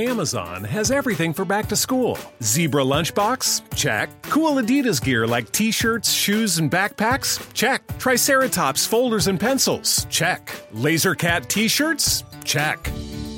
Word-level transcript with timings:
Amazon 0.00 0.64
has 0.64 0.90
everything 0.90 1.34
for 1.34 1.44
back 1.44 1.68
to 1.68 1.76
school. 1.76 2.16
Zebra 2.42 2.82
lunchbox? 2.82 3.76
Check. 3.76 4.08
Cool 4.22 4.52
Adidas 4.52 5.02
gear 5.02 5.26
like 5.26 5.52
t 5.52 5.70
shirts, 5.70 6.10
shoes, 6.10 6.58
and 6.58 6.70
backpacks? 6.70 7.52
Check. 7.52 7.86
Triceratops 7.98 8.86
folders 8.86 9.26
and 9.26 9.38
pencils? 9.38 10.06
Check. 10.08 10.56
Laser 10.72 11.14
Cat 11.14 11.50
t 11.50 11.68
shirts? 11.68 12.24
Check. 12.44 12.90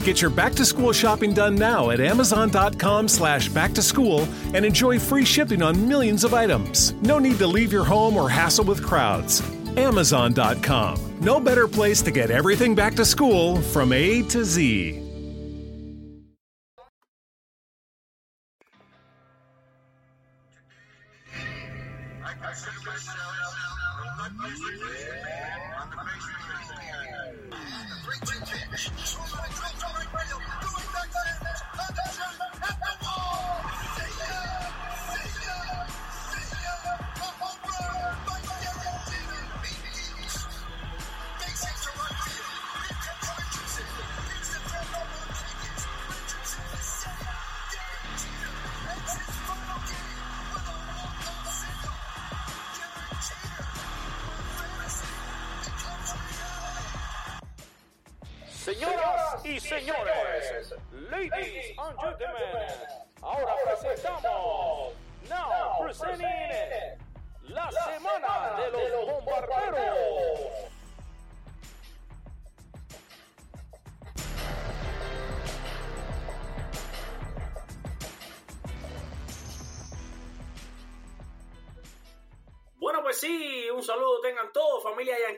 Get 0.04 0.20
your 0.22 0.30
back 0.30 0.52
to 0.52 0.64
school 0.64 0.92
shopping 0.92 1.34
done 1.34 1.56
now 1.56 1.90
at 1.90 1.98
Amazon.com 1.98 3.08
slash 3.08 3.48
back 3.48 3.72
to 3.72 3.82
school 3.82 4.28
and 4.54 4.64
enjoy 4.64 5.00
free 5.00 5.24
shipping 5.24 5.62
on 5.62 5.88
millions 5.88 6.22
of 6.22 6.32
items. 6.32 6.92
No 7.02 7.18
need 7.18 7.38
to 7.38 7.46
leave 7.46 7.72
your 7.72 7.84
home 7.84 8.16
or 8.16 8.28
hassle 8.28 8.64
with 8.64 8.84
crowds. 8.84 9.42
Amazon.com. 9.76 11.18
No 11.20 11.40
better 11.40 11.66
place 11.66 12.02
to 12.02 12.12
get 12.12 12.30
everything 12.30 12.76
back 12.76 12.94
to 12.94 13.04
school 13.04 13.60
from 13.60 13.92
A 13.92 14.22
to 14.28 14.44
Z. 14.44 15.01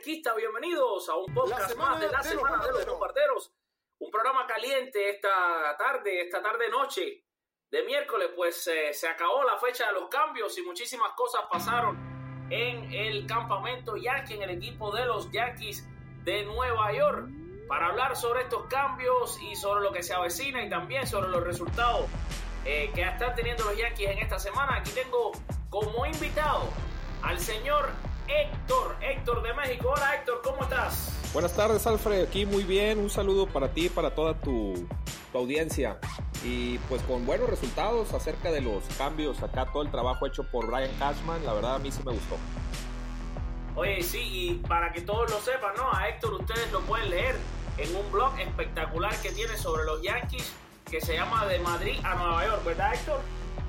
yanquista, 0.05 0.35
bienvenidos 0.35 1.09
a 1.09 1.15
un 1.15 1.33
podcast 1.33 1.75
más 1.77 1.99
de 1.99 2.07
la 2.09 2.21
semana 2.21 2.63
de 2.63 2.71
los 2.73 2.85
bombarderos. 2.85 3.51
Un 3.97 4.11
programa 4.11 4.45
caliente 4.45 5.09
esta 5.09 5.75
tarde, 5.79 6.21
esta 6.21 6.43
tarde-noche 6.43 7.23
de 7.71 7.83
miércoles, 7.83 8.29
pues 8.35 8.67
eh, 8.67 8.93
se 8.93 9.07
acabó 9.07 9.43
la 9.43 9.57
fecha 9.57 9.87
de 9.87 9.93
los 9.93 10.07
cambios 10.09 10.55
y 10.59 10.61
muchísimas 10.61 11.13
cosas 11.13 11.45
pasaron 11.51 11.97
en 12.51 12.93
el 12.93 13.25
campamento 13.25 13.97
Yankee, 13.97 14.35
en 14.35 14.43
el 14.43 14.51
equipo 14.51 14.95
de 14.95 15.05
los 15.05 15.31
Yankees 15.31 15.87
de 16.23 16.43
Nueva 16.43 16.93
York. 16.93 17.27
Para 17.67 17.87
hablar 17.87 18.15
sobre 18.15 18.43
estos 18.43 18.67
cambios 18.67 19.41
y 19.41 19.55
sobre 19.55 19.81
lo 19.81 19.91
que 19.91 20.03
se 20.03 20.13
avecina 20.13 20.63
y 20.63 20.69
también 20.69 21.07
sobre 21.07 21.29
los 21.29 21.43
resultados 21.43 22.05
eh, 22.63 22.91
que 22.93 23.01
están 23.01 23.33
teniendo 23.33 23.63
los 23.63 23.75
Yankees 23.75 24.11
en 24.11 24.19
esta 24.19 24.37
semana, 24.37 24.77
aquí 24.77 24.91
tengo 24.91 25.31
como 25.71 26.05
invitado 26.05 26.69
al 27.23 27.39
señor 27.39 27.89
Héctor, 28.27 28.95
Héctor 29.01 29.43
de 29.43 29.53
México. 29.53 29.93
Hola 29.95 30.15
Héctor, 30.15 30.41
¿cómo 30.43 30.63
estás? 30.63 31.11
Buenas 31.33 31.55
tardes 31.55 31.85
Alfred, 31.85 32.23
aquí 32.23 32.45
muy 32.45 32.63
bien, 32.63 32.99
un 32.99 33.09
saludo 33.09 33.45
para 33.45 33.69
ti 33.69 33.87
y 33.87 33.89
para 33.89 34.15
toda 34.15 34.39
tu, 34.39 34.87
tu, 35.31 35.37
audiencia. 35.37 35.99
Y 36.43 36.77
pues 36.89 37.01
con 37.03 37.25
buenos 37.25 37.49
resultados 37.49 38.13
acerca 38.13 38.51
de 38.51 38.61
los 38.61 38.83
cambios, 38.97 39.43
acá 39.43 39.65
todo 39.71 39.83
el 39.83 39.91
trabajo 39.91 40.25
hecho 40.25 40.43
por 40.49 40.67
Brian 40.67 40.91
Cashman, 40.97 41.45
la 41.45 41.53
verdad 41.53 41.75
a 41.75 41.79
mí 41.79 41.91
sí 41.91 42.01
me 42.05 42.13
gustó. 42.13 42.37
Oye, 43.75 44.01
sí, 44.01 44.21
y 44.21 44.53
para 44.67 44.93
que 44.93 45.01
todos 45.01 45.29
lo 45.29 45.39
sepan, 45.41 45.75
¿no? 45.75 45.91
A 45.93 46.07
Héctor 46.07 46.35
ustedes 46.35 46.71
lo 46.71 46.79
pueden 46.81 47.09
leer 47.09 47.35
en 47.77 47.95
un 47.95 48.09
blog 48.11 48.39
espectacular 48.39 49.13
que 49.21 49.31
tiene 49.31 49.57
sobre 49.57 49.83
los 49.83 50.01
Yankees 50.01 50.53
que 50.89 51.01
se 51.01 51.15
llama 51.15 51.45
De 51.45 51.59
Madrid 51.59 51.99
a 52.03 52.15
Nueva 52.15 52.45
York, 52.45 52.63
¿verdad 52.63 52.93
Héctor? 52.93 53.19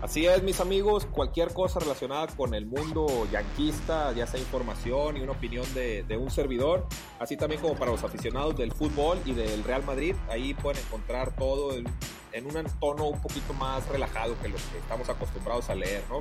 Así 0.02 0.26
es, 0.26 0.42
mis 0.42 0.60
amigos, 0.60 1.06
cualquier 1.06 1.54
cosa 1.54 1.80
relacionada 1.80 2.26
con 2.26 2.52
el 2.54 2.66
mundo 2.66 3.26
yanquista, 3.32 4.12
ya 4.12 4.26
sea 4.26 4.38
información 4.38 5.16
y 5.16 5.20
una 5.20 5.32
opinión 5.32 5.64
de, 5.72 6.02
de, 6.02 6.16
un 6.18 6.30
servidor, 6.30 6.86
así 7.18 7.36
también 7.38 7.62
como 7.62 7.76
para 7.76 7.92
los 7.92 8.04
aficionados 8.04 8.56
del 8.56 8.72
fútbol 8.72 9.18
y 9.24 9.32
del 9.32 9.64
Real 9.64 9.82
Madrid, 9.84 10.14
ahí 10.28 10.52
pueden 10.52 10.84
encontrar 10.84 11.34
todo 11.34 11.72
en, 11.74 11.86
un 12.44 12.66
tono 12.78 13.08
un 13.08 13.22
poquito 13.22 13.54
más 13.54 13.88
relajado 13.88 14.38
que 14.42 14.48
los 14.48 14.60
que 14.64 14.78
estamos 14.78 15.08
acostumbrados 15.08 15.70
a 15.70 15.74
leer, 15.74 16.02
¿no? 16.10 16.20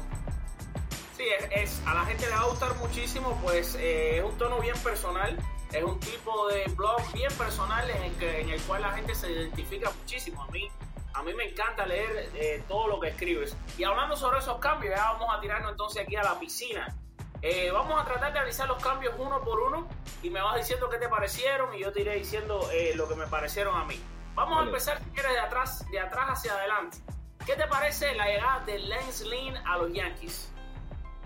Sí, 1.17 1.25
es 1.51 1.81
a 1.85 1.93
la 1.93 2.05
gente 2.05 2.25
le 2.27 2.31
va 2.31 2.41
a 2.43 2.47
gustar 2.47 2.73
muchísimo, 2.77 3.37
pues 3.43 3.75
eh, 3.75 4.19
es 4.19 4.23
un 4.23 4.37
tono 4.37 4.61
bien 4.61 4.77
personal, 4.77 5.37
es 5.73 5.83
un 5.83 5.99
tipo 5.99 6.47
de 6.47 6.63
blog 6.77 7.01
bien 7.13 7.31
personal 7.33 7.89
en 7.89 8.03
el, 8.03 8.11
que, 8.13 8.39
en 8.39 8.49
el 8.51 8.61
cual 8.61 8.83
la 8.83 8.93
gente 8.93 9.13
se 9.13 9.29
identifica 9.29 9.91
muchísimo. 9.91 10.41
A 10.41 10.47
mí 10.51 10.69
a 11.15 11.23
mí 11.23 11.33
me 11.33 11.45
encanta 11.45 11.85
leer 11.85 12.29
eh, 12.35 12.63
todo 12.67 12.87
lo 12.87 12.99
que 12.99 13.07
escribes. 13.09 13.55
Y 13.77 13.83
hablando 13.83 14.15
sobre 14.17 14.39
esos 14.39 14.57
cambios, 14.59 14.93
ya 14.95 15.11
vamos 15.13 15.33
a 15.33 15.39
tirarnos 15.39 15.71
entonces 15.71 16.03
aquí 16.03 16.15
a 16.15 16.23
la 16.23 16.37
piscina. 16.37 16.93
Eh, 17.41 17.71
vamos 17.71 17.99
a 17.99 18.05
tratar 18.05 18.33
de 18.33 18.39
analizar 18.39 18.67
los 18.67 18.83
cambios 18.83 19.13
uno 19.17 19.41
por 19.41 19.59
uno 19.59 19.87
y 20.23 20.29
me 20.29 20.41
vas 20.41 20.57
diciendo 20.57 20.89
qué 20.89 20.97
te 20.97 21.07
parecieron 21.07 21.73
y 21.73 21.79
yo 21.79 21.91
te 21.91 22.01
iré 22.01 22.15
diciendo 22.15 22.67
eh, 22.73 22.93
lo 22.95 23.07
que 23.07 23.15
me 23.15 23.27
parecieron 23.27 23.77
a 23.77 23.85
mí. 23.85 23.99
Vamos 24.33 24.55
vale. 24.55 24.67
a 24.67 24.69
empezar, 24.71 24.97
si 25.03 25.09
quieres, 25.11 25.31
de 25.31 25.39
atrás, 25.39 25.89
de 25.89 25.99
atrás 25.99 26.25
hacia 26.31 26.53
adelante. 26.53 26.97
¿Qué 27.45 27.55
te 27.55 27.67
parece 27.67 28.13
la 28.15 28.25
llegada 28.25 28.65
de 28.65 28.79
Lance 28.79 29.25
Lynn 29.25 29.55
a 29.65 29.77
los 29.77 29.93
Yankees? 29.93 30.51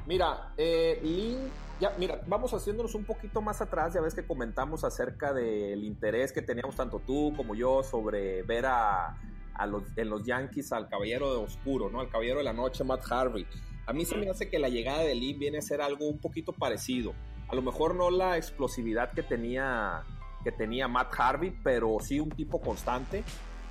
Mira, 0.05 0.53
eh, 0.57 0.99
Lynn, 1.01 1.51
ya, 1.79 1.93
mira, 1.97 2.19
vamos 2.27 2.53
haciéndonos 2.53 2.93
un 2.93 3.05
poquito 3.05 3.41
más 3.41 3.61
atrás. 3.61 3.93
Ya 3.93 4.01
ves 4.01 4.13
que 4.13 4.27
comentamos 4.27 4.83
acerca 4.83 5.33
del 5.33 5.83
interés 5.83 6.31
que 6.31 6.41
teníamos 6.41 6.75
tanto 6.75 6.99
tú 6.99 7.33
como 7.35 7.55
yo 7.55 7.81
sobre 7.81 8.43
ver 8.43 8.65
a, 8.65 9.15
a 9.59 9.65
en 9.95 10.09
los 10.09 10.25
Yankees 10.25 10.71
al 10.71 10.87
caballero 10.87 11.31
de 11.33 11.43
oscuro, 11.43 11.89
¿no? 11.89 11.99
Al 11.99 12.09
caballero 12.09 12.37
de 12.37 12.45
la 12.45 12.53
noche, 12.53 12.83
Matt 12.83 13.03
Harvey. 13.11 13.45
A 13.85 13.93
mí 13.93 14.05
se 14.05 14.15
me 14.17 14.29
hace 14.29 14.49
que 14.49 14.59
la 14.59 14.69
llegada 14.69 15.01
de 15.01 15.15
Lynn 15.15 15.39
viene 15.39 15.57
a 15.57 15.61
ser 15.61 15.81
algo 15.81 16.07
un 16.07 16.19
poquito 16.19 16.53
parecido. 16.53 17.13
A 17.47 17.55
lo 17.55 17.61
mejor 17.61 17.95
no 17.95 18.11
la 18.11 18.37
explosividad 18.37 19.11
que 19.11 19.23
tenía, 19.23 20.03
que 20.43 20.51
tenía 20.51 20.87
Matt 20.87 21.13
Harvey, 21.17 21.53
pero 21.63 21.97
sí 21.99 22.19
un 22.19 22.29
tipo 22.29 22.61
constante. 22.61 23.23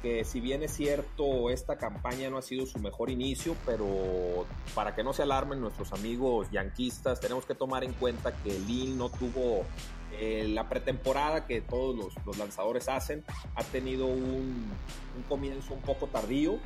Que 0.03 0.25
si 0.25 0.41
bien 0.41 0.63
es 0.63 0.73
cierto, 0.73 1.51
esta 1.51 1.77
campaña 1.77 2.31
no 2.31 2.39
ha 2.39 2.43
sido 2.43 2.67
su 2.67 2.79
mejor 2.79 3.11
inicio, 3.11 3.57
pero 3.67 4.47
para 4.75 4.95
que 4.95 5.03
no 5.03 5.13
se 5.13 5.23
alarmen 5.23 5.61
nuestros 5.61 5.93
amigos 5.93 6.49
yanquistas, 6.53 7.21
tenemos 7.21 7.47
que 7.47 7.55
tomar 7.55 7.83
en 7.83 7.93
cuenta 7.95 8.33
que 8.33 8.59
Lynn 8.61 8.97
no 8.97 9.09
tuvo 9.11 9.65
eh, 10.19 10.49
la 10.49 10.69
pretemporada 10.69 11.47
que 11.47 11.61
todos 11.61 11.97
los, 11.97 12.27
los, 12.27 12.39
lanzadores 12.39 12.89
hacen 12.89 13.25
ha 13.55 13.65
tenido 13.65 14.07
un, 14.07 14.71
un, 15.17 15.23
comienzo 15.29 15.75
un 15.75 15.83
poco 15.83 16.09
tardío, 16.09 16.59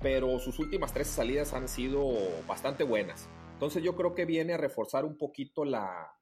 pero 0.00 0.38
sus 0.38 0.58
últimas 0.58 0.92
tres 0.92 1.08
salidas 1.08 1.54
han 1.54 1.68
sido 1.68 2.06
bastante 2.46 2.84
buenas. 2.84 3.28
Entonces 3.54 3.82
yo 3.82 3.96
creo 3.96 4.14
que 4.14 4.24
viene 4.24 4.54
a 4.54 4.56
reforzar 4.56 5.04
un 5.04 5.16
poquito 5.16 5.64
la, 5.64 6.12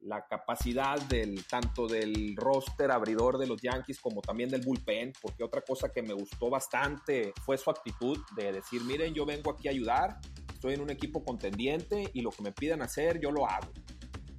la 0.00 0.26
capacidad 0.26 1.00
del 1.08 1.46
tanto 1.46 1.86
del 1.86 2.36
roster 2.36 2.90
abridor 2.90 3.38
de 3.38 3.46
los 3.46 3.60
Yankees 3.60 4.00
como 4.00 4.20
también 4.20 4.50
del 4.50 4.62
bullpen, 4.62 5.12
porque 5.20 5.44
otra 5.44 5.62
cosa 5.62 5.90
que 5.90 6.02
me 6.02 6.14
gustó 6.14 6.50
bastante 6.50 7.32
fue 7.44 7.58
su 7.58 7.70
actitud 7.70 8.18
de 8.36 8.52
decir, 8.52 8.82
miren, 8.84 9.14
yo 9.14 9.26
vengo 9.26 9.50
aquí 9.50 9.68
a 9.68 9.72
ayudar, 9.72 10.18
estoy 10.52 10.74
en 10.74 10.80
un 10.80 10.90
equipo 10.90 11.24
contendiente 11.24 12.10
y 12.12 12.20
lo 12.20 12.30
que 12.30 12.42
me 12.42 12.52
pidan 12.52 12.82
hacer, 12.82 13.20
yo 13.20 13.30
lo 13.30 13.46
hago. 13.46 13.70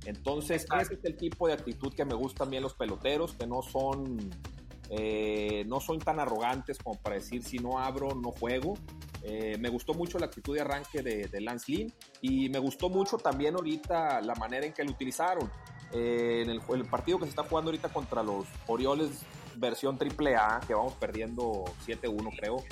Entonces, 0.08 0.66
ese 0.80 0.94
es 0.94 1.04
el 1.04 1.18
tipo 1.18 1.48
de 1.48 1.54
actitud 1.54 1.94
que 1.94 2.06
me 2.06 2.14
gustan 2.14 2.50
bien 2.50 2.64
los 2.64 2.74
peloteros, 2.74 3.34
que 3.34 3.46
no 3.46 3.62
son, 3.62 4.18
eh, 4.90 5.66
no 5.68 5.82
son 5.82 6.00
tan 6.00 6.18
arrogantes 6.22 6.78
como 6.78 6.98
para 6.98 7.16
decir 7.16 7.44
si 7.44 7.60
no 7.60 7.78
abro, 7.78 8.16
no 8.16 8.32
juego. 8.32 8.76
Eh, 9.22 9.58
me 9.60 9.68
gustó 9.68 9.94
mucho 9.94 10.18
la 10.18 10.28
actitud 10.28 10.56
de 10.56 10.62
arranque 10.62 11.02
de, 11.02 11.28
de, 11.28 11.42
Lance 11.42 11.70
Lynn 11.70 11.94
y 12.22 12.48
me 12.48 12.60
gustó 12.60 12.88
mucho 12.88 13.18
también 13.18 13.56
ahorita 13.56 14.22
la 14.22 14.34
manera 14.36 14.66
en 14.66 14.72
que 14.72 14.86
lo 14.86 14.92
utilizaron. 14.92 15.52
Eh, 15.92 16.44
en 16.44 16.52
el, 16.52 16.62
el, 16.70 16.86
partido 16.86 17.20
que 17.20 17.26
se 17.26 17.32
está 17.32 17.44
jugando 17.44 17.70
ahorita 17.70 17.90
contra 17.90 18.24
los 18.24 18.46
Orioles 18.68 19.26
versión 19.58 20.00
AAA, 20.00 20.62
que 20.66 20.74
vamos 20.74 20.94
perdiendo 20.94 21.66
7-1 21.86 22.34
creo. 22.40 22.64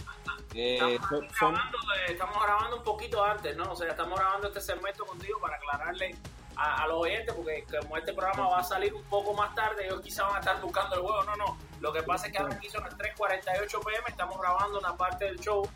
Estamos, 0.54 1.26
son... 1.38 1.54
grabando, 1.54 1.78
estamos 2.08 2.36
grabando 2.42 2.78
un 2.78 2.84
poquito 2.84 3.22
antes, 3.22 3.58
¿no? 3.58 3.74
O 3.74 3.76
sea, 3.76 3.90
estamos 3.90 4.18
grabando 4.18 4.48
este 4.48 4.62
segmento 4.62 5.06
contigo 5.06 5.38
para 5.42 5.58
aclararle 5.58 6.16
a, 6.58 6.84
a, 6.84 6.88
los 6.88 7.02
oyentes, 7.02 7.34
porque 7.36 7.66
como 7.82 7.98
este 7.98 8.14
programa 8.14 8.50
va 8.50 8.60
a 8.60 8.64
salir 8.64 8.94
un 8.94 9.04
poco 9.04 9.34
más 9.34 9.54
tarde, 9.56 9.86
ellos 9.86 10.02
quizás 10.02 10.26
van 10.28 10.38
a 10.38 10.40
estar 10.40 10.62
buscando 10.62 10.96
el 10.96 11.02
juego. 11.02 11.24
No, 11.24 11.36
no, 11.36 11.58
Lo 11.80 11.92
que 11.94 12.04
pasa 12.04 12.28
es 12.28 12.34
que 12.34 12.40
ahora 12.40 12.56
aquí 12.56 12.70
son 12.70 12.84
las 12.84 12.98
3.48 12.98 13.86
pm, 13.86 14.04
estamos 14.08 14.40
grabando 14.40 14.80
una 14.80 14.96
parte 14.96 15.26
del 15.26 15.40
show 15.40 15.68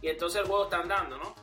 y 0.00 0.08
entonces 0.08 0.40
el 0.40 0.46
juego 0.46 0.64
está 0.64 0.78
andando, 0.78 1.16
¿no? 1.18 1.34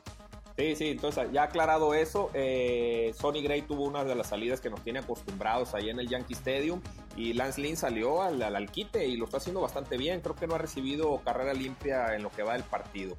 Sí, 0.59 0.75
sí, 0.75 0.89
entonces 0.89 1.31
ya 1.31 1.43
aclarado 1.43 1.93
eso, 1.93 2.31
eh, 2.33 3.13
Sonny 3.17 3.41
Gray 3.41 3.61
tuvo 3.61 3.85
una 3.85 4.03
de 4.03 4.13
las 4.13 4.27
salidas 4.27 4.59
que 4.59 4.69
nos 4.69 4.83
tiene 4.83 4.99
acostumbrados 4.99 5.73
ahí 5.73 5.89
en 5.89 6.01
el 6.01 6.09
Yankee 6.09 6.33
Stadium 6.33 6.81
y 7.15 7.31
Lance 7.31 7.61
Lynn 7.61 7.77
salió 7.77 8.21
al, 8.21 8.41
al, 8.43 8.69
quite 8.69 9.07
y 9.07 9.15
lo 9.15 9.23
está 9.23 9.37
haciendo 9.37 9.61
bastante 9.61 9.95
bien. 9.95 10.19
Creo 10.19 10.35
que 10.35 10.47
no 10.47 10.55
ha 10.55 10.57
recibido 10.57 11.21
carrera 11.23 11.53
limpia 11.53 12.13
en 12.13 12.23
lo 12.23 12.29
que 12.29 12.43
va 12.43 12.53
del 12.53 12.63
partido. 12.63 13.15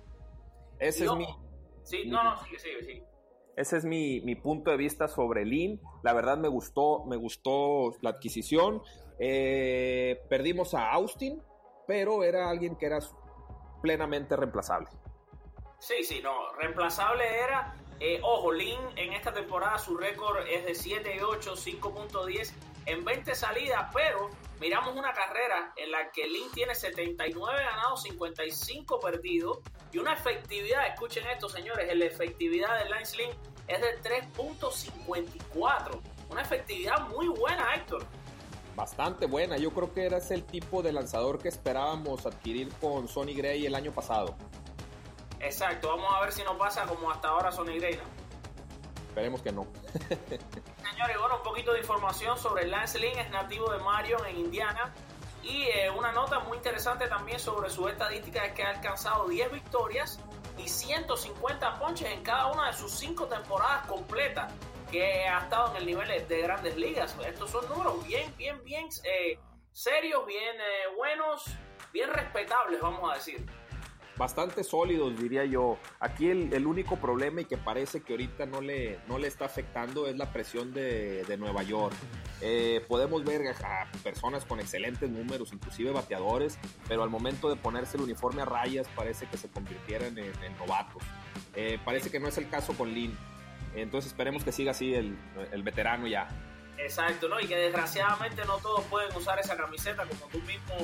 Ese 0.78 1.06
es 1.06 1.12
mi. 1.14 1.26
Sí, 1.82 2.04
no, 2.06 2.22
no, 2.22 2.36
sí, 2.44 2.56
sí, 2.58 2.68
sí. 2.84 3.02
Ese 3.60 3.76
es 3.76 3.84
mi, 3.84 4.22
mi, 4.22 4.36
punto 4.36 4.70
de 4.70 4.78
vista 4.78 5.06
sobre 5.06 5.44
Lynn. 5.44 5.82
La 6.02 6.14
verdad 6.14 6.38
me 6.38 6.48
gustó, 6.48 7.04
me 7.04 7.16
gustó 7.16 7.94
la 8.00 8.08
adquisición. 8.08 8.82
Eh, 9.18 10.24
perdimos 10.30 10.72
a 10.72 10.90
Austin, 10.92 11.42
pero 11.86 12.24
era 12.24 12.48
alguien 12.48 12.74
que 12.76 12.86
era 12.86 13.00
plenamente 13.82 14.34
reemplazable. 14.34 14.88
Sí, 15.78 16.02
sí, 16.04 16.22
no, 16.22 16.54
reemplazable 16.54 17.22
era. 17.38 17.74
Eh, 18.00 18.18
ojo, 18.22 18.50
Lin 18.50 18.80
en 18.96 19.12
esta 19.12 19.30
temporada 19.30 19.78
su 19.78 19.94
récord 19.94 20.46
es 20.48 20.64
de 20.64 20.74
7 20.74 21.16
y 21.16 21.20
8, 21.20 21.54
5.10 21.54 22.50
en 22.86 23.04
20 23.04 23.34
salidas, 23.34 23.90
pero 23.92 24.30
miramos 24.58 24.96
una 24.96 25.12
carrera 25.12 25.74
en 25.76 25.90
la 25.90 26.10
que 26.10 26.26
Lin 26.26 26.50
tiene 26.54 26.74
79 26.74 27.62
ganados, 27.62 28.02
55 28.02 29.00
perdidos 29.00 29.58
y 29.92 29.98
una 29.98 30.14
efectividad, 30.14 30.86
escuchen 30.86 31.26
esto 31.26 31.50
señores, 31.50 31.94
la 31.94 32.04
efectividad 32.06 32.82
de 32.82 32.88
Lance 32.88 33.18
Lin 33.18 33.30
es 33.68 33.80
de 33.82 34.00
3.54, 34.34 36.00
una 36.30 36.40
efectividad 36.40 37.06
muy 37.08 37.28
buena, 37.28 37.74
Héctor. 37.74 38.06
Bastante 38.74 39.26
buena, 39.26 39.58
yo 39.58 39.72
creo 39.72 39.92
que 39.92 40.06
era 40.06 40.16
ese 40.16 40.32
el 40.34 40.44
tipo 40.44 40.82
de 40.82 40.92
lanzador 40.92 41.38
que 41.38 41.48
esperábamos 41.48 42.24
adquirir 42.24 42.72
con 42.80 43.08
Sonny 43.08 43.34
Gray 43.34 43.66
el 43.66 43.74
año 43.74 43.92
pasado. 43.92 44.36
Exacto, 45.40 45.88
vamos 45.88 46.12
a 46.14 46.20
ver 46.20 46.32
si 46.32 46.42
nos 46.42 46.56
pasa 46.56 46.86
como 46.86 47.10
hasta 47.10 47.28
ahora 47.28 47.50
Sonny 47.50 47.78
Gray, 47.78 47.96
¿no? 47.96 48.02
Esperemos 49.08 49.42
que 49.42 49.50
no. 49.50 49.66
Señores, 50.90 51.18
bueno, 51.18 51.36
un 51.38 51.42
poquito 51.42 51.72
de 51.72 51.80
información 51.80 52.38
sobre 52.38 52.66
Lance 52.66 52.98
Lynn, 52.98 53.18
es 53.18 53.30
nativo 53.30 53.70
de 53.72 53.78
Marion 53.78 54.24
en 54.26 54.36
Indiana. 54.36 54.94
Y 55.42 55.62
eh, 55.64 55.90
una 55.90 56.12
nota 56.12 56.40
muy 56.40 56.58
interesante 56.58 57.08
también 57.08 57.40
sobre 57.40 57.70
su 57.70 57.88
estadística 57.88 58.44
es 58.44 58.52
que 58.52 58.62
ha 58.62 58.70
alcanzado 58.70 59.26
10 59.26 59.52
victorias 59.52 60.20
y 60.58 60.68
150 60.68 61.78
ponches 61.78 62.08
en 62.08 62.22
cada 62.22 62.48
una 62.48 62.66
de 62.68 62.74
sus 62.74 62.92
5 62.92 63.26
temporadas 63.26 63.86
completas 63.86 64.52
que 64.92 65.26
ha 65.26 65.38
estado 65.40 65.70
en 65.70 65.76
el 65.76 65.86
nivel 65.86 66.28
de 66.28 66.42
grandes 66.42 66.76
ligas. 66.76 67.16
Estos 67.26 67.50
son 67.50 67.66
números 67.68 68.06
bien, 68.06 68.32
bien, 68.36 68.62
bien 68.62 68.88
eh, 69.04 69.38
serios, 69.72 70.26
bien 70.26 70.56
eh, 70.60 70.94
buenos, 70.96 71.46
bien 71.92 72.10
respetables, 72.10 72.80
vamos 72.80 73.10
a 73.10 73.14
decir 73.14 73.44
bastante 74.20 74.62
sólidos, 74.64 75.18
diría 75.18 75.46
yo. 75.46 75.78
Aquí 75.98 76.28
el, 76.28 76.66
único 76.66 76.96
problema 76.96 77.40
y 77.40 77.46
que 77.46 77.56
parece 77.56 78.02
que 78.02 78.12
ahorita 78.12 78.44
no 78.44 78.60
le, 78.60 78.98
no 79.08 79.16
le 79.16 79.26
está 79.26 79.46
afectando 79.46 80.06
es 80.06 80.16
la 80.18 80.30
presión 80.30 80.74
de, 80.74 81.24
Nueva 81.38 81.62
York. 81.62 81.94
Eh, 82.42 82.84
podemos 82.86 83.24
ver 83.24 83.48
a 83.64 83.90
personas 84.02 84.44
con 84.44 84.60
excelentes 84.60 85.08
números, 85.08 85.54
inclusive 85.54 85.90
bateadores, 85.90 86.58
pero 86.86 87.02
al 87.02 87.08
momento 87.08 87.48
de 87.48 87.56
ponerse 87.56 87.96
el 87.96 88.02
uniforme 88.02 88.42
a 88.42 88.44
rayas 88.44 88.86
parece 88.94 89.26
que 89.26 89.38
se 89.38 89.48
convirtieran 89.48 90.18
en, 90.18 90.58
novatos. 90.58 91.02
Eh, 91.54 91.78
parece 91.82 92.10
que 92.10 92.20
no 92.20 92.28
es 92.28 92.36
el 92.36 92.50
caso 92.50 92.74
con 92.74 92.92
Lin. 92.92 93.16
Entonces 93.74 94.10
esperemos 94.10 94.44
que 94.44 94.52
siga 94.52 94.72
así 94.72 94.92
el, 94.94 95.16
el 95.50 95.62
veterano 95.62 96.06
ya. 96.06 96.28
Exacto, 96.76 97.26
¿no? 97.26 97.40
Y 97.40 97.46
que 97.46 97.56
desgraciadamente 97.56 98.44
no 98.44 98.58
todos 98.58 98.84
pueden 98.84 99.16
usar 99.16 99.38
esa 99.38 99.56
camiseta 99.56 100.04
como 100.04 100.26
tú 100.26 100.40
mismo, 100.40 100.74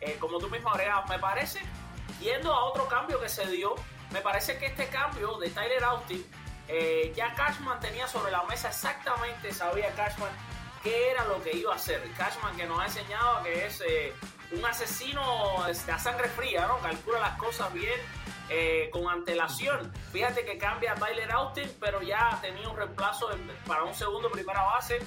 eh, 0.00 0.16
como 0.18 0.38
tú 0.38 0.48
mismo 0.48 0.70
agregabas. 0.70 1.10
Me 1.10 1.18
parece 1.18 1.60
Yendo 2.20 2.52
a 2.52 2.64
otro 2.64 2.86
cambio 2.86 3.20
que 3.20 3.28
se 3.28 3.46
dio, 3.46 3.74
me 4.10 4.20
parece 4.20 4.58
que 4.58 4.66
este 4.66 4.88
cambio 4.88 5.38
de 5.38 5.50
Tyler 5.50 5.82
Austin, 5.84 6.24
eh, 6.68 7.12
ya 7.16 7.34
Cashman 7.34 7.80
tenía 7.80 8.06
sobre 8.06 8.30
la 8.30 8.42
mesa 8.44 8.68
exactamente, 8.68 9.52
sabía 9.52 9.92
Cashman 9.94 10.30
qué 10.82 11.10
era 11.10 11.24
lo 11.24 11.42
que 11.42 11.56
iba 11.56 11.72
a 11.72 11.76
hacer. 11.76 12.02
Cashman 12.16 12.56
que 12.56 12.66
nos 12.66 12.78
ha 12.80 12.86
enseñado 12.86 13.42
que 13.42 13.66
es 13.66 13.82
eh, 13.86 14.12
un 14.52 14.64
asesino 14.64 15.66
este, 15.68 15.92
a 15.92 15.98
sangre 15.98 16.28
fría, 16.28 16.66
¿no? 16.66 16.78
Calcula 16.78 17.20
las 17.20 17.38
cosas 17.38 17.72
bien, 17.72 17.98
eh, 18.48 18.88
con 18.92 19.08
antelación. 19.08 19.92
Fíjate 20.12 20.44
que 20.44 20.58
cambia 20.58 20.92
a 20.92 20.94
Tyler 20.96 21.30
Austin, 21.32 21.70
pero 21.80 22.02
ya 22.02 22.38
tenía 22.42 22.68
un 22.68 22.76
reemplazo 22.76 23.30
para 23.66 23.84
un 23.84 23.94
segundo 23.94 24.30
primera 24.30 24.62
base. 24.62 24.98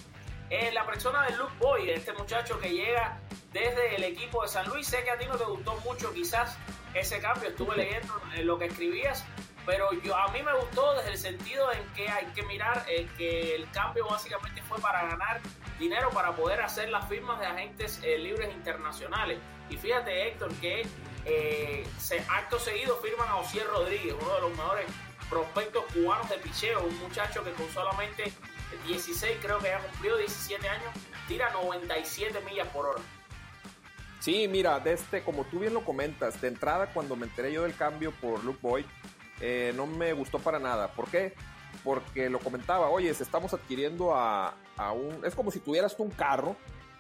En 0.50 0.74
la 0.74 0.86
persona 0.86 1.24
de 1.24 1.36
Luke 1.36 1.54
Boyd, 1.60 1.90
este 1.90 2.14
muchacho 2.14 2.60
que 2.60 2.70
llega 2.70 3.20
desde 3.52 3.96
el 3.96 4.04
equipo 4.04 4.44
de 4.44 4.50
San 4.50 4.68
Luis. 4.70 4.88
Sé 4.88 5.04
que 5.04 5.12
a 5.12 5.18
ti 5.18 5.26
no 5.26 5.36
te 5.36 5.46
gustó 5.46 5.76
mucho 5.78 6.14
quizás 6.14 6.58
ese 6.94 7.20
cambio, 7.20 7.50
estuve 7.50 7.76
leyendo 7.76 8.22
lo 8.44 8.58
que 8.58 8.66
escribías, 8.66 9.26
pero 9.66 9.92
yo 10.02 10.16
a 10.16 10.28
mí 10.30 10.42
me 10.44 10.54
gustó 10.54 10.94
desde 10.96 11.12
el 11.12 11.18
sentido 11.18 11.72
en 11.72 11.84
que 11.94 12.10
hay 12.10 12.26
que 12.28 12.44
mirar 12.44 12.86
eh, 12.88 13.08
que 13.18 13.56
el 13.56 13.70
cambio 13.72 14.08
básicamente 14.08 14.62
fue 14.64 14.80
para 14.80 15.06
ganar 15.08 15.42
dinero 15.80 16.10
para 16.10 16.36
poder 16.36 16.62
hacer 16.62 16.90
las 16.90 17.08
firmas 17.08 17.40
de 17.40 17.46
agentes 17.46 18.00
eh, 18.04 18.18
libres 18.18 18.54
internacionales. 18.54 19.40
Y 19.70 19.78
fíjate 19.78 20.28
Héctor 20.28 20.54
que 20.56 20.86
eh, 21.26 21.88
se, 21.98 22.20
acto 22.30 22.60
seguido 22.60 22.98
firman 22.98 23.28
a 23.30 23.38
Osier 23.38 23.68
Rodríguez, 23.68 24.16
uno 24.20 24.36
de 24.36 24.42
los 24.42 24.52
mejores 24.52 24.86
prospectos 25.30 25.86
cubanos 25.94 26.30
de 26.30 26.38
picheo, 26.38 26.84
un 26.84 26.98
muchacho 27.00 27.44
que 27.44 27.52
con 27.54 27.68
solamente 27.70 28.32
16, 28.86 29.38
creo 29.42 29.60
que 29.60 29.68
ya 29.68 29.80
cumplió 29.80 30.18
17 30.18 30.68
años, 30.68 30.92
tira 31.28 31.50
97 31.52 32.40
millas 32.42 32.68
por 32.68 32.88
hora. 32.88 33.02
Sí, 34.24 34.48
mira, 34.48 34.80
de 34.80 34.94
este, 34.94 35.22
como 35.22 35.44
tú 35.44 35.60
bien 35.60 35.74
lo 35.74 35.84
comentas, 35.84 36.40
de 36.40 36.48
entrada 36.48 36.94
cuando 36.94 37.18
me 37.18 37.26
enteré 37.26 37.52
yo 37.52 37.64
del 37.64 37.76
cambio 37.76 38.14
por 38.22 38.42
Luke 38.46 38.60
Boyd, 38.62 38.86
eh, 39.42 39.74
no 39.76 39.86
me 39.86 40.14
gustó 40.14 40.40
para 40.40 40.60
nada. 40.60 40.94
¿Por 40.94 41.10
qué? 41.10 41.34
Porque 41.84 42.30
lo 42.30 42.40
comentaba, 42.40 42.90
oye, 42.90 43.10
estamos 43.10 43.54
adquiriendo 43.54 44.16
a, 44.16 44.56
un... 44.96 45.26
Es 45.26 45.36
como 45.36 45.52
si 45.52 45.60
tuvieras 45.60 45.98
tú 45.98 46.04
un 46.04 46.12
carro 46.12 46.56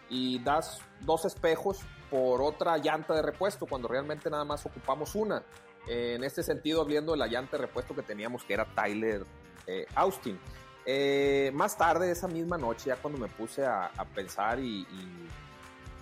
y 0.09 0.39
das 0.39 0.81
dos 0.99 1.23
espejos 1.23 1.79
por 2.11 2.41
otra 2.41 2.77
llanta 2.77 3.13
de 3.13 3.21
repuesto, 3.21 3.67
cuando 3.67 3.87
realmente 3.87 4.29
nada 4.29 4.43
más 4.43 4.65
ocupamos 4.65 5.15
una. 5.15 5.43
en 5.87 6.25
este 6.25 6.43
sentido, 6.43 6.83
de 6.83 7.01
la 7.15 7.27
llanta 7.27 7.55
de 7.55 7.67
repuesto 7.67 7.95
que 7.95 8.01
teníamos, 8.01 8.43
que 8.43 8.53
era 8.53 8.65
Tyler 8.65 9.25
eh, 9.65 9.85
Austin. 9.95 10.37
Eh, 10.85 11.51
más 11.53 11.77
tarde, 11.77 12.11
esa 12.11 12.27
misma 12.27 12.57
noche, 12.57 12.87
ya 12.87 12.97
cuando 12.97 13.17
me 13.17 13.29
puse 13.29 13.65
a, 13.65 13.89
pensar 14.13 14.59
y 14.59 14.81
y 14.81 15.29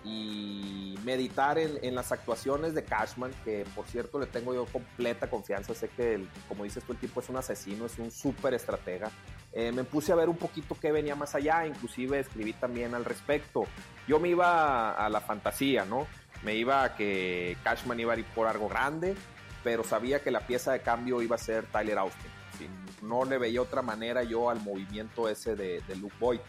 meditar 0.04 1.58
en, 1.58 1.96
las 1.96 2.12
actuaciones 2.12 2.74
de 2.74 2.84
Cashman, 2.84 3.32
que 3.44 3.66
por 3.76 3.88
cierto 3.88 4.20
le 4.20 4.26
tengo 4.26 4.54
yo 4.54 4.66
completa 4.66 5.30
confianza, 5.30 5.74
sé 5.74 5.90
que 5.90 6.26
como 6.48 6.64
dices 6.64 6.84
tú 6.84 6.94
el 6.94 7.00
tipo 7.00 7.20
es 7.20 7.30
un 7.30 7.38
asesino, 7.38 7.86
es 7.86 7.98
un 8.00 8.12
súper 8.12 8.54
estratega. 8.54 9.12
Eh, 9.54 9.72
me 9.72 9.84
puse 9.84 10.12
a 10.12 10.16
ver 10.16 10.30
un 10.30 10.38
poquito 10.38 10.78
qué 10.80 10.92
venía 10.92 11.16
más 11.16 11.36
allá, 11.36 11.66
inclusive 11.68 12.20
escribí 12.20 12.54
también 12.54 12.96
al 12.96 13.06
respecto. 13.06 13.64
Yo 14.08 14.20
me 14.20 14.30
iba 14.30 14.92
a, 14.92 15.10
la 15.10 15.22
fantasía, 15.22 15.86
¿no? 15.86 16.08
Me 16.44 16.56
iba 16.56 16.84
a 16.84 16.96
que 16.96 17.58
Cashman 17.64 18.00
iba 18.00 18.14
a 18.14 18.18
ir 18.18 18.26
por 18.26 18.48
algo 18.48 18.68
grande, 18.68 19.16
pero 19.64 19.84
sabía 19.84 20.22
que 20.22 20.32
la 20.32 20.48
pieza 20.48 20.72
de 20.72 20.82
cambio 20.82 21.22
iba 21.22 21.36
a 21.36 21.40
ser 21.40 21.66
Tyler 21.66 22.00
Austin. 22.00 22.32
no 23.02 23.26
le 23.26 23.38
veía 23.38 23.62
otra 23.62 23.82
manera 23.82 24.24
yo 24.24 24.50
al 24.50 24.62
movimiento 24.62 25.28
ese 25.28 25.56
de, 25.56 25.82
de 25.82 25.96
Luke 25.96 26.16
Boyd. 26.20 26.40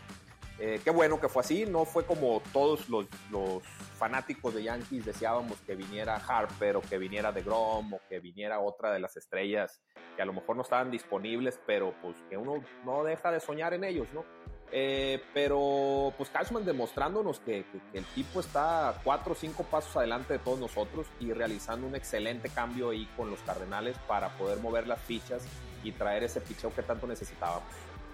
Eh, 0.59 0.81
qué 0.85 0.91
bueno 0.91 1.21
que 1.21 1.29
fue 1.29 1.41
así, 1.41 1.67
no 1.67 1.85
fue 1.85 2.05
como 2.05 2.43
todos 2.53 2.89
los, 2.89 3.07
fanáticos 3.97 4.55
de 4.55 4.65
Yankees 4.65 5.05
deseábamos 5.05 5.61
que 5.61 5.77
viniera 5.77 6.17
Harper 6.17 6.77
o 6.77 6.81
que 6.81 6.99
viniera 6.99 7.31
de 7.31 7.43
Grom 7.43 7.95
o 7.95 8.01
que 8.09 8.19
viniera 8.19 8.59
otra 8.59 8.93
de 8.93 8.99
las 8.99 9.17
estrellas 9.17 9.81
que 10.17 10.23
a 10.23 10.25
lo 10.25 10.33
mejor 10.33 10.57
no 10.57 10.63
estaban 10.63 10.91
disponibles, 10.91 11.61
pero 11.67 11.95
pues 12.03 12.17
que 12.29 12.37
uno 12.37 12.65
no 12.85 13.05
deja 13.05 13.31
de 13.31 13.41
soñar 13.41 13.75
en 13.75 13.85
ellos, 13.85 14.09
¿no? 14.13 14.25
Eh, 14.75 15.23
pero 15.35 16.15
pues 16.17 16.31
Cashman 16.31 16.65
demostrándonos 16.65 17.41
que, 17.41 17.65
el 17.93 18.05
tipo 18.07 18.41
está 18.41 18.99
cuatro 19.05 19.33
o 19.33 19.37
cinco 19.37 19.65
pasos 19.65 19.95
adelante 19.97 20.33
de 20.33 20.39
todos 20.39 20.59
nosotros 20.59 21.07
y 21.21 21.33
realizando 21.33 21.87
un 21.87 21.95
excelente 21.95 22.49
cambio 22.49 22.91
ahí 22.91 23.07
con 23.17 23.31
los 23.31 23.41
Cardenales 23.41 23.99
para 24.09 24.31
poder 24.39 24.59
mover 24.61 24.87
las 24.87 25.01
fichas 25.03 25.47
y 25.85 25.93
traer 25.93 26.25
ese 26.25 26.41
picheo 26.41 26.75
que 26.75 26.83
tanto 26.83 27.07
necesitábamos. 27.07 27.69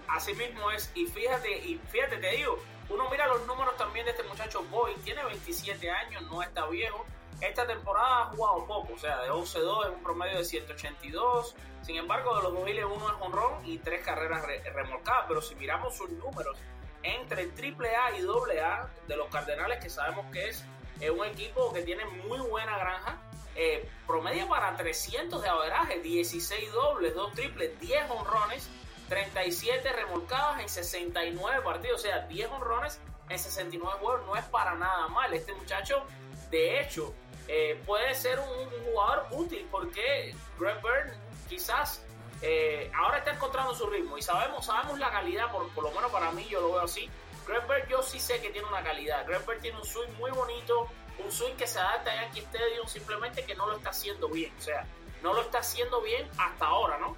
Así 0.09 0.33
mismo 0.33 0.71
es, 0.71 0.91
y 0.95 1.05
fíjate, 1.05 1.57
y 1.59 1.79
fíjate, 1.89 2.17
te 2.17 2.31
digo, 2.31 2.59
uno 2.89 3.07
mira 3.09 3.27
los 3.27 3.45
números 3.45 3.77
también 3.77 4.05
de 4.05 4.11
este 4.11 4.23
muchacho 4.23 4.63
Boy, 4.63 4.95
tiene 5.03 5.23
27 5.23 5.89
años, 5.89 6.23
no 6.23 6.41
está 6.41 6.65
viejo. 6.67 7.05
Esta 7.41 7.65
temporada 7.65 8.23
ha 8.23 8.25
jugado 8.25 8.65
poco, 8.65 8.93
o 8.93 8.97
sea, 8.97 9.21
de 9.21 9.29
11-2 9.29 9.85
es 9.85 9.95
un 9.95 10.03
promedio 10.03 10.39
de 10.39 10.43
182. 10.43 11.55
Sin 11.83 11.95
embargo, 11.95 12.35
de 12.35 12.43
los 12.43 12.53
2001 12.53 13.07
es 13.07 13.15
honrón 13.21 13.65
y 13.65 13.77
tres 13.77 14.03
carreras 14.03 14.43
remolcadas. 14.73 15.25
Pero 15.27 15.41
si 15.41 15.55
miramos 15.55 15.95
sus 15.95 16.09
números 16.09 16.57
entre 17.03 17.43
AAA 17.43 18.17
y 18.17 18.57
AA 18.57 18.89
de 19.07 19.15
los 19.15 19.29
Cardenales, 19.29 19.81
que 19.81 19.89
sabemos 19.89 20.25
que 20.33 20.49
es 20.49 20.65
un 21.09 21.25
equipo 21.25 21.71
que 21.71 21.81
tiene 21.83 22.03
muy 22.05 22.39
buena 22.39 22.77
granja, 22.77 23.21
eh, 23.55 23.89
promedio 24.05 24.49
para 24.49 24.75
300 24.75 25.41
de 25.41 25.49
averaje, 25.49 25.99
16 25.99 26.71
dobles, 26.73 27.15
2 27.15 27.33
triples, 27.33 27.79
10 27.79 28.09
honrones 28.09 28.69
37 29.09 29.91
remolcadas 29.91 30.61
en 30.61 30.69
69 30.69 31.61
partidos, 31.63 31.99
o 31.99 32.03
sea, 32.03 32.19
10 32.27 32.49
honrones 32.51 33.01
en 33.27 33.39
69 33.39 33.97
juegos 33.99 34.25
no 34.25 34.35
es 34.35 34.45
para 34.45 34.75
nada 34.75 35.07
mal. 35.07 35.33
Este 35.33 35.53
muchacho 35.53 36.05
de 36.49 36.81
hecho, 36.81 37.13
eh, 37.47 37.81
puede 37.85 38.13
ser 38.15 38.39
un, 38.39 38.69
jugador 38.91 39.27
útil 39.31 39.67
porque 39.69 40.35
Greg 40.57 40.81
Bird 40.81 41.13
quizás 41.47 42.03
eh, 42.41 42.91
ahora 42.95 43.19
está 43.19 43.31
encontrando 43.31 43.73
su 43.75 43.87
ritmo 43.87 44.17
y 44.17 44.21
sabemos, 44.21 44.65
sabemos 44.65 44.97
la 44.97 45.11
calidad, 45.11 45.51
por, 45.51 45.83
lo 45.83 45.91
menos 45.91 46.11
para 46.11 46.31
mí 46.31 46.47
yo 46.49 46.59
lo 46.61 46.71
veo 46.73 46.81
así. 46.81 47.09
Greg 47.47 47.67
Bird 47.67 47.87
yo 47.87 48.01
sí 48.01 48.19
sé 48.19 48.41
que 48.41 48.49
tiene 48.49 48.67
una 48.67 48.83
calidad. 48.83 49.25
Greg 49.27 49.45
Bird 49.45 49.61
tiene 49.61 49.77
un 49.77 49.85
swing 49.85 50.11
muy 50.17 50.31
bonito, 50.31 50.87
un 51.23 51.31
swing 51.31 51.55
que 51.55 51.67
se 51.67 51.79
adapta 51.79 52.11
a 52.11 52.15
Yankee 52.23 52.39
Stadium, 52.39 52.87
simplemente 52.87 53.43
que 53.43 53.55
no 53.55 53.67
lo 53.67 53.77
está 53.77 53.91
haciendo 53.91 54.27
bien. 54.29 54.51
O 54.57 54.61
sea, 54.61 54.85
no 55.21 55.33
lo 55.33 55.41
está 55.41 55.59
haciendo 55.59 56.01
bien 56.01 56.27
hasta 56.37 56.65
ahora, 56.65 56.97
¿no? 56.97 57.15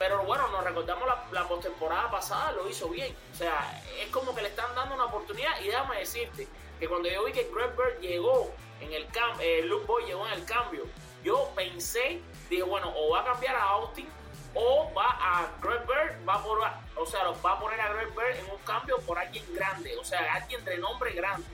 Pero 0.00 0.24
bueno, 0.24 0.48
nos 0.48 0.64
recordamos 0.64 1.06
la, 1.30 1.46
postemporada 1.46 2.10
pasada, 2.10 2.52
lo 2.52 2.66
hizo 2.70 2.88
bien. 2.88 3.14
O 3.34 3.36
sea, 3.36 3.82
es 4.02 4.08
como 4.08 4.34
que 4.34 4.40
le 4.40 4.48
están 4.48 4.74
dando 4.74 4.94
una 4.94 5.04
oportunidad. 5.04 5.60
Y 5.60 5.66
déjame 5.66 5.98
decirte 5.98 6.48
que 6.78 6.88
cuando 6.88 7.10
yo 7.10 7.22
vi 7.26 7.32
que 7.32 7.50
Greg 7.54 7.76
Bird 7.76 8.00
llegó 8.00 8.50
en 8.80 8.94
el 8.94 9.06
cambio, 9.08 9.42
eh, 9.46 9.60
Luke 9.66 9.84
Boy 9.84 10.06
llegó 10.06 10.26
en 10.26 10.32
el 10.32 10.44
cambio, 10.46 10.86
yo 11.22 11.52
pensé, 11.54 12.22
dije, 12.48 12.62
bueno, 12.62 12.90
o 12.96 13.10
va 13.10 13.20
a 13.20 13.24
cambiar 13.26 13.54
a 13.56 13.62
Austin 13.62 14.08
o 14.54 14.90
va 14.96 15.10
a 15.20 15.52
Greg 15.60 15.86
Bird, 15.86 16.26
va 16.26 16.42
por, 16.42 16.58
o 16.96 17.06
sea, 17.06 17.24
va 17.44 17.52
a 17.52 17.60
poner 17.60 17.78
a 17.78 17.92
Greg 17.92 18.08
Bird 18.14 18.38
en 18.38 18.50
un 18.50 18.58
cambio 18.64 18.96
por 19.00 19.18
alguien 19.18 19.44
grande, 19.54 19.94
o 19.98 20.04
sea, 20.04 20.32
alguien 20.32 20.64
de 20.64 20.78
nombre 20.78 21.12
grande. 21.12 21.46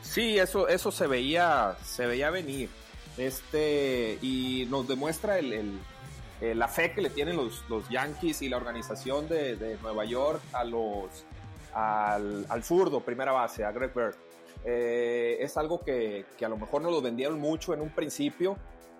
Sí, 0.00 0.38
eso, 0.38 0.68
eso 0.68 0.90
se 0.90 1.06
veía, 1.06 1.76
se 1.84 2.06
veía 2.06 2.30
venir. 2.30 2.70
Este, 3.18 4.18
y 4.22 4.66
nos 4.70 4.88
demuestra 4.88 5.38
el, 5.38 5.78
eh, 6.42 6.56
la 6.56 6.66
fe 6.66 6.90
que 6.90 7.00
le 7.00 7.08
tienen 7.08 7.36
los, 7.36 7.64
los 7.68 7.88
Yankees 7.88 8.42
y 8.42 8.48
la 8.48 8.56
organización 8.56 9.28
de, 9.28 9.78
Nueva 9.80 10.04
York 10.04 10.42
a 10.52 10.64
los 10.64 11.24
al, 11.72 12.64
zurdo, 12.64 12.98
primera 12.98 13.30
base, 13.30 13.64
a 13.64 13.70
Greg 13.70 13.94
Bird. 13.94 14.16
Eh, 14.64 15.36
es 15.38 15.56
algo 15.56 15.78
que, 15.78 16.26
a 16.44 16.48
lo 16.48 16.56
mejor 16.56 16.82
nos 16.82 16.90
lo 16.90 17.00
vendieron 17.00 17.38
mucho 17.38 17.72
en 17.74 17.80
un 17.80 17.90
principio 17.90 18.56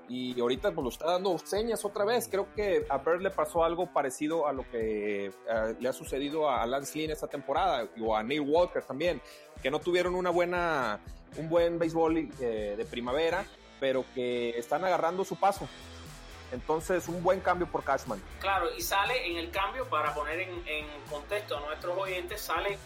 y 0.09 0.39
ahorita 0.41 0.71
pues 0.71 0.85
lo 0.85 0.91
está 0.91 1.07
dando 1.07 1.37
señas 1.37 1.85
otra 1.85 2.05
vez. 2.05 2.29
Creo 2.31 2.47
que 2.55 2.87
a 2.89 2.99
Bird 2.99 3.23
le 3.23 3.31
pasó 3.31 3.65
algo 3.65 3.93
parecido 3.93 4.47
a 4.47 4.53
lo 4.53 4.63
que 4.71 5.33
uh, 5.49 5.75
le 5.81 5.89
ha 5.89 5.93
sucedido 5.93 6.49
a 6.49 6.65
Lance 6.65 6.97
Lynn 6.97 7.11
esta 7.11 7.27
temporada 7.27 7.89
o 8.01 8.15
a 8.15 8.23
Neil 8.23 8.43
Walker 8.43 8.85
también, 8.85 9.21
que 9.61 9.69
no 9.69 9.81
tuvieron 9.81 10.15
una 10.15 10.31
buena, 10.31 11.01
un 11.37 11.49
buen 11.49 11.77
béisbol 11.77 12.29
eh, 12.41 12.75
de 12.79 12.85
primavera, 12.85 13.45
pero 13.81 14.05
que 14.15 14.51
están 14.51 14.85
agarrando 14.85 15.25
su 15.25 15.35
paso. 15.35 15.67
Entonces, 16.53 17.09
un 17.09 17.23
buen 17.23 17.41
cambio 17.41 17.67
por 17.67 17.83
Cashman. 17.83 18.23
Claro, 18.41 18.69
y 18.77 18.83
sale 18.83 19.31
en 19.31 19.39
el 19.39 19.51
cambio, 19.51 19.87
para 19.87 20.15
poner 20.15 20.41
en, 20.41 20.87
contexto 21.11 21.57
a 21.57 21.61
nuestros 21.61 21.97
oyentes, 21.99 22.41
sale 22.41 22.79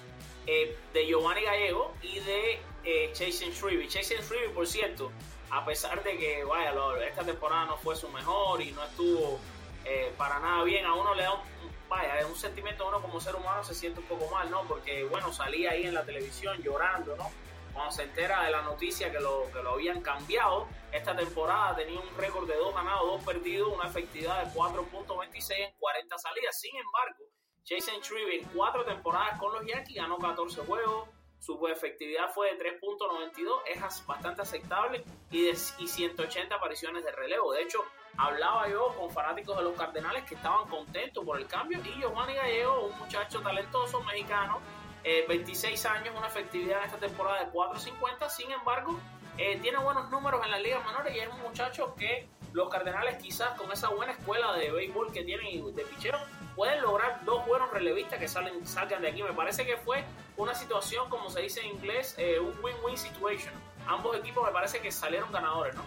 eh, 0.46 0.76
de 0.92 1.06
Giovanni 1.06 1.42
Gallego 1.42 1.94
y 2.02 2.20
de 2.20 2.61
eh, 2.85 3.12
Jason 3.12 3.50
Shrevey. 3.50 3.88
Jason 3.88 4.18
Shrevey, 4.18 4.50
por 4.54 4.66
cierto, 4.66 5.11
a 5.50 5.64
pesar 5.64 6.02
de 6.02 6.16
que, 6.16 6.44
vaya, 6.44 6.73
lo, 6.73 6.96
esta 7.00 7.25
temporada 7.25 7.66
no 7.66 7.76
fue 7.76 7.96
su 7.96 8.08
mejor 8.08 8.62
y 8.62 8.73
no 8.73 8.85
estuvo 8.85 9.38
eh, 9.85 10.12
para 10.16 10.38
nada 10.40 10.64
bien, 10.64 10.85
a 10.85 10.94
uno 10.94 11.14
le 11.14 11.23
da 11.23 11.35
un, 11.35 11.40
vaya, 11.88 12.26
un 12.26 12.37
sentimiento, 12.37 12.88
uno 12.88 13.00
como 13.00 13.20
ser 13.20 13.37
humano 13.37 13.62
se 13.62 13.75
siente 13.75 14.00
un 14.00 14.06
poco 14.06 14.28
mal, 14.32 14.50
¿no? 14.50 14.62
Porque, 14.64 15.04
bueno, 15.04 15.32
salía 15.32 15.73
ahí 15.73 15.87
en 15.87 15.94
la 15.94 16.04
televisión 16.04 16.61
llorando, 16.62 17.16
¿no? 17.16 17.30
Cuando 17.76 17.92
se 17.92 18.04
entera 18.04 18.42
de 18.45 18.50
la 18.50 18.62
noticia 18.62 19.12
que 19.12 19.21
lo, 19.21 19.50
que 19.52 19.62
lo 19.62 19.75
habían 19.75 20.00
cambiado, 20.00 20.66
esta 20.90 21.14
temporada 21.14 21.76
tenía 21.76 22.00
un 22.00 22.16
récord 22.16 22.49
de 22.49 22.56
2 22.56 22.75
ganados, 22.75 23.06
2 23.06 23.25
perdidos, 23.25 23.75
una 23.75 23.87
efectividad 23.87 24.45
de 24.45 24.50
4.26 24.59 25.52
en 25.59 25.75
40 25.78 26.18
salidas. 26.18 26.59
Sin 26.59 26.75
embargo, 26.75 27.25
Jason 27.66 28.00
Shreve 28.00 28.38
en 28.38 28.45
4 28.49 28.85
temporadas 28.87 29.38
con 29.38 29.52
los 29.52 29.66
Yankees 29.66 29.97
ganó 29.97 30.16
14 30.16 30.62
juegos, 30.62 31.11
su 31.38 31.68
efectividad 31.68 32.33
fue 32.33 32.54
de 32.54 32.80
3.92, 32.80 33.61
es 33.66 34.06
bastante 34.06 34.40
aceptable, 34.40 35.04
y, 35.30 35.42
de, 35.42 35.50
y 35.50 35.87
180 35.87 36.54
apariciones 36.54 37.04
de 37.04 37.12
relevo. 37.12 37.52
De 37.52 37.62
hecho, 37.62 37.85
hablaba 38.16 38.68
yo 38.68 38.97
con 38.97 39.11
fanáticos 39.11 39.56
de 39.59 39.64
los 39.64 39.76
Cardenales 39.76 40.25
que 40.25 40.35
estaban 40.35 40.66
contentos 40.68 41.25
por 41.25 41.38
el 41.38 41.47
cambio, 41.47 41.78
y 41.85 42.00
Giovanni 42.00 42.35
Gallego, 42.35 42.87
un 42.87 42.99
muchacho 42.99 43.42
talentoso 43.42 44.02
mexicano, 44.02 44.61
eh, 45.06 45.25
26 45.28 45.86
años, 45.86 46.14
una 46.18 46.26
efectividad 46.26 46.80
en 46.80 46.86
esta 46.86 46.98
temporada 46.98 47.44
de 47.44 47.52
4.50. 47.52 48.28
Sin 48.28 48.50
embargo, 48.50 48.98
eh, 49.38 49.56
tiene 49.62 49.78
buenos 49.78 50.10
números 50.10 50.44
en 50.44 50.50
las 50.50 50.60
ligas 50.60 50.84
menores 50.84 51.14
y 51.14 51.20
es 51.20 51.28
un 51.28 51.40
muchacho 51.42 51.94
que 51.94 52.26
los 52.52 52.68
Cardenales 52.68 53.22
quizás 53.22 53.56
con 53.56 53.70
esa 53.70 53.88
buena 53.90 54.12
escuela 54.12 54.52
de 54.54 54.72
béisbol 54.72 55.12
que 55.12 55.22
tienen 55.22 55.46
y 55.46 55.72
de 55.72 55.84
pichero 55.84 56.18
pueden 56.56 56.82
lograr 56.82 57.25
dos 57.25 57.46
buenos 57.46 57.70
relevistas 57.70 58.18
que 58.18 58.26
salen, 58.26 58.66
salgan 58.66 59.00
de 59.00 59.08
aquí. 59.08 59.22
Me 59.22 59.32
parece 59.32 59.64
que 59.64 59.76
fue 59.76 60.02
una 60.36 60.54
situación, 60.54 61.08
como 61.08 61.30
se 61.30 61.42
dice 61.42 61.60
en 61.60 61.76
inglés, 61.76 62.16
eh, 62.18 62.40
un 62.40 62.52
win-win 62.60 62.96
situation. 62.96 63.54
Ambos 63.86 64.16
equipos 64.16 64.44
me 64.44 64.50
parece 64.50 64.80
que 64.80 64.90
salieron 64.90 65.30
ganadores, 65.30 65.76
¿no? 65.76 65.82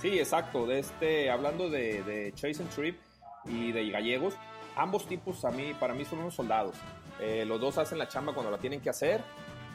Sí, 0.00 0.18
exacto. 0.18 0.66
De 0.66 0.80
este, 0.80 1.30
hablando 1.30 1.70
de, 1.70 2.02
de 2.02 2.32
Chase 2.32 2.62
and 2.62 2.74
Trip 2.74 2.98
y 3.44 3.70
de 3.70 3.90
Gallegos, 3.90 4.34
ambos 4.74 5.06
tipos 5.06 5.44
a 5.44 5.52
mí, 5.52 5.72
para 5.78 5.94
mí 5.94 6.04
son 6.04 6.18
unos 6.18 6.34
soldados. 6.34 6.74
Eh, 7.20 7.44
los 7.46 7.60
dos 7.60 7.78
hacen 7.78 7.98
la 7.98 8.08
chamba 8.08 8.32
cuando 8.32 8.50
la 8.50 8.58
tienen 8.58 8.80
que 8.80 8.90
hacer, 8.90 9.22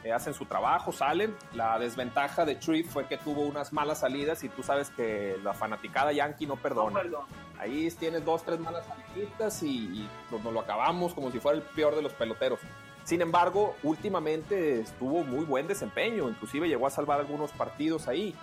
eh, 0.04 0.12
hacen 0.12 0.34
su 0.34 0.46
trabajo, 0.46 0.92
salen. 0.92 1.34
La 1.54 1.78
desventaja 1.78 2.44
de 2.44 2.56
Tripp 2.56 2.86
fue 2.86 3.06
que 3.06 3.16
tuvo 3.16 3.42
unas 3.42 3.72
malas 3.72 4.00
salidas 4.00 4.42
y 4.44 4.48
tú 4.48 4.62
sabes 4.62 4.90
que 4.90 5.36
la 5.42 5.54
fanaticada 5.54 6.12
Yankee 6.12 6.46
no 6.46 6.56
perdona. 6.56 7.02
No, 7.04 7.26
Ahí 7.58 7.90
tienes 7.98 8.24
dos, 8.24 8.44
tres 8.44 8.60
malas 8.60 8.84
salidas 8.86 9.62
y, 9.62 9.68
y 9.68 10.08
nos, 10.30 10.42
nos 10.42 10.52
lo 10.52 10.60
acabamos 10.60 11.14
como 11.14 11.30
si 11.30 11.40
fuera 11.40 11.56
el 11.56 11.62
peor 11.62 11.94
de 11.94 12.02
los 12.02 12.12
peloteros. 12.12 12.60
Sin 13.04 13.22
embargo, 13.22 13.76
últimamente 13.84 14.80
estuvo 14.80 15.22
muy 15.22 15.44
buen 15.44 15.68
desempeño, 15.68 16.28
inclusive 16.28 16.68
llegó 16.68 16.88
a 16.88 16.90
salvar 16.90 17.20
algunos 17.20 17.52
partidos 17.52 18.08
ahí. 18.08 18.34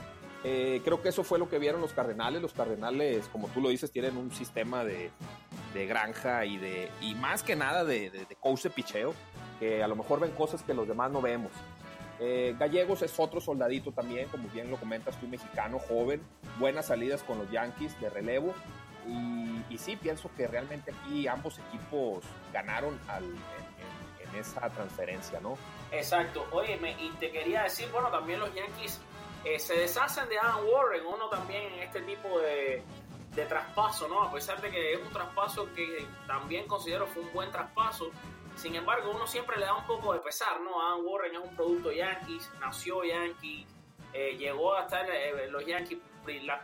Eh, 0.46 0.82
creo 0.84 1.02
que 1.02 1.10
eso 1.10 1.24
fue 1.24 1.40
lo 1.40 1.50
que 1.50 1.58
vieron 1.58 1.80
los 1.82 1.94
Cardenales. 1.94 2.42
Los 2.42 2.54
Cardenales, 2.54 3.28
como 3.30 3.48
tú 3.48 3.62
lo 3.62 3.70
dices, 3.70 3.92
tienen 3.92 4.18
un 4.18 4.32
sistema 4.32 4.84
de, 4.84 5.12
de 5.74 5.86
granja 5.88 6.46
y 6.46 6.58
de 6.58 6.92
y 7.02 7.16
más 7.16 7.44
que 7.44 7.56
nada 7.56 7.84
de, 7.84 8.10
de, 8.10 8.26
de, 8.26 8.70
picheo, 8.70 9.14
que 9.60 9.84
a 9.84 9.88
lo 9.88 9.96
mejor 9.96 10.20
ven 10.20 10.32
cosas 10.32 10.64
que 10.64 10.74
los 10.74 10.88
demás 10.88 11.12
no 11.12 11.22
vemos. 11.22 11.52
Eh, 12.20 12.56
Gallegos 12.58 13.02
es 13.02 13.20
otro 13.20 13.42
soldadito 13.42 13.92
también, 13.92 14.30
como 14.30 14.48
bien 14.50 14.70
lo 14.70 14.78
comentas 14.78 15.20
tú, 15.20 15.28
mexicano, 15.28 15.80
joven, 15.80 16.22
buenas 16.60 16.88
salidas 16.88 17.24
con 17.24 17.40
los 17.40 17.50
Yankees 17.52 18.00
de 18.00 18.10
relevo. 18.10 18.54
Y, 19.70 19.78
sí, 19.78 19.98
pienso 19.98 20.30
que 20.38 20.48
realmente 20.48 20.94
aquí 20.94 21.28
ambos 21.28 21.60
equipos 21.68 22.24
ganaron 22.54 22.98
en, 23.18 24.40
esa 24.40 24.68
transferencia, 24.70 25.40
¿no? 25.42 25.58
Exacto. 25.92 26.48
Oye, 26.52 26.80
y 27.00 27.10
te 27.20 27.30
quería 27.30 27.64
decir, 27.64 27.88
bueno, 27.92 28.10
también 28.10 28.40
los 28.40 28.54
Yankees 28.56 29.00
eh, 29.46 29.60
se 29.60 29.76
deshacen 29.76 30.28
de 30.30 30.40
Adam 30.40 30.62
Warren, 30.72 31.06
uno 31.06 31.30
también 31.30 31.74
en 31.74 31.80
este 31.82 32.02
tipo 32.02 32.40
de, 32.40 32.82
de 33.36 33.46
traspaso, 33.46 34.08
¿no? 34.08 34.24
A 34.24 34.32
pesar 34.32 34.62
de 34.62 34.70
que 34.70 34.94
es 34.94 35.02
un 35.02 35.12
traspaso 35.12 35.68
que 35.74 36.06
también 36.28 36.68
considero 36.68 37.08
fue 37.08 37.24
un 37.24 37.34
buen 37.34 37.52
traspaso. 37.52 38.12
Sin 38.56 38.76
embargo, 38.76 39.12
uno 39.12 39.26
siempre 39.26 39.58
le 39.58 39.66
da 39.66 39.76
un 39.76 39.86
poco 39.86 40.14
de 40.14 40.20
pesar, 40.20 40.62
¿no? 40.62 40.82
Adam 40.82 41.06
Warren 41.06 41.36
es 41.36 41.42
un 41.42 41.56
producto 41.56 41.92
Yankees, 41.92 42.50
nació 42.60 43.04
Yankees, 43.04 43.68
eh, 44.14 44.36
llegó 44.38 44.76
a 44.76 44.84
estar 44.84 45.10
eh, 45.10 45.48
los 45.50 45.66
Yankees, 45.66 46.00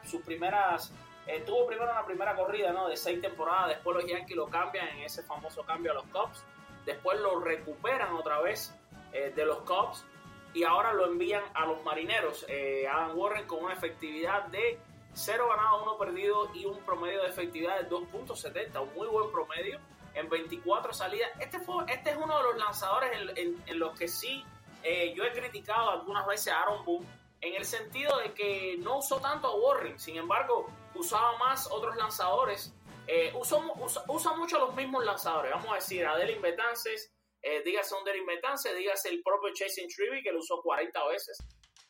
sus 0.03 0.21
primeras, 0.21 0.93
eh, 1.25 1.41
tuvo 1.45 1.65
primero 1.65 1.91
una 1.91 2.05
primera 2.05 2.35
corrida, 2.35 2.71
¿no? 2.71 2.87
De 2.87 2.95
seis 2.95 3.19
temporadas, 3.19 3.69
después 3.69 3.97
los 3.97 4.05
Yankees 4.05 4.37
lo 4.37 4.47
cambian 4.47 4.87
en 4.89 4.99
ese 4.99 5.23
famoso 5.23 5.63
cambio 5.63 5.91
a 5.91 5.95
los 5.95 6.05
Cubs, 6.05 6.43
después 6.85 7.19
lo 7.19 7.39
recuperan 7.39 8.13
otra 8.13 8.39
vez 8.39 8.73
eh, 9.11 9.33
de 9.35 9.45
los 9.45 9.59
Cubs 9.61 10.05
y 10.53 10.63
ahora 10.63 10.93
lo 10.93 11.07
envían 11.07 11.43
a 11.55 11.65
los 11.65 11.83
Marineros. 11.83 12.45
Adam 12.91 13.17
Warren 13.17 13.47
con 13.47 13.63
una 13.63 13.73
efectividad 13.73 14.45
de 14.45 14.79
0 15.13 15.47
ganado, 15.49 15.83
1 15.83 15.97
perdido 15.97 16.49
y 16.53 16.65
un 16.65 16.79
promedio 16.79 17.21
de 17.23 17.29
efectividad 17.29 17.79
de 17.81 17.89
2.70, 17.89 18.81
un 18.81 18.93
muy 18.93 19.07
buen 19.07 19.31
promedio 19.31 19.79
en 20.13 20.29
24 20.29 20.93
salidas. 20.93 21.29
Este, 21.39 21.59
fue, 21.59 21.83
este 21.87 22.11
es 22.11 22.17
uno 22.17 22.37
de 22.37 22.43
los 22.43 22.57
lanzadores 22.57 23.11
en, 23.13 23.37
en, 23.37 23.63
en 23.65 23.79
los 23.79 23.97
que 23.97 24.07
sí 24.07 24.43
eh, 24.83 25.13
yo 25.15 25.23
he 25.23 25.31
criticado 25.31 25.89
algunas 25.89 26.25
veces 26.25 26.53
a 26.53 26.61
Aaron 26.61 26.85
Boone 26.85 27.05
en 27.41 27.55
el 27.55 27.65
sentido 27.65 28.17
de 28.19 28.33
que 28.33 28.77
no 28.79 28.99
usó 28.99 29.19
tanto 29.19 29.47
a 29.47 29.55
Warren, 29.55 29.99
sin 29.99 30.17
embargo 30.17 30.69
usaba 30.95 31.37
más 31.37 31.67
otros 31.71 31.95
lanzadores. 31.95 32.73
Eh, 33.07 33.33
usó, 33.35 33.61
usa, 33.79 34.03
usa, 34.07 34.33
mucho 34.33 34.59
los 34.59 34.75
mismos 34.75 35.03
lanzadores, 35.03 35.51
vamos 35.51 35.71
a 35.71 35.75
decir, 35.75 36.05
a 36.05 36.15
Delin 36.15 36.41
Betances, 36.41 37.11
eh, 37.41 37.63
dígase 37.63 37.95
un 37.95 38.03
Delin 38.03 38.25
Betances, 38.25 38.75
dígase 38.75 39.09
el 39.09 39.23
propio 39.23 39.51
Chasing 39.53 39.87
Trivy 39.87 40.21
que 40.21 40.31
lo 40.31 40.39
usó 40.39 40.61
40 40.61 41.07
veces. 41.07 41.37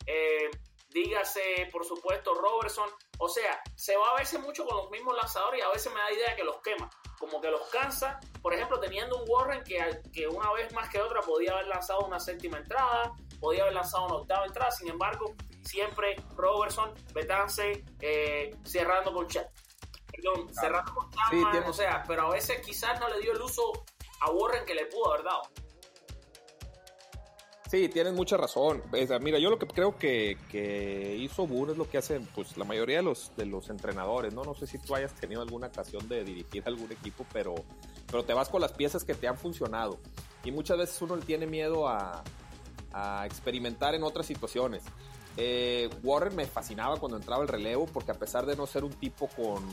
Eh, 0.06 0.50
dígase, 0.92 1.68
por 1.72 1.84
supuesto, 1.84 2.34
Robertson. 2.34 2.88
O 3.18 3.28
sea, 3.28 3.62
se 3.74 3.96
va 3.96 4.10
a 4.10 4.18
veces 4.18 4.40
mucho 4.40 4.64
con 4.64 4.76
los 4.76 4.90
mismos 4.90 5.16
lanzadores 5.16 5.60
y 5.60 5.62
a 5.62 5.68
veces 5.68 5.92
me 5.92 6.00
da 6.00 6.12
idea 6.12 6.36
que 6.36 6.44
los 6.44 6.56
quema, 6.62 6.90
como 7.18 7.40
que 7.40 7.50
los 7.50 7.68
cansa. 7.70 8.18
Por 8.42 8.54
ejemplo, 8.54 8.78
teniendo 8.80 9.16
un 9.22 9.24
Warren 9.28 9.62
que, 9.64 10.00
que 10.12 10.26
una 10.26 10.52
vez 10.52 10.72
más 10.72 10.88
que 10.88 11.00
otra 11.00 11.20
podía 11.20 11.52
haber 11.52 11.68
lanzado 11.68 12.00
una 12.00 12.18
séptima 12.18 12.58
entrada, 12.58 13.12
podía 13.40 13.62
haber 13.62 13.74
lanzado 13.74 14.06
una 14.06 14.16
octava 14.16 14.46
entrada, 14.46 14.70
sin 14.70 14.88
embargo, 14.88 15.34
siempre 15.62 16.16
Robertson, 16.36 16.94
Betance, 17.12 17.84
eh, 18.00 18.50
cerrando 18.64 19.12
con 19.12 19.26
Chat. 19.26 19.48
Perdón, 20.12 20.48
claro. 20.48 20.54
cerrando 20.54 20.94
con 20.94 21.10
Chapman, 21.10 21.52
sí, 21.52 21.68
o 21.68 21.72
sea, 21.72 22.04
pero 22.06 22.26
a 22.26 22.30
veces 22.30 22.60
quizás 22.64 22.98
no 23.00 23.08
le 23.08 23.20
dio 23.20 23.32
el 23.32 23.40
uso 23.40 23.72
a 24.20 24.30
Warren 24.30 24.64
que 24.64 24.74
le 24.74 24.86
pudo 24.86 25.12
haber 25.12 25.24
dado. 25.24 25.42
Sí, 27.70 27.88
tienes 27.88 28.14
mucha 28.14 28.36
razón. 28.36 28.82
Mira, 29.20 29.38
yo 29.38 29.48
lo 29.48 29.56
que 29.56 29.68
creo 29.68 29.96
que, 29.96 30.36
que 30.50 31.16
hizo 31.20 31.46
Boone 31.46 31.70
es 31.70 31.78
lo 31.78 31.88
que 31.88 31.98
hacen 31.98 32.26
pues, 32.34 32.56
la 32.56 32.64
mayoría 32.64 32.96
de 32.96 33.04
los, 33.04 33.30
de 33.36 33.46
los 33.46 33.70
entrenadores, 33.70 34.34
¿no? 34.34 34.42
No 34.42 34.54
sé 34.54 34.66
si 34.66 34.78
tú 34.78 34.96
hayas 34.96 35.14
tenido 35.14 35.40
alguna 35.40 35.68
ocasión 35.68 36.08
de 36.08 36.24
dirigir 36.24 36.64
algún 36.66 36.90
equipo, 36.90 37.24
pero, 37.32 37.54
pero 38.08 38.24
te 38.24 38.34
vas 38.34 38.48
con 38.48 38.60
las 38.60 38.72
piezas 38.72 39.04
que 39.04 39.14
te 39.14 39.28
han 39.28 39.38
funcionado. 39.38 40.00
Y 40.42 40.50
muchas 40.50 40.78
veces 40.78 41.00
uno 41.00 41.14
le 41.14 41.22
tiene 41.22 41.46
miedo 41.46 41.86
a, 41.86 42.24
a 42.92 43.24
experimentar 43.24 43.94
en 43.94 44.02
otras 44.02 44.26
situaciones. 44.26 44.82
Eh, 45.36 45.88
Warren 46.02 46.34
me 46.34 46.46
fascinaba 46.46 46.96
cuando 46.96 47.18
entraba 47.18 47.42
el 47.42 47.48
relevo 47.48 47.86
porque 47.86 48.10
a 48.10 48.18
pesar 48.18 48.46
de 48.46 48.56
no 48.56 48.66
ser 48.66 48.82
un 48.82 48.92
tipo 48.94 49.28
con, 49.28 49.64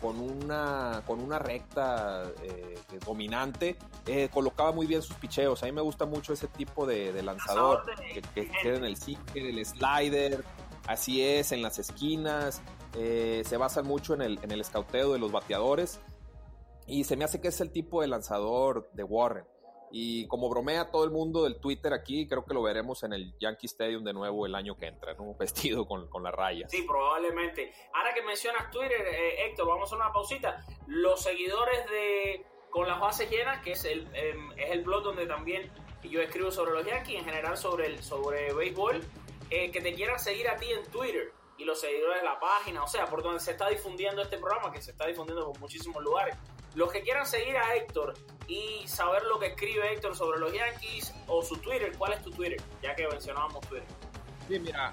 con, 0.00 0.20
una, 0.20 1.02
con 1.06 1.20
una 1.20 1.38
recta 1.38 2.24
eh, 2.42 2.76
dominante, 3.04 3.76
eh, 4.06 4.28
colocaba 4.32 4.72
muy 4.72 4.86
bien 4.86 5.02
sus 5.02 5.16
picheos. 5.16 5.62
A 5.62 5.66
mí 5.66 5.72
me 5.72 5.82
gusta 5.82 6.06
mucho 6.06 6.32
ese 6.32 6.48
tipo 6.48 6.86
de, 6.86 7.22
lanzador 7.22 7.82
que, 8.12 8.22
que 8.22 8.74
en 8.74 8.84
el 8.84 8.96
el 9.34 9.66
slider, 9.66 10.44
así 10.86 11.22
es, 11.22 11.52
en 11.52 11.62
las 11.62 11.78
esquinas. 11.78 12.62
se 12.92 13.56
basan 13.56 13.86
mucho 13.86 14.14
en 14.14 14.22
el, 14.22 14.38
en 14.42 14.50
el 14.50 14.60
escauteo 14.60 15.12
de 15.12 15.18
los 15.18 15.32
bateadores. 15.32 16.00
Y 16.86 17.04
se 17.04 17.16
me 17.16 17.24
hace 17.24 17.40
que 17.40 17.48
es 17.48 17.60
el 17.60 17.70
tipo 17.70 18.00
de 18.00 18.08
lanzador 18.08 18.88
de 18.94 19.04
Warren. 19.04 19.44
Y 19.90 20.26
como 20.28 20.48
bromea 20.48 20.90
todo 20.90 21.04
el 21.04 21.10
mundo 21.10 21.44
del 21.44 21.60
Twitter 21.60 21.92
aquí, 21.92 22.26
creo 22.28 22.44
que 22.44 22.54
lo 22.54 22.62
veremos 22.62 23.02
en 23.02 23.12
el 23.12 23.34
Yankee 23.38 23.66
Stadium 23.66 24.04
de 24.04 24.12
nuevo 24.12 24.46
el 24.46 24.54
año 24.54 24.76
que 24.76 24.86
entra, 24.86 25.14
¿no? 25.14 25.34
Vestido 25.38 25.86
con, 25.86 26.08
con 26.08 26.22
la 26.22 26.30
raya. 26.30 26.68
Sí, 26.68 26.82
probablemente. 26.82 27.72
Ahora 27.94 28.14
que 28.14 28.22
mencionas 28.22 28.70
Twitter, 28.70 29.00
eh, 29.06 29.46
Héctor, 29.46 29.68
vamos 29.68 29.92
a 29.92 29.96
una 29.96 30.12
pausita. 30.12 30.64
Los 30.86 31.22
seguidores 31.22 31.88
de 31.90 32.44
Con 32.70 32.86
las 32.86 33.00
bases 33.00 33.30
llenas, 33.30 33.62
que 33.62 33.72
es 33.72 33.84
el, 33.86 34.06
em, 34.14 34.52
es 34.52 34.70
el 34.70 34.82
blog 34.82 35.02
donde 35.02 35.26
también 35.26 35.70
yo 36.02 36.20
escribo 36.20 36.50
sobre 36.50 36.72
los 36.72 36.86
Yankees, 36.86 37.18
en 37.18 37.24
general 37.24 37.56
sobre 37.56 37.86
el 37.86 38.02
sobre 38.02 38.52
béisbol, 38.52 39.02
eh, 39.50 39.70
que 39.70 39.80
te 39.80 39.94
quieran 39.94 40.18
seguir 40.18 40.48
a 40.48 40.56
ti 40.56 40.66
en 40.70 40.84
Twitter 40.90 41.32
y 41.58 41.64
los 41.64 41.80
seguidores 41.80 42.22
de 42.22 42.24
la 42.24 42.38
página, 42.38 42.84
o 42.84 42.88
sea, 42.88 43.06
por 43.06 43.22
donde 43.22 43.40
se 43.40 43.50
está 43.50 43.68
difundiendo 43.68 44.22
este 44.22 44.38
programa, 44.38 44.70
que 44.72 44.80
se 44.80 44.92
está 44.92 45.06
difundiendo 45.06 45.46
por 45.46 45.58
muchísimos 45.58 46.02
lugares. 46.02 46.36
Los 46.74 46.92
que 46.92 47.02
quieran 47.02 47.26
seguir 47.26 47.56
a 47.56 47.74
Héctor 47.74 48.14
y 48.46 48.86
saber 48.86 49.22
lo 49.24 49.38
que 49.38 49.48
escribe 49.48 49.92
Héctor 49.92 50.16
sobre 50.16 50.38
los 50.38 50.52
Yankees 50.52 51.14
o 51.26 51.42
su 51.42 51.56
Twitter, 51.58 51.92
¿cuál 51.96 52.14
es 52.14 52.22
tu 52.22 52.30
Twitter? 52.30 52.60
Ya 52.82 52.94
que 52.94 53.06
mencionábamos 53.08 53.60
Twitter. 53.68 53.88
Sí, 54.48 54.58
mira, 54.58 54.92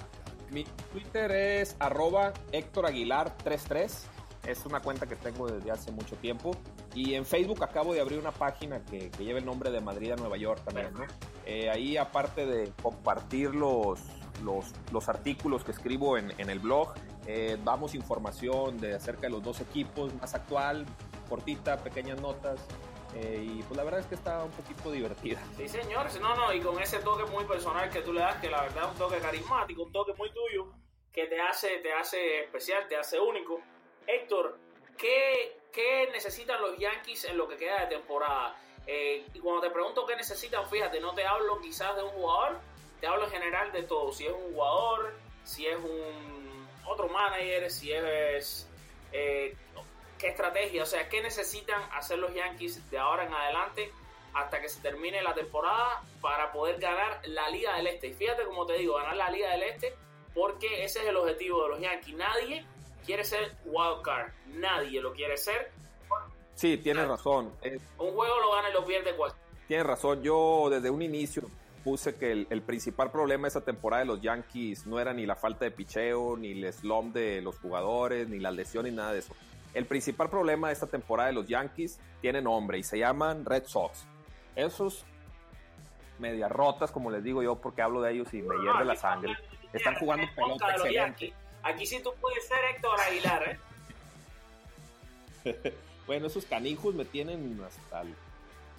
mi 0.52 0.64
Twitter 0.92 1.32
es 1.32 1.76
arroba 1.80 2.34
Héctor 2.52 2.86
Aguilar 2.86 3.38
33. 3.38 4.08
Es 4.48 4.66
una 4.66 4.80
cuenta 4.80 5.08
que 5.08 5.16
tengo 5.16 5.48
desde 5.48 5.72
hace 5.72 5.92
mucho 5.92 6.16
tiempo. 6.18 6.52
Y 6.94 7.16
en 7.16 7.26
Facebook 7.26 7.64
acabo 7.64 7.94
de 7.94 8.02
abrir 8.02 8.20
una 8.20 8.32
página 8.32 8.84
que, 8.86 9.10
lleva 9.20 9.40
el 9.40 9.46
nombre 9.46 9.72
de 9.72 9.82
Madrid 9.82 10.12
a 10.12 10.16
Nueva 10.16 10.38
York 10.38 10.62
también, 10.64 10.94
¿no? 10.94 11.04
Eh, 11.46 11.70
ahí 11.70 11.98
aparte 11.98 12.46
de 12.46 12.72
compartir 12.82 13.54
los, 13.54 14.00
los, 14.44 15.10
artículos 15.10 15.64
que 15.64 15.72
escribo 15.72 16.18
en, 16.18 16.32
el 16.38 16.60
blog, 16.60 16.94
eh, 17.28 17.58
damos 17.64 17.96
información 17.96 18.78
de 18.78 18.96
acerca 18.96 19.24
de 19.24 19.30
los 19.30 19.44
dos 19.44 19.62
equipos, 19.62 20.14
más 20.16 20.34
actual, 20.36 20.86
cortita, 21.26 21.78
pequeñas 21.78 22.20
notas. 22.22 22.60
Eh, 23.16 23.42
y 23.42 23.64
pues 23.64 23.78
la 23.78 23.84
verdad 23.84 24.02
es 24.02 24.08
que 24.08 24.16
está 24.16 24.44
un 24.44 24.52
poquito 24.52 24.92
divertida. 24.92 25.42
Sí, 25.56 25.68
señor. 25.70 26.08
No, 26.20 26.36
no, 26.36 26.54
y 26.54 26.60
con 26.60 26.82
ese 26.82 27.00
toque 27.00 27.24
muy 27.26 27.46
personal 27.46 27.90
que 27.90 28.02
tú 28.02 28.12
le 28.12 28.20
das, 28.20 28.36
que 28.42 28.50
la 28.50 28.64
verdad 28.64 28.86
es 28.86 28.92
un 28.92 28.98
toque 28.98 29.20
carismático, 29.20 29.84
un 29.84 29.92
toque 29.92 30.14
muy 30.14 30.30
tuyo, 30.32 30.74
que 31.14 31.28
te 31.28 31.40
hace, 31.40 31.78
te 31.78 31.94
hace 31.94 32.44
especial, 32.44 32.88
te 32.90 32.98
hace 32.98 33.20
único. 33.20 33.62
Héctor, 34.06 34.58
¿qué, 34.98 35.62
qué 35.72 36.10
necesitan 36.12 36.62
los 36.62 36.78
Yankees 36.78 37.26
en 37.26 37.38
lo 37.38 37.48
que 37.48 37.56
queda 37.56 37.82
de 37.82 37.88
temporada? 37.88 38.60
Eh, 38.86 39.26
y 39.34 39.40
cuando 39.40 39.62
te 39.62 39.70
pregunto 39.70 40.06
qué 40.06 40.16
necesitan, 40.16 40.70
fíjate, 40.70 41.00
no 41.00 41.14
te 41.14 41.26
hablo 41.26 41.60
quizás 41.62 41.96
de 41.96 42.04
un 42.04 42.10
jugador, 42.10 42.60
te 43.00 43.08
hablo 43.08 43.24
en 43.26 43.32
general 43.32 43.72
de 43.72 43.84
todo. 43.84 44.12
Si 44.12 44.26
es 44.26 44.34
un 44.34 44.54
jugador, 44.54 45.14
si 45.44 45.66
es 45.68 45.78
un 45.78 46.68
otro 46.86 47.08
manager, 47.08 47.72
si 47.72 47.94
es 47.94 48.70
eh, 49.12 49.56
qué 50.18 50.28
estrategia, 50.30 50.84
o 50.84 50.86
sea, 50.86 51.08
qué 51.10 51.22
necesitan 51.22 51.82
hacer 51.94 52.20
los 52.20 52.34
Yankees 52.34 52.90
de 52.90 52.98
ahora 52.98 53.26
en 53.26 53.34
adelante 53.34 53.92
hasta 54.34 54.60
que 54.62 54.70
se 54.70 54.82
termine 54.82 55.22
la 55.22 55.34
temporada 55.34 56.04
para 56.22 56.52
poder 56.52 56.80
ganar 56.80 57.22
la 57.26 57.50
Liga 57.50 57.76
del 57.78 57.88
Este. 57.88 58.08
Y 58.08 58.14
fíjate 58.14 58.44
como 58.46 58.66
te 58.66 58.74
digo, 58.74 58.96
ganar 58.96 59.16
la 59.16 59.30
Liga 59.30 59.52
del 59.52 59.64
Este 59.64 59.94
porque 60.34 60.84
ese 60.84 61.00
es 61.00 61.08
el 61.08 61.16
objetivo 61.16 61.64
de 61.64 61.70
los 61.70 61.80
Yankees. 61.80 62.16
Nadie 62.16 62.66
quiere 63.06 63.24
ser 63.24 63.56
wild 63.66 64.02
card, 64.04 64.32
nadie 64.48 65.02
lo 65.02 65.14
quiere 65.14 65.38
ser. 65.38 65.72
Sí, 66.54 66.78
tienes 66.78 67.08
razón. 67.08 67.52
Un 67.98 68.12
juego 68.14 68.40
lo 68.40 68.52
gana 68.54 68.70
y 68.70 68.74
lo 68.74 68.86
pierde 68.86 69.16
cualquier. 69.16 69.44
Tienes 69.68 69.86
razón, 69.86 70.22
yo 70.22 70.68
desde 70.70 70.90
un 70.90 71.02
inicio 71.02 71.50
puse 71.84 72.16
que 72.16 72.32
el, 72.32 72.62
principal 72.64 73.12
problema 73.12 73.44
de 73.44 73.50
esa 73.50 73.62
temporada 73.62 74.02
de 74.02 74.08
los 74.08 74.22
Yankees 74.22 74.88
no 74.88 75.00
era 75.00 75.14
ni 75.14 75.26
la 75.26 75.36
falta 75.36 75.66
de 75.66 75.72
picheo, 75.72 76.36
ni 76.36 76.52
el 76.52 76.74
slump 76.74 77.14
de 77.14 77.42
los 77.42 77.60
jugadores, 77.60 78.28
ni 78.28 78.40
la 78.40 78.52
lesión, 78.52 78.86
ni 78.86 78.92
nada 78.92 79.14
de 79.14 79.20
eso. 79.20 79.36
El 79.76 79.86
principal 79.86 80.30
problema 80.30 80.68
de 80.68 80.74
esta 80.74 80.88
temporada 80.88 81.28
de 81.28 81.34
los 81.34 81.48
Yankees 81.48 82.00
tiene 82.22 82.42
nombre 82.42 82.78
y 82.80 82.84
se 82.84 82.98
llaman 82.98 83.44
Red 83.44 83.66
Sox. 83.66 84.06
Esos 84.56 85.06
medias 86.18 86.50
rotas, 86.50 86.92
como 86.92 87.12
les 87.12 87.22
digo 87.22 87.44
yo, 87.44 87.56
porque 87.56 87.82
hablo 87.82 88.02
de 88.02 88.14
ellos 88.14 88.34
y 88.34 88.42
me 88.42 88.56
hierve 88.64 88.86
la 88.86 88.96
sangre. 88.96 89.36
Están 89.74 89.96
jugando 89.96 90.26
pelota 90.34 90.72
excelente. 90.72 91.34
Aquí 91.62 91.86
sí 91.86 92.00
tú 92.02 92.14
puedes 92.22 92.48
ser 92.48 92.58
Héctor 92.74 93.00
Aguilar, 93.02 93.60
¿eh? 95.44 95.74
bueno, 96.08 96.28
esos 96.28 96.46
canijos 96.46 96.96
me 96.96 97.04
tienen 97.04 97.62
hasta 97.68 98.02
el 98.02 98.16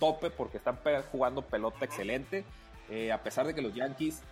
tope 0.01 0.31
porque 0.31 0.57
están 0.57 0.79
jugando 1.13 1.43
pelota 1.43 1.85
excelente. 1.85 2.43
Eh, 2.89 3.13
a 3.13 3.23
pesar 3.23 3.47
de 3.47 3.55
que 3.55 3.61
los 3.61 3.75
Yankees 3.75 4.23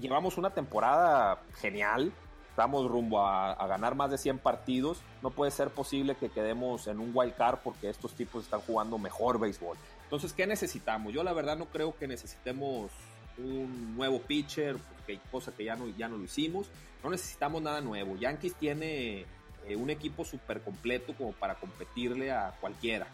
llevamos 0.00 0.36
una 0.36 0.50
temporada 0.50 1.40
genial, 1.60 2.12
estamos 2.52 2.86
rumbo 2.86 3.26
a, 3.26 3.66
ganar 3.66 3.94
más 3.94 4.10
de 4.10 4.18
100 4.18 4.38
partidos, 4.38 5.00
no 5.22 5.30
puede 5.30 5.50
ser 5.50 5.70
posible 5.70 6.16
que 6.16 6.28
quedemos 6.28 6.86
en 6.86 7.00
un 7.00 7.10
wild 7.14 7.34
card 7.34 7.60
porque 7.64 7.88
estos 7.88 8.12
tipos 8.12 8.44
están 8.44 8.60
jugando 8.60 8.98
mejor 8.98 9.40
béisbol. 9.40 9.78
Entonces, 10.04 10.34
¿qué 10.34 10.46
necesitamos? 10.46 11.14
Yo 11.14 11.24
la 11.24 11.32
verdad 11.32 11.56
no 11.56 11.64
creo 11.64 11.96
que 11.96 12.06
necesitemos 12.06 12.90
un 13.38 13.96
nuevo 13.96 14.20
pitcher, 14.20 14.76
porque 14.76 15.18
cosa 15.30 15.52
que 15.52 15.64
ya 15.64 15.76
no, 15.76 15.88
ya 15.96 16.10
no 16.10 16.18
lo 16.18 16.24
hicimos. 16.24 16.66
No 17.02 17.08
necesitamos 17.08 17.62
nada 17.62 17.80
nuevo. 17.80 18.16
Yankees 18.16 18.54
tiene 18.56 19.24
eh, 19.66 19.76
un 19.76 19.88
equipo 19.88 20.22
súper 20.26 20.60
completo 20.60 21.14
como 21.16 21.32
para 21.32 21.54
competirle 21.54 22.32
a 22.32 22.54
cualquiera. 22.60 23.06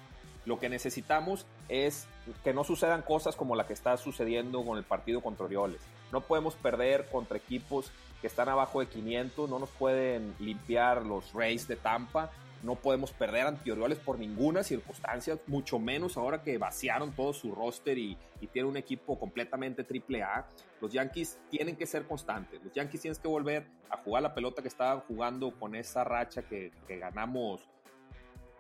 Lo 0.47 0.59
que 0.59 0.69
necesitamos 0.69 1.47
es 1.69 2.09
que 2.43 2.53
no 2.53 2.65
sucedan 2.65 3.03
cosas 3.03 3.37
como 3.37 3.55
la 3.55 3.69
que 3.69 3.73
está 3.73 3.97
sucediendo 3.99 4.65
con 4.65 4.79
el 4.79 4.85
partido 4.85 5.21
contra 5.21 5.47
Orioles. 5.47 5.81
No 6.11 6.23
podemos 6.23 6.57
perder 6.57 7.09
contra 7.09 7.37
equipos 7.37 7.93
que 8.21 8.27
están 8.27 8.49
abajo 8.49 8.81
de 8.81 8.87
500, 8.87 9.49
no 9.49 9.59
nos 9.59 9.71
pueden 9.71 10.35
limpiar 10.39 11.05
los 11.05 11.33
Rays 11.33 11.69
de 11.69 11.77
Tampa, 11.77 12.31
no 12.63 12.75
podemos 12.75 13.13
perder 13.13 13.47
ante 13.47 13.71
Orioles 13.71 13.99
por 13.99 14.19
ninguna 14.19 14.65
circunstancia, 14.65 15.39
mucho 15.47 15.79
menos 15.79 16.17
ahora 16.17 16.43
que 16.43 16.59
vaciaron 16.59 17.13
todo 17.13 17.33
su 17.33 17.55
roster 17.55 17.97
y, 17.99 18.19
y 18.41 18.49
tiene 18.49 18.69
un 18.69 18.77
equipo 18.77 19.19
completamente 19.19 19.85
triple 19.85 20.23
A. 20.23 20.47
Los 20.81 20.93
Yankees 20.93 21.39
tienen 21.51 21.77
que 21.77 21.87
ser 21.87 22.07
constantes, 22.07 22.63
los 22.63 22.73
Yankees 22.73 23.01
tienen 23.01 23.21
que 23.21 23.29
volver 23.29 23.67
a 23.91 23.97
jugar 23.99 24.23
la 24.23 24.35
pelota 24.35 24.63
que 24.63 24.69
estaban 24.69 25.01
jugando 25.01 25.53
con 25.59 25.75
esa 25.75 26.05
racha 26.05 26.43
que, 26.43 26.73
ganamos 26.89 27.69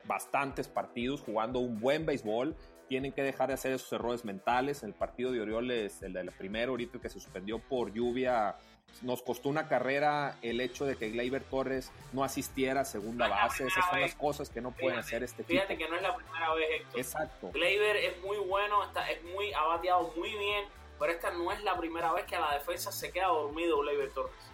bastantes 0.07 0.69
partidos 0.69 1.21
jugando 1.21 1.59
un 1.59 1.81
buen 1.81 2.07
béisbol. 2.07 2.57
Tienen 2.89 3.13
que 3.13 3.23
dejar 3.23 3.49
de 3.49 3.55
hacer 3.55 3.73
esos 3.73 3.93
errores 3.93 4.25
mentales. 4.25 4.83
En 4.83 4.91
el 4.91 4.95
partido 4.95 5.31
de 5.33 5.43
Orioles, 5.43 6.03
el 6.03 6.15
del 6.15 6.33
primero, 6.33 6.71
ahorita 6.71 6.99
que 6.99 7.11
se 7.11 7.21
suspendió 7.21 7.59
por 7.59 7.93
lluvia, 7.93 8.57
nos 9.03 9.23
costó 9.23 9.49
una 9.49 9.69
carrera 9.69 10.37
el 10.43 10.61
hecho 10.61 10.85
de 10.85 10.97
que 10.97 11.11
Gleyber 11.11 11.45
Torres 11.45 11.93
no 12.13 12.25
asistiera 12.25 12.81
a 12.81 12.85
segunda 12.85 13.29
base. 13.29 13.67
Esas 13.67 13.85
son 13.89 14.01
las 14.01 14.15
cosas 14.15 14.51
que 14.51 14.61
no 14.61 14.73
pueden 14.73 14.99
hacer 14.99 15.23
este 15.23 15.43
equipo. 15.43 15.61
Fíjate 15.61 15.79
que 15.79 15.89
no 15.89 15.97
es 15.97 16.03
la 16.03 16.15
primera 16.17 16.55
vez, 16.55 16.69
Héctor. 16.81 17.01
Exacto. 17.01 17.51
Gleyber 17.53 17.97
es 17.97 18.21
muy 18.23 18.39
bueno, 18.39 18.85
está, 18.85 19.11
es 19.11 19.23
muy, 19.25 19.53
ha 19.53 19.63
bateado 19.63 20.13
muy 20.17 20.31
bien, 20.31 20.65
pero 20.99 21.13
esta 21.13 21.31
no 21.31 21.53
es 21.53 21.63
la 21.63 21.77
primera 21.77 22.13
vez 22.13 22.25
que 22.25 22.37
a 22.37 22.41
la 22.41 22.55
defensa 22.55 22.91
se 22.91 23.13
queda 23.13 23.29
dormido 23.29 23.81
Gleyber 23.81 24.11
Torres. 24.11 24.49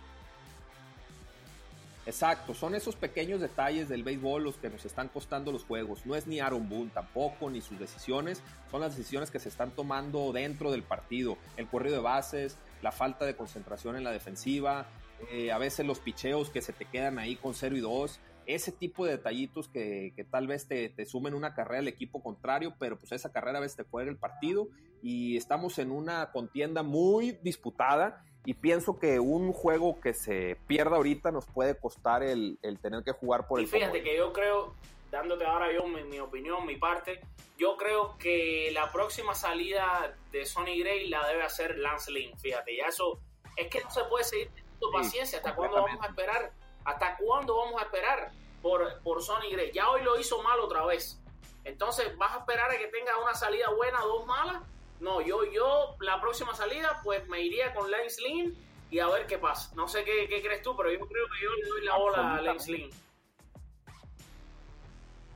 Exacto, 2.06 2.52
son 2.52 2.74
esos 2.74 2.96
pequeños 2.96 3.40
detalles 3.40 3.88
del 3.88 4.02
béisbol 4.02 4.44
los 4.44 4.56
que 4.56 4.68
nos 4.68 4.84
están 4.84 5.08
costando 5.08 5.52
los 5.52 5.64
juegos. 5.64 6.04
No 6.04 6.14
es 6.14 6.26
ni 6.26 6.38
Aaron 6.38 6.68
Boone 6.68 6.90
tampoco, 6.92 7.48
ni 7.48 7.62
sus 7.62 7.78
decisiones, 7.78 8.42
son 8.70 8.82
las 8.82 8.94
decisiones 8.94 9.30
que 9.30 9.40
se 9.40 9.48
están 9.48 9.70
tomando 9.70 10.30
dentro 10.32 10.70
del 10.70 10.82
partido. 10.82 11.38
El 11.56 11.66
corrido 11.66 11.96
de 11.96 12.02
bases, 12.02 12.58
la 12.82 12.92
falta 12.92 13.24
de 13.24 13.36
concentración 13.36 13.96
en 13.96 14.04
la 14.04 14.12
defensiva, 14.12 14.86
eh, 15.30 15.52
a 15.52 15.58
veces 15.58 15.86
los 15.86 16.00
picheos 16.00 16.50
que 16.50 16.60
se 16.60 16.72
te 16.72 16.84
quedan 16.84 17.18
ahí 17.18 17.36
con 17.36 17.54
0 17.54 17.76
y 17.76 17.80
2, 17.80 18.20
ese 18.46 18.72
tipo 18.72 19.06
de 19.06 19.12
detallitos 19.12 19.68
que, 19.68 20.12
tal 20.30 20.46
vez 20.46 20.68
te, 20.68 20.90
te, 20.90 21.06
sumen 21.06 21.34
una 21.34 21.54
carrera 21.54 21.80
al 21.80 21.88
equipo 21.88 22.22
contrario, 22.22 22.74
pero 22.78 22.98
pues 22.98 23.12
esa 23.12 23.32
carrera 23.32 23.58
a 23.58 23.62
veces 23.62 23.76
te 23.76 23.84
juega 23.84 24.10
el 24.10 24.18
partido 24.18 24.68
y 25.02 25.36
estamos 25.36 25.78
en 25.78 25.90
una 25.90 26.30
contienda 26.30 26.82
muy 26.82 27.38
disputada 27.42 28.24
y 28.44 28.54
pienso 28.54 28.98
que 28.98 29.18
un 29.20 29.52
juego 29.52 30.00
que 30.00 30.12
se 30.12 30.58
pierda 30.66 30.96
ahorita 30.96 31.30
nos 31.30 31.46
puede 31.46 31.78
costar 31.78 32.22
el, 32.22 32.58
el 32.62 32.78
tener 32.78 33.02
que 33.02 33.12
jugar 33.12 33.46
por 33.46 33.60
y 33.60 33.64
el 33.64 33.70
fíjate 33.70 34.02
que 34.02 34.16
yo 34.16 34.32
creo, 34.32 34.74
dándote 35.14 35.46
ahora 35.46 35.72
yo 35.72 35.86
mi, 35.86 36.02
mi, 36.02 36.18
opinión, 36.18 36.66
mi 36.66 36.76
parte, 36.76 37.20
yo 37.56 37.76
creo 37.76 38.18
que 38.18 38.70
la 38.72 38.90
próxima 38.90 39.32
salida 39.32 40.16
de 40.32 40.44
Sonny 40.44 40.80
Gray 40.80 41.08
la 41.08 41.24
debe 41.28 41.44
hacer 41.44 41.78
Lance 41.78 42.10
Lynn, 42.10 42.36
fíjate, 42.36 42.76
ya 42.76 42.86
eso 42.86 43.20
es 43.54 43.68
que 43.68 43.80
no 43.80 43.90
se 43.90 44.02
puede 44.04 44.24
seguir 44.24 44.48
teniendo 44.48 44.90
paciencia, 44.90 45.38
¿hasta 45.38 45.54
cuándo 45.54 45.76
vamos 45.76 46.02
a 46.02 46.08
esperar? 46.08 46.52
¿Hasta 46.84 47.16
cuándo 47.16 47.56
vamos 47.56 47.80
a 47.80 47.84
esperar 47.84 48.32
por, 48.60 49.00
por 49.02 49.22
Sonny 49.22 49.52
Gray? 49.52 49.70
Ya 49.72 49.88
hoy 49.88 50.02
lo 50.02 50.18
hizo 50.18 50.42
mal 50.42 50.58
otra 50.58 50.84
vez. 50.84 51.20
Entonces, 51.62 52.18
¿vas 52.18 52.34
a 52.34 52.38
esperar 52.40 52.72
a 52.72 52.76
que 52.76 52.88
tenga 52.88 53.16
una 53.22 53.34
salida 53.34 53.70
buena, 53.70 54.00
dos 54.00 54.26
malas? 54.26 54.62
No, 54.98 55.20
yo, 55.20 55.44
yo, 55.44 55.94
la 56.00 56.20
próxima 56.20 56.54
salida, 56.54 57.00
pues 57.04 57.26
me 57.28 57.40
iría 57.40 57.72
con 57.72 57.88
Lance 57.88 58.20
Lynn 58.20 58.54
y 58.90 58.98
a 58.98 59.06
ver 59.08 59.28
qué 59.28 59.38
pasa. 59.38 59.72
No 59.76 59.86
sé 59.86 60.02
qué, 60.02 60.26
qué 60.28 60.42
crees 60.42 60.62
tú, 60.62 60.76
pero 60.76 60.90
yo 60.90 60.98
creo 61.06 61.26
que 61.28 61.44
yo 61.44 61.54
le 61.54 61.68
doy 61.68 61.84
la 61.84 61.96
bola 61.96 62.34
a 62.34 62.42
Lance 62.42 62.72
Lynn. 62.72 63.03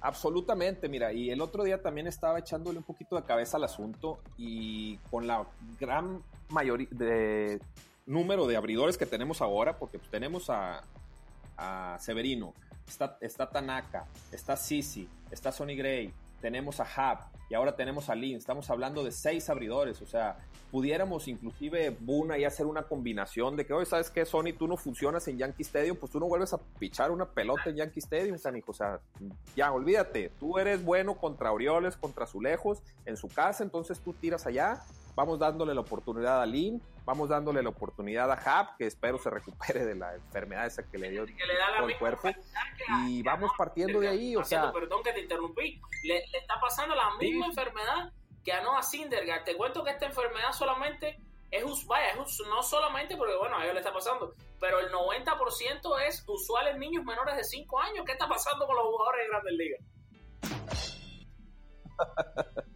Absolutamente, 0.00 0.88
mira, 0.88 1.12
y 1.12 1.30
el 1.30 1.40
otro 1.40 1.64
día 1.64 1.82
también 1.82 2.06
estaba 2.06 2.38
echándole 2.38 2.78
un 2.78 2.84
poquito 2.84 3.16
de 3.16 3.24
cabeza 3.24 3.56
al 3.56 3.64
asunto 3.64 4.20
y 4.36 4.96
con 5.10 5.26
la 5.26 5.46
gran 5.78 6.22
mayoría 6.50 6.88
de 6.90 7.60
número 8.06 8.46
de 8.46 8.56
abridores 8.56 8.96
que 8.96 9.06
tenemos 9.06 9.42
ahora, 9.42 9.78
porque 9.78 9.98
pues, 9.98 10.10
tenemos 10.10 10.50
a, 10.50 10.82
Severino, 11.98 12.54
está, 12.86 13.18
está 13.20 13.50
Tanaka, 13.50 14.06
está 14.30 14.56
Sisi, 14.56 15.08
está 15.32 15.50
Sonny 15.50 15.74
Gray, 15.74 16.14
tenemos 16.40 16.80
a 16.80 16.84
Hub 16.84 17.38
y 17.50 17.54
ahora 17.54 17.76
tenemos 17.76 18.10
a 18.10 18.14
Lin. 18.14 18.36
Estamos 18.36 18.68
hablando 18.70 19.02
de 19.02 19.10
seis 19.10 19.48
abridores, 19.48 20.02
o 20.02 20.06
sea, 20.06 20.38
pudiéramos 20.70 21.28
inclusive 21.28 21.96
Buna 21.98 22.38
y 22.38 22.44
hacer 22.44 22.66
una 22.66 22.82
combinación 22.82 23.56
de 23.56 23.66
que, 23.66 23.72
oye, 23.72 23.86
¿sabes 23.86 24.10
qué, 24.10 24.24
Sony? 24.24 24.52
Tú 24.58 24.68
no 24.68 24.76
funcionas 24.76 25.26
en 25.28 25.38
Yankee 25.38 25.62
Stadium, 25.62 25.96
pues 25.96 26.12
tú 26.12 26.20
no 26.20 26.26
vuelves 26.26 26.52
a 26.52 26.58
pichar 26.78 27.10
una 27.10 27.26
pelota 27.26 27.70
en 27.70 27.76
Yankee 27.76 28.00
Stadium, 28.00 28.38
canijo. 28.38 28.72
O 28.72 28.74
sea, 28.74 29.00
ya, 29.56 29.72
olvídate, 29.72 30.30
tú 30.38 30.58
eres 30.58 30.84
bueno 30.84 31.16
contra 31.16 31.52
Orioles, 31.52 31.96
contra 31.96 32.24
Azulejos, 32.24 32.82
en 33.06 33.16
su 33.16 33.28
casa, 33.28 33.64
entonces 33.64 34.00
tú 34.00 34.12
tiras 34.12 34.46
allá 34.46 34.82
vamos 35.18 35.40
dándole 35.40 35.74
la 35.74 35.80
oportunidad 35.80 36.40
a 36.40 36.46
Lin, 36.46 36.80
vamos 37.04 37.28
dándole 37.28 37.60
la 37.60 37.70
oportunidad 37.70 38.30
a 38.30 38.34
Hap, 38.34 38.76
que 38.76 38.86
espero 38.86 39.18
se 39.18 39.28
recupere 39.28 39.84
de 39.84 39.96
la 39.96 40.14
enfermedad 40.14 40.64
esa 40.64 40.88
que 40.88 40.96
le 40.96 41.10
dio 41.10 41.26
que 41.26 41.44
le 41.44 41.58
da 41.58 41.76
todo 41.76 41.88
el 41.88 41.98
cuerpo. 41.98 42.28
y 43.08 43.20
vamos 43.24 43.50
partiendo 43.58 43.98
de 43.98 44.06
ahí, 44.06 44.36
o 44.36 44.44
sea... 44.44 44.70
Perdón 44.70 45.02
que 45.02 45.12
te 45.12 45.22
interrumpí, 45.22 45.80
le, 46.04 46.24
le 46.28 46.38
está 46.38 46.60
pasando 46.60 46.94
la 46.94 47.16
misma 47.16 47.46
sí. 47.46 47.50
enfermedad 47.50 48.12
que 48.44 48.52
a 48.52 48.62
Noah 48.62 48.84
Syndergaard. 48.84 49.42
Te 49.42 49.56
cuento 49.56 49.82
que 49.82 49.90
esta 49.90 50.06
enfermedad 50.06 50.52
solamente 50.52 51.18
es, 51.50 51.64
vaya, 51.88 52.10
es 52.10 52.42
no 52.48 52.62
solamente 52.62 53.16
porque, 53.16 53.34
bueno, 53.34 53.56
a 53.56 53.64
ellos 53.64 53.74
le 53.74 53.80
está 53.80 53.92
pasando, 53.92 54.36
pero 54.60 54.78
el 54.78 54.92
90% 54.92 56.00
es 56.06 56.22
usual 56.28 56.68
en 56.68 56.78
niños 56.78 57.04
menores 57.04 57.34
de 57.34 57.42
5 57.42 57.80
años. 57.80 58.04
¿Qué 58.06 58.12
está 58.12 58.28
pasando 58.28 58.68
con 58.68 58.76
los 58.76 58.84
jugadores 58.84 59.20
de 59.22 59.28
Grandes 59.30 59.54
Ligas? 59.54 59.80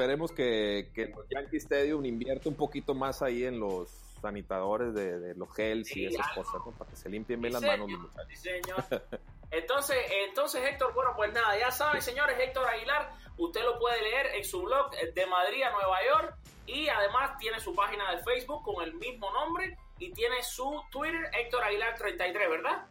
esperemos 0.00 0.32
que, 0.32 0.90
que 0.94 1.06
los 1.08 1.28
Yankee 1.28 1.58
Stadium 1.58 2.04
invierte 2.06 2.48
un 2.48 2.54
poquito 2.54 2.94
más 2.94 3.20
ahí 3.20 3.44
en 3.44 3.60
los 3.60 3.90
sanitadores 4.22 4.94
de, 4.94 5.18
de 5.18 5.34
los 5.34 5.54
gels 5.54 5.88
sí, 5.88 6.02
y 6.02 6.06
esas 6.06 6.26
algo. 6.28 6.42
cosas, 6.42 6.60
¿no? 6.64 6.72
Para 6.72 6.90
que 6.90 6.96
se 6.96 7.10
limpien 7.10 7.40
bien 7.40 7.52
sí, 7.52 7.60
las 7.60 7.70
manos 7.70 7.86
señor. 7.86 8.02
los 8.02 8.10
muchachos. 8.10 8.38
Sí, 8.38 8.50
señor. 8.50 9.02
Entonces, 9.52 9.96
entonces, 10.28 10.62
Héctor, 10.64 10.94
bueno, 10.94 11.10
pues 11.16 11.32
nada, 11.32 11.58
ya 11.58 11.72
saben, 11.72 12.00
señores, 12.00 12.38
Héctor 12.38 12.68
Aguilar, 12.68 13.12
usted 13.36 13.64
lo 13.64 13.80
puede 13.80 14.00
leer 14.00 14.26
en 14.36 14.44
su 14.44 14.62
blog 14.62 14.92
de 14.92 15.26
Madrid 15.26 15.64
a 15.64 15.72
Nueva 15.72 15.98
York 16.06 16.36
y 16.66 16.88
además 16.88 17.36
tiene 17.40 17.58
su 17.58 17.74
página 17.74 18.14
de 18.14 18.22
Facebook 18.22 18.62
con 18.62 18.84
el 18.84 18.94
mismo 18.94 19.28
nombre 19.32 19.76
y 19.98 20.12
tiene 20.12 20.40
su 20.44 20.80
Twitter, 20.92 21.28
Héctor 21.36 21.64
Aguilar 21.64 21.96
33, 21.98 22.48
¿verdad? 22.48 22.86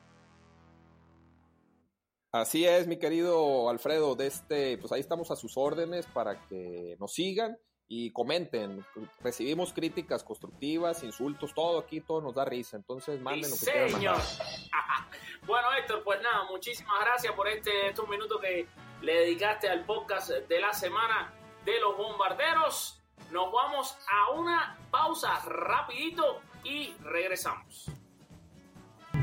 Así 2.31 2.65
es, 2.65 2.85
mi 2.85 2.99
querido 2.99 3.69
Alfredo, 3.69 4.15
de 4.15 4.27
este, 4.27 4.77
pues 4.77 4.91
ahí 4.91 4.99
estamos 4.99 5.31
a 5.31 5.35
sus 5.35 5.57
órdenes 5.57 6.05
para 6.05 6.45
que 6.47 6.95
nos 6.99 7.13
sigan 7.13 7.57
y 7.87 8.11
comenten. 8.11 8.85
Recibimos 9.19 9.73
críticas 9.73 10.23
constructivas, 10.23 11.03
insultos, 11.03 11.55
todo 11.55 11.79
aquí, 11.79 12.01
todo 12.01 12.21
nos 12.21 12.35
da 12.35 12.45
risa. 12.45 12.77
Entonces 12.77 13.19
manden 13.19 13.49
lo 13.49 13.57
que 13.57 13.65
quieran 13.65 13.91
bueno, 15.47 15.67
Héctor, 15.73 16.03
pues 16.03 16.21
nada, 16.21 16.43
muchísimas 16.51 17.01
gracias 17.01 17.33
por 17.33 17.47
este, 17.47 17.87
estos 17.87 18.07
minutos 18.07 18.39
que 18.39 18.67
le 19.01 19.13
dedicaste 19.21 19.67
al 19.67 19.83
podcast 19.85 20.29
de 20.29 20.61
la 20.61 20.71
semana 20.71 21.33
de 21.65 21.79
los 21.79 21.97
bombarderos. 21.97 23.01
Nos 23.31 23.51
vamos 23.51 23.97
a 24.07 24.31
una 24.33 24.77
pausa 24.91 25.39
rapidito 25.45 26.41
y 26.63 26.93
regresamos. 27.01 27.89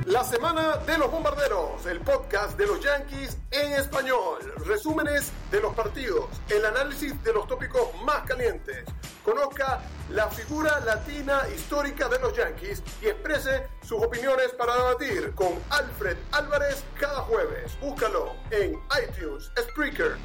La 0.07 0.23
semana 0.23 0.77
de 0.87 0.99
los 0.99 1.11
bombarderos, 1.11 1.85
el 1.85 1.99
podcast 2.01 2.57
de 2.57 2.65
los 2.65 2.79
Yankees 2.81 3.39
en 3.51 3.73
español, 3.73 4.39
resúmenes 4.65 5.33
de 5.51 5.61
los 5.61 5.75
partidos, 5.75 6.27
el 6.49 6.65
análisis 6.65 7.21
de 7.25 7.33
los 7.33 7.49
tópicos 7.49 7.89
más 8.05 8.23
calientes. 8.23 8.85
Conozca 9.25 9.81
la 10.11 10.29
figura 10.29 10.79
latina 10.79 11.43
histórica 11.53 12.09
de 12.09 12.21
los 12.21 12.37
Yankees 12.37 12.85
y 13.03 13.07
exprese 13.07 13.67
sus 13.83 14.01
opiniones 14.01 14.53
para 14.53 14.77
debatir 14.77 15.35
con 15.35 15.55
Alfred 15.71 16.17
Álvarez 16.31 16.85
cada 17.01 17.23
jueves. 17.23 17.77
Búscalo 17.81 18.37
en 18.53 18.81
iTunes, 19.03 19.51
Spreaker, 19.59 20.19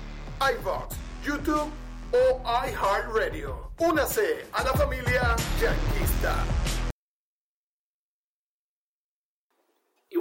iVox, 0.59 0.95
YouTube 1.23 1.71
o 2.11 2.67
iHeartRadio. 2.67 3.71
Únase 3.79 4.45
a 4.53 4.63
la 4.63 4.73
familia 4.73 5.35
yanquista. 5.59 6.35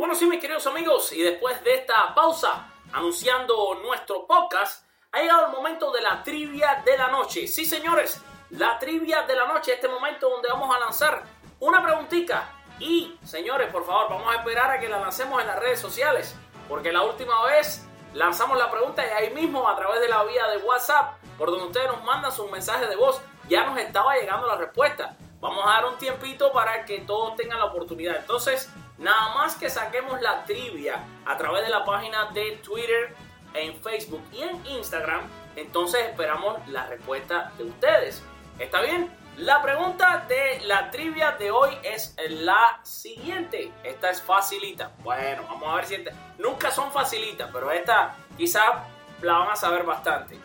Bueno, 0.00 0.14
sí, 0.14 0.24
mis 0.24 0.40
queridos 0.40 0.66
amigos, 0.66 1.12
y 1.12 1.20
después 1.20 1.62
de 1.62 1.74
esta 1.74 2.14
pausa 2.14 2.72
anunciando 2.90 3.74
nuestro 3.82 4.26
podcast, 4.26 4.86
ha 5.12 5.20
llegado 5.20 5.48
el 5.48 5.52
momento 5.52 5.92
de 5.92 6.00
la 6.00 6.22
trivia 6.22 6.80
de 6.86 6.96
la 6.96 7.08
noche. 7.08 7.46
Sí, 7.46 7.66
señores, 7.66 8.18
la 8.48 8.78
trivia 8.78 9.24
de 9.24 9.36
la 9.36 9.46
noche, 9.46 9.74
este 9.74 9.88
momento 9.88 10.30
donde 10.30 10.48
vamos 10.48 10.74
a 10.74 10.78
lanzar 10.78 11.22
una 11.58 11.82
preguntita. 11.82 12.50
Y, 12.78 13.18
señores, 13.22 13.70
por 13.70 13.84
favor, 13.84 14.08
vamos 14.08 14.32
a 14.32 14.38
esperar 14.38 14.70
a 14.70 14.80
que 14.80 14.88
la 14.88 15.00
lancemos 15.00 15.38
en 15.38 15.48
las 15.48 15.58
redes 15.58 15.78
sociales, 15.78 16.34
porque 16.66 16.90
la 16.90 17.02
última 17.02 17.44
vez 17.44 17.86
lanzamos 18.14 18.56
la 18.56 18.70
pregunta 18.70 19.06
y 19.06 19.10
ahí 19.10 19.34
mismo 19.34 19.68
a 19.68 19.76
través 19.76 20.00
de 20.00 20.08
la 20.08 20.24
vía 20.24 20.46
de 20.46 20.56
WhatsApp, 20.64 21.18
por 21.36 21.50
donde 21.50 21.66
ustedes 21.66 21.88
nos 21.88 22.02
mandan 22.04 22.32
sus 22.32 22.50
mensajes 22.50 22.88
de 22.88 22.96
voz, 22.96 23.20
ya 23.50 23.66
nos 23.66 23.78
estaba 23.78 24.16
llegando 24.16 24.46
la 24.46 24.56
respuesta. 24.56 25.14
Vamos 25.40 25.62
a 25.66 25.72
dar 25.72 25.84
un 25.84 25.98
tiempito 25.98 26.52
para 26.52 26.86
que 26.86 27.00
todos 27.00 27.36
tengan 27.36 27.58
la 27.58 27.66
oportunidad. 27.66 28.16
Entonces, 28.16 28.70
Nada 29.00 29.34
más 29.34 29.56
que 29.56 29.70
saquemos 29.70 30.20
la 30.20 30.44
trivia 30.44 31.02
a 31.24 31.36
través 31.38 31.64
de 31.64 31.70
la 31.70 31.86
página 31.86 32.26
de 32.32 32.60
Twitter, 32.62 33.16
en 33.54 33.74
Facebook 33.82 34.22
y 34.30 34.42
en 34.42 34.64
Instagram, 34.66 35.22
entonces 35.56 36.02
esperamos 36.06 36.56
la 36.68 36.86
respuesta 36.86 37.50
de 37.56 37.64
ustedes. 37.64 38.22
¿Está 38.58 38.82
bien? 38.82 39.10
La 39.38 39.62
pregunta 39.62 40.26
de 40.28 40.60
la 40.66 40.90
trivia 40.90 41.32
de 41.32 41.50
hoy 41.50 41.70
es 41.82 42.14
la 42.28 42.78
siguiente. 42.82 43.72
Esta 43.82 44.10
es 44.10 44.20
facilita. 44.20 44.92
Bueno, 44.98 45.44
vamos 45.48 45.66
a 45.66 45.76
ver 45.76 45.86
si 45.86 45.94
esta... 45.94 46.10
Nunca 46.38 46.70
son 46.70 46.92
facilitas, 46.92 47.48
pero 47.50 47.70
esta 47.70 48.14
quizá 48.36 48.84
la 49.22 49.38
van 49.38 49.50
a 49.50 49.56
saber 49.56 49.84
bastante. 49.84 50.38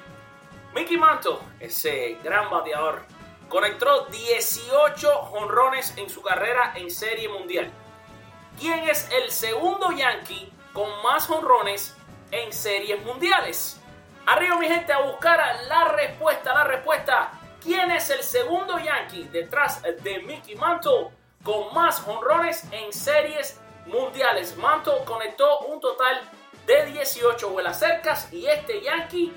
Mickey 0.74 0.98
Mantle, 0.98 1.40
ese 1.60 2.20
gran 2.24 2.50
bateador, 2.50 3.04
conectó 3.50 4.06
18 4.06 5.12
jonrones 5.24 5.94
en 5.98 6.10
su 6.10 6.22
carrera 6.22 6.72
en 6.76 6.90
Serie 6.90 7.28
Mundial. 7.28 7.70
¿Quién 8.60 8.88
es 8.88 9.10
el 9.12 9.32
segundo 9.32 9.92
Yankee 9.92 10.52
con 10.72 10.90
más 11.04 11.28
jonrones 11.28 11.96
en 12.32 12.54
series 12.54 13.04
mundiales? 13.04 13.82
Arriba 14.26 14.58
mi 14.58 14.68
gente 14.68 14.94
a 14.94 15.02
buscar 15.02 15.40
la 15.68 15.86
respuesta, 15.90 16.54
la 16.54 16.64
respuesta. 16.64 17.32
¿Quién 17.62 17.92
es 17.92 18.10
el 18.10 18.24
segundo 18.24 18.80
Yankee 18.80 19.26
detrás 19.26 19.82
de 19.84 20.20
Mickey 20.20 20.56
Mantle 20.56 21.10
con 21.44 21.74
más 21.74 22.00
jonrones 22.00 22.64
en 22.72 22.94
series 22.94 23.60
mundiales? 23.88 24.56
Mantle 24.56 25.04
conectó 25.06 25.60
un 25.60 25.82
total 25.82 26.22
de 26.66 26.86
18 26.86 27.50
vuelas 27.50 27.78
cercas 27.78 28.32
y 28.32 28.46
este 28.48 28.82
Yankee 28.82 29.34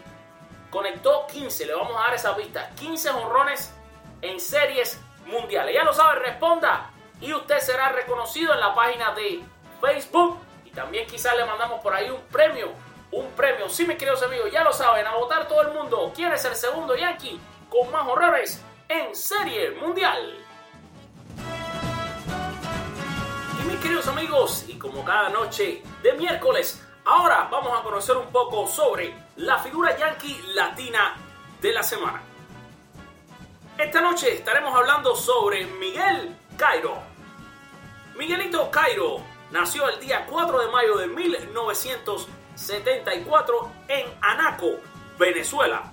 conectó 0.71 1.27
15. 1.27 1.67
Le 1.67 1.75
vamos 1.75 1.97
a 1.97 2.01
dar 2.03 2.15
esa 2.15 2.37
pista. 2.37 2.71
15 2.77 3.11
jonrones 3.11 3.75
en 4.23 4.39
series 4.39 5.01
mundiales. 5.27 5.75
Ya 5.75 5.83
lo 5.83 5.93
sabe, 5.93 6.21
responda 6.21 6.93
y 7.21 7.33
usted 7.33 7.59
será 7.59 7.91
reconocido 7.91 8.55
en 8.55 8.61
la 8.61 8.75
página 8.75 9.13
de 9.13 9.43
Facebook 9.81 10.39
y 10.65 10.71
también 10.71 11.07
quizás 11.07 11.37
le 11.37 11.45
mandamos 11.45 11.81
por 11.81 11.95
ahí 11.95 12.11
un 12.11 12.23
premio, 12.31 12.73
un 13.11 13.31
premio. 13.33 13.69
Sí, 13.69 13.87
mis 13.87 13.97
queridos 13.97 14.23
amigos, 14.23 14.51
ya 14.53 14.63
lo 14.63 14.73
saben, 14.73 15.07
a 15.07 15.15
votar 15.15 15.49
todo 15.49 15.63
el 15.63 15.73
mundo. 15.73 16.13
¿Quién 16.15 16.33
es 16.33 16.45
el 16.45 16.55
segundo 16.55 16.95
Yankee 16.97 17.41
con 17.71 17.91
más 17.91 18.07
horrores 18.07 18.63
en 18.89 19.15
Serie 19.15 19.73
Mundial? 19.73 20.39
Y 23.61 23.67
mis 23.67 23.81
queridos 23.81 24.07
amigos, 24.09 24.65
y 24.69 24.79
como 24.79 25.05
cada 25.05 25.29
noche 25.31 25.83
de 26.03 26.13
miércoles, 26.15 26.85
ahora 27.05 27.49
vamos 27.51 27.79
a 27.79 27.83
conocer 27.83 28.17
un 28.17 28.31
poco 28.31 28.67
sobre 28.67 29.15
la 29.37 29.59
figura 29.59 29.97
Yankee 29.97 30.41
latina 30.55 31.17
de 31.61 31.73
la 31.73 31.83
semana. 31.83 32.23
Esta 33.79 34.01
noche 34.01 34.35
estaremos 34.35 34.75
hablando 34.75 35.15
sobre 35.15 35.65
Miguel 35.65 36.37
Cairo. 36.57 37.08
Miguelito 38.19 38.71
Cairo 38.73 39.23
nació 39.53 39.89
el 39.89 40.01
día 40.01 40.27
4 40.29 40.59
de 40.59 40.67
mayo 40.73 40.97
de 40.97 41.07
1974 41.07 43.71
en 43.87 44.07
Anaco, 44.21 44.81
Venezuela. 45.17 45.93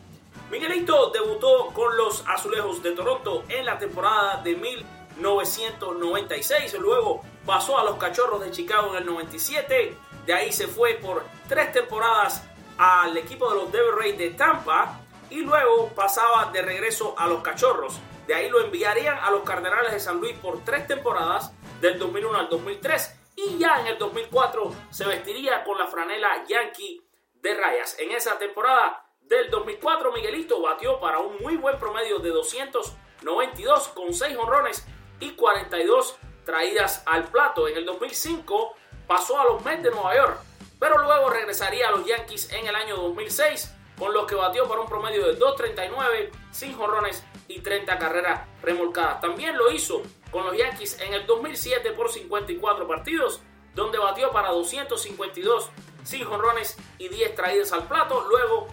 Miguelito 0.49 1.11
debutó 1.11 1.67
con 1.67 1.95
los 1.95 2.27
Azulejos 2.27 2.81
de 2.81 2.93
Toronto 2.93 3.43
en 3.47 3.63
la 3.63 3.77
temporada 3.77 4.41
de 4.41 4.55
1996, 4.55 6.73
luego 6.79 7.21
pasó 7.45 7.77
a 7.77 7.83
los 7.83 7.97
Cachorros 7.97 8.41
de 8.41 8.49
Chicago 8.49 8.95
en 8.95 9.03
el 9.03 9.05
97, 9.05 9.95
de 10.25 10.33
ahí 10.33 10.51
se 10.51 10.67
fue 10.67 10.95
por 10.95 11.23
tres 11.47 11.71
temporadas 11.73 12.41
al 12.79 13.15
equipo 13.17 13.51
de 13.51 13.57
los 13.57 13.71
Devil 13.71 13.91
Rays 13.95 14.17
de 14.17 14.31
Tampa 14.31 14.99
y 15.29 15.41
luego 15.41 15.89
pasaba 15.89 16.49
de 16.51 16.63
regreso 16.63 17.13
a 17.19 17.27
los 17.27 17.43
Cachorros. 17.43 17.99
De 18.25 18.33
ahí 18.33 18.49
lo 18.49 18.61
enviarían 18.61 19.19
a 19.19 19.29
los 19.29 19.43
Cardenales 19.43 19.91
de 19.91 19.99
San 19.99 20.19
Luis 20.19 20.35
por 20.37 20.65
tres 20.65 20.87
temporadas, 20.87 21.51
del 21.81 21.99
2001 21.99 22.37
al 22.37 22.49
2003, 22.49 23.19
y 23.35 23.57
ya 23.57 23.81
en 23.81 23.87
el 23.87 23.97
2004 23.97 24.71
se 24.89 25.05
vestiría 25.05 25.63
con 25.63 25.77
la 25.77 25.87
franela 25.87 26.43
Yankee 26.47 27.01
de 27.33 27.53
rayas. 27.53 27.97
En 27.99 28.11
esa 28.11 28.37
temporada 28.37 29.05
del 29.21 29.49
2004, 29.49 30.11
Miguelito 30.11 30.61
batió 30.61 30.99
para 30.99 31.19
un 31.19 31.37
muy 31.41 31.57
buen 31.57 31.77
promedio 31.77 32.19
de 32.19 32.29
292 32.29 33.87
con 33.89 34.13
6 34.13 34.37
honrones 34.37 34.85
y 35.19 35.31
42 35.31 36.17
traídas 36.45 37.03
al 37.05 37.25
plato. 37.25 37.67
En 37.67 37.77
el 37.77 37.85
2005 37.85 38.75
pasó 39.07 39.39
a 39.39 39.45
los 39.45 39.63
Mets 39.65 39.83
de 39.83 39.91
Nueva 39.91 40.15
York, 40.15 40.39
pero 40.79 40.99
luego 40.99 41.29
regresaría 41.29 41.89
a 41.89 41.91
los 41.91 42.05
Yankees 42.05 42.51
en 42.53 42.67
el 42.67 42.75
año 42.75 42.95
2006, 42.97 43.73
con 43.97 44.13
los 44.13 44.25
que 44.25 44.35
batió 44.35 44.67
para 44.67 44.81
un 44.81 44.87
promedio 44.87 45.25
de 45.25 45.35
239, 45.35 46.31
sin 46.51 46.79
honrones 46.79 47.23
y 47.47 47.59
30 47.59 47.97
carreras 47.97 48.47
remolcadas. 48.61 49.21
También 49.21 49.57
lo 49.57 49.71
hizo 49.71 50.01
con 50.31 50.45
los 50.45 50.57
Yankees 50.57 50.99
en 51.01 51.13
el 51.13 51.25
2007 51.25 51.91
por 51.91 52.11
54 52.11 52.87
partidos, 52.87 53.41
donde 53.73 53.97
batió 53.97 54.31
para 54.31 54.49
252 54.49 55.69
sin 56.03 56.23
jonrones 56.23 56.77
y 56.97 57.09
10 57.09 57.35
traídas 57.35 57.71
al 57.73 57.87
plato. 57.87 58.25
Luego 58.29 58.67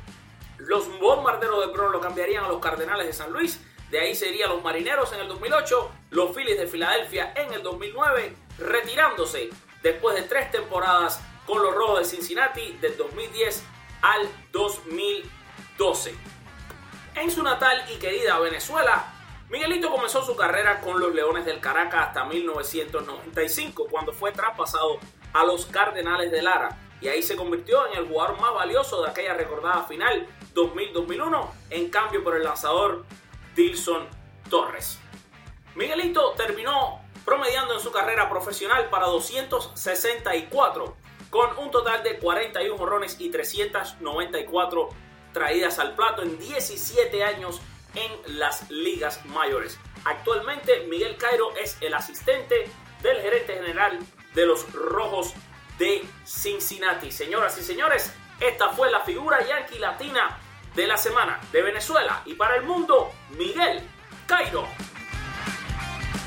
los 0.58 0.88
bombarderos 1.00 1.66
de 1.66 1.72
Bronx 1.72 1.92
lo 1.92 2.00
cambiarían 2.00 2.44
a 2.44 2.48
los 2.48 2.60
Cardenales 2.60 3.06
de 3.06 3.12
San 3.12 3.32
Luis. 3.32 3.60
De 3.90 4.00
ahí 4.00 4.14
serían 4.14 4.50
los 4.50 4.62
Marineros 4.62 5.12
en 5.12 5.20
el 5.20 5.28
2008, 5.28 5.90
los 6.10 6.34
Phillies 6.34 6.58
de 6.58 6.66
Filadelfia 6.66 7.34
en 7.36 7.52
el 7.52 7.62
2009, 7.62 8.34
retirándose 8.58 9.50
después 9.82 10.16
de 10.16 10.22
tres 10.22 10.50
temporadas 10.50 11.20
con 11.46 11.62
los 11.62 11.74
Rojos 11.74 11.98
de 11.98 12.04
Cincinnati 12.04 12.72
del 12.80 12.96
2010 12.96 13.62
al 14.02 14.28
2012. 14.52 16.14
En 17.16 17.30
su 17.30 17.42
natal 17.42 17.84
y 17.92 17.96
querida 17.96 18.38
Venezuela, 18.38 19.12
Miguelito 19.52 19.90
comenzó 19.90 20.24
su 20.24 20.34
carrera 20.34 20.80
con 20.80 20.98
los 20.98 21.14
Leones 21.14 21.44
del 21.44 21.60
Caracas 21.60 22.06
hasta 22.08 22.24
1995, 22.24 23.86
cuando 23.90 24.10
fue 24.10 24.32
traspasado 24.32 24.98
a 25.34 25.44
los 25.44 25.66
Cardenales 25.66 26.30
de 26.30 26.40
Lara 26.40 26.78
y 27.02 27.08
ahí 27.08 27.22
se 27.22 27.36
convirtió 27.36 27.86
en 27.88 27.98
el 27.98 28.08
jugador 28.08 28.40
más 28.40 28.54
valioso 28.54 29.02
de 29.02 29.10
aquella 29.10 29.34
recordada 29.34 29.84
final 29.84 30.26
2000-2001, 30.54 31.50
en 31.68 31.90
cambio 31.90 32.24
por 32.24 32.34
el 32.34 32.44
lanzador 32.44 33.04
Dilson 33.54 34.08
Torres. 34.48 34.98
Miguelito 35.74 36.32
terminó 36.34 37.02
promediando 37.22 37.74
en 37.74 37.80
su 37.80 37.92
carrera 37.92 38.30
profesional 38.30 38.88
para 38.88 39.04
264, 39.04 40.96
con 41.28 41.58
un 41.58 41.70
total 41.70 42.02
de 42.02 42.18
41 42.18 42.78
jorrones 42.78 43.20
y 43.20 43.28
394 43.28 44.88
traídas 45.34 45.78
al 45.78 45.94
plato 45.94 46.22
en 46.22 46.38
17 46.38 47.22
años 47.22 47.60
en 47.94 48.38
las 48.38 48.70
ligas 48.70 49.24
mayores. 49.26 49.78
Actualmente 50.05 50.87
Miguel 50.88 51.16
Cairo 51.16 51.55
es 51.57 51.76
el 51.81 51.94
asistente 51.94 52.68
del 53.02 53.20
gerente 53.20 53.55
general 53.55 53.98
de 54.35 54.46
los 54.46 54.72
Rojos 54.72 55.35
de 55.78 56.05
Cincinnati. 56.24 57.11
Señoras 57.11 57.59
y 57.59 57.62
señores, 57.62 58.12
esta 58.40 58.70
fue 58.70 58.90
la 58.90 59.00
figura 59.00 59.46
yankee 59.46 59.78
latina 59.78 60.38
de 60.74 60.87
la 60.87 60.96
semana 60.96 61.40
de 61.52 61.62
Venezuela 61.62 62.22
y 62.24 62.35
para 62.35 62.57
el 62.57 62.62
mundo, 62.62 63.11
Miguel 63.31 63.83
Cairo. 64.26 64.66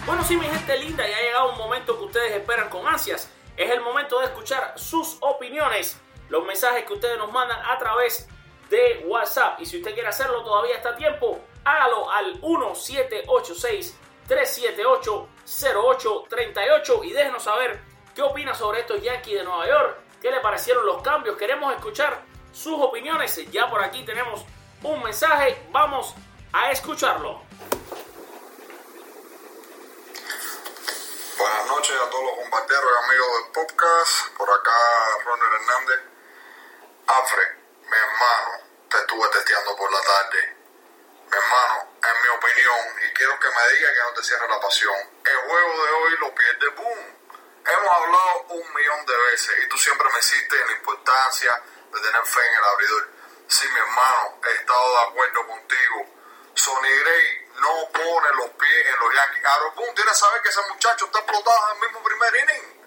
Bueno, 0.06 0.24
sí, 0.24 0.38
mi 0.38 0.46
gente 0.46 0.78
linda, 0.78 1.08
ya 1.08 1.18
ha 1.18 1.22
llegado 1.22 1.52
un 1.52 1.58
momento 1.58 1.98
que 1.98 2.04
ustedes 2.04 2.32
esperan 2.34 2.70
con 2.70 2.88
ansias. 2.88 3.32
Es 3.58 3.72
el 3.72 3.82
momento 3.82 4.20
de 4.20 4.26
escuchar 4.26 4.74
sus 4.76 5.18
opiniones, 5.22 6.00
los 6.30 6.46
mensajes 6.46 6.86
que 6.86 6.94
ustedes 6.94 7.18
nos 7.18 7.32
mandan 7.32 7.60
a 7.66 7.78
través 7.80 8.28
de 8.70 9.04
WhatsApp. 9.08 9.60
Y 9.62 9.66
si 9.66 9.78
usted 9.78 9.94
quiere 9.94 10.10
hacerlo, 10.10 10.44
todavía 10.44 10.76
está 10.76 10.90
a 10.90 10.96
tiempo. 10.96 11.42
Hágalo 11.66 12.12
al 12.12 12.36
1786 12.36 13.98
378 14.28 15.30
0838 15.46 17.04
y 17.04 17.12
déjenos 17.12 17.44
saber 17.44 17.82
qué 18.14 18.22
opina 18.22 18.54
sobre 18.54 18.82
estos 18.82 19.02
Yankees 19.02 19.40
de 19.40 19.44
Nueva 19.44 19.68
York, 19.68 19.98
qué 20.22 20.32
le 20.32 20.40
parecieron 20.42 20.86
los 20.86 21.02
cambios. 21.02 21.38
Queremos 21.38 21.74
escuchar 21.74 22.24
sus 22.54 22.80
opiniones. 22.80 23.36
Ya 23.52 23.70
por 23.70 23.84
aquí 23.84 24.04
tenemos 24.06 24.46
un 24.84 25.02
mensaje. 25.04 25.68
Vamos 25.72 26.14
a 26.54 26.72
escucharlo. 26.72 27.42
Buenas 31.38 31.68
noches 31.68 31.96
a 32.00 32.10
todos 32.10 32.24
los 32.26 32.36
compañeros 32.44 32.92
y 32.92 33.06
amigos 33.06 33.28
del 33.44 33.52
podcast. 33.54 34.38
Por 34.38 34.50
acá, 34.50 34.72
Ronald 35.26 35.54
Hernández. 35.54 36.00
Alfred, 37.08 37.58
mi 37.82 37.98
hermano, 37.98 38.64
te 38.90 38.98
estuve 38.98 39.28
testeando 39.30 39.76
por 39.76 39.92
la 39.92 40.02
tarde. 40.02 40.55
Mi 41.32 41.38
hermano, 41.38 41.90
en 42.04 42.22
mi 42.22 42.28
opinión, 42.30 42.80
y 43.04 43.14
quiero 43.14 43.40
que 43.40 43.48
me 43.48 43.74
diga 43.74 43.94
que 43.94 44.00
no 44.02 44.14
te 44.14 44.24
cierre 44.24 44.48
la 44.48 44.60
pasión, 44.60 44.96
el 45.26 45.38
juego 45.38 45.86
de 45.86 45.92
hoy 45.92 46.18
lo 46.20 46.36
pierde 46.36 46.68
Boom. 46.70 47.16
Hemos 47.66 47.96
hablado 47.96 48.46
un 48.50 48.74
millón 48.74 49.06
de 49.06 49.18
veces 49.32 49.56
y 49.64 49.70
tú 49.70 49.78
siempre 49.78 50.08
me 50.14 50.20
hiciste 50.20 50.56
la 50.66 50.72
importancia 50.74 51.64
de 51.92 52.00
tener 52.00 52.26
fe 52.26 52.48
en 52.48 52.56
el 52.56 52.64
abridor. 52.64 53.10
Sí, 53.48 53.68
mi 53.70 53.80
hermano, 53.80 54.40
he 54.44 54.54
estado 54.54 54.92
de 54.92 55.10
acuerdo 55.10 55.48
contigo. 55.48 56.06
Sonny 56.54 56.90
Gray 57.00 57.50
no 57.60 57.90
pone 57.92 58.30
los 58.36 58.50
pies 58.52 58.86
en 58.86 59.00
los 59.00 59.14
Yankees. 59.16 59.46
Aaron 59.46 59.76
Boone 59.76 59.94
tiene 59.94 60.12
que 60.12 60.18
saber 60.18 60.42
que 60.42 60.50
ese 60.50 60.62
muchacho 60.70 61.06
está 61.06 61.20
explotado 61.20 61.70
en 61.70 61.76
el 61.76 61.82
mismo 61.82 62.04
primer 62.04 62.36
inning. 62.36 62.82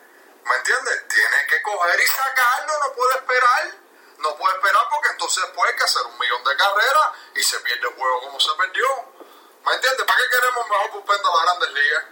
¿Me 0.44 0.56
entiendes? 0.56 1.08
Tiene 1.08 1.46
que 1.48 1.62
coger 1.62 2.00
y 2.00 2.06
sacarlo, 2.06 2.72
no 2.80 2.92
puede 2.92 3.14
esperar. 3.16 3.87
No 4.18 4.36
puede 4.36 4.54
esperar 4.56 4.88
porque 4.90 5.08
entonces 5.10 5.44
puede 5.54 5.74
que 5.76 5.84
hacer 5.84 6.02
un 6.06 6.18
millón 6.18 6.42
de 6.44 6.56
carreras 6.56 7.10
y 7.34 7.42
se 7.42 7.60
pierde 7.60 7.88
el 7.88 7.94
juego 7.94 8.20
como 8.20 8.40
se 8.40 8.50
perdió. 8.58 8.86
¿Me 9.64 9.74
entiendes? 9.74 10.06
¿Para 10.06 10.18
qué 10.18 10.28
queremos 10.28 10.68
mejor 10.68 10.90
bullpen 10.90 11.22
de 11.22 11.28
las 11.28 11.42
grandes 11.42 11.70
ligas? 11.70 12.04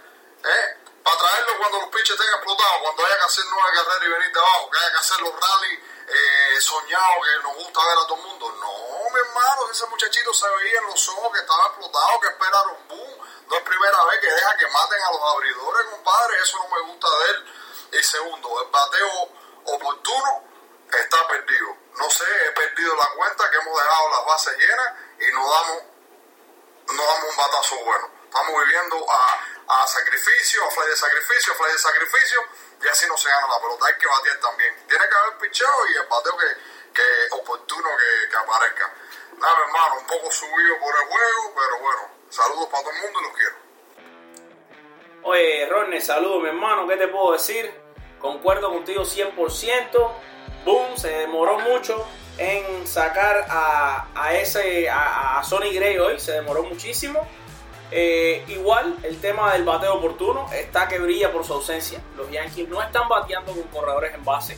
¿Eh? 0.43 0.77
Para 1.03 1.17
traerlo 1.17 1.57
cuando 1.57 1.79
los 1.81 1.89
pitches 1.89 2.11
estén 2.11 2.27
explotados, 2.27 2.81
cuando 2.81 3.05
haya 3.05 3.17
que 3.17 3.25
hacer 3.25 3.45
nueve 3.49 3.69
carreras 3.75 4.03
y 4.03 4.09
venir 4.09 4.31
de 4.31 4.39
abajo, 4.39 4.69
que 4.69 4.79
haya 4.79 4.91
que 4.91 4.97
hacer 4.97 5.21
los 5.21 5.33
rallies 5.33 5.79
eh, 6.07 6.61
soñados 6.61 7.17
que 7.23 7.43
nos 7.43 7.55
gusta 7.55 7.85
ver 7.85 7.97
a 7.97 8.07
todo 8.07 8.15
el 8.15 8.23
mundo. 8.23 8.51
No, 8.51 9.09
mi 9.11 9.19
hermano, 9.19 9.71
ese 9.71 9.85
muchachito 9.87 10.33
se 10.33 10.47
veía 10.49 10.79
en 10.79 10.87
los 10.87 11.09
ojos 11.09 11.33
que 11.33 11.39
estaba 11.39 11.63
explotado, 11.67 12.19
que 12.21 12.27
esperaron 12.27 12.87
boom. 12.87 13.17
No 13.47 13.55
es 13.55 13.63
primera 13.63 14.03
vez 14.05 14.19
que 14.21 14.31
deja 14.31 14.57
que 14.57 14.67
maten 14.67 15.01
a 15.01 15.11
los 15.11 15.21
abridores, 15.33 15.87
compadre. 15.91 16.37
Eso 16.41 16.57
no 16.57 16.75
me 16.75 16.81
gusta 16.91 17.07
de 17.09 17.29
él. 17.31 17.53
Y 17.99 18.03
segundo, 18.03 18.61
el 18.61 18.69
bateo 18.69 19.29
oportuno 19.65 20.46
está 20.93 21.27
perdido. 21.27 21.75
No 21.95 22.09
sé, 22.09 22.25
he 22.45 22.51
perdido 22.51 22.95
la 22.95 23.09
cuenta 23.15 23.49
que 23.49 23.57
hemos 23.57 23.77
dejado 23.77 24.09
las 24.09 24.25
bases 24.25 24.57
llenas 24.57 24.93
y 25.19 25.33
no 25.33 25.49
damos, 25.49 25.83
no 26.93 27.03
damos 27.03 27.29
un 27.29 27.37
batazo 27.37 27.75
bueno. 27.83 28.11
Estamos 28.23 28.65
viviendo 28.65 29.05
a, 29.09 29.83
a 29.83 29.87
sacrificio, 29.87 30.65
a 30.65 30.71
fly 30.71 30.87
de 30.87 30.95
sacrificio, 30.95 31.53
a 31.53 31.55
fly 31.55 31.71
de 31.71 31.79
sacrificio, 31.79 32.41
y 32.83 32.87
así 32.87 33.07
no 33.07 33.17
se 33.17 33.29
gana 33.29 33.47
la 33.47 33.59
pelota. 33.59 33.87
Hay 33.87 33.97
que 33.97 34.07
batear 34.07 34.37
también. 34.39 34.75
Tiene 34.87 35.09
que 35.09 35.15
haber 35.15 35.37
pichado 35.39 35.87
y 35.87 35.97
el 35.97 36.07
bateo 36.07 36.37
que, 36.37 36.93
que 36.93 37.03
oportuno 37.31 37.89
que, 37.97 38.29
que 38.29 38.35
aparezca. 38.37 38.93
Nada, 39.37 39.57
hermano, 39.65 39.99
un 39.99 40.07
poco 40.07 40.31
subido 40.31 40.79
por 40.79 40.95
el 40.95 41.07
juego, 41.07 41.53
pero 41.55 41.79
bueno, 41.79 42.11
saludos 42.29 42.67
para 42.69 42.83
todo 42.83 42.93
el 42.93 43.01
mundo 43.01 43.19
y 43.19 43.23
los 43.23 43.33
quiero. 43.33 43.55
Oye, 45.23 45.67
Ronnie, 45.69 46.01
saludos, 46.01 46.41
mi 46.43 46.49
hermano. 46.49 46.87
¿Qué 46.87 46.97
te 46.97 47.07
puedo 47.07 47.33
decir? 47.33 47.73
Concuerdo 48.19 48.69
contigo 48.69 49.03
100%. 49.03 50.13
Boom, 50.65 50.97
se 50.97 51.09
demoró 51.09 51.59
mucho 51.59 52.05
en 52.37 52.85
sacar 52.85 53.45
a, 53.49 54.07
a 54.13 54.33
ese 54.35 54.89
a, 54.89 55.41
Gray 55.73 55.97
hoy. 55.97 56.19
Se 56.19 56.33
demoró 56.33 56.63
muchísimo. 56.63 57.25
Eh, 57.89 58.43
igual, 58.49 58.97
el 59.03 59.19
tema 59.21 59.53
del 59.53 59.63
bateo 59.63 59.95
oportuno 59.95 60.49
está 60.53 60.87
que 60.87 60.99
brilla 60.99 61.31
por 61.31 61.45
su 61.45 61.53
ausencia. 61.53 62.01
Los 62.17 62.29
Yankees 62.29 62.67
no 62.67 62.81
están 62.81 63.07
bateando 63.07 63.53
con 63.53 63.63
corredores 63.63 64.13
en 64.13 64.25
base. 64.25 64.57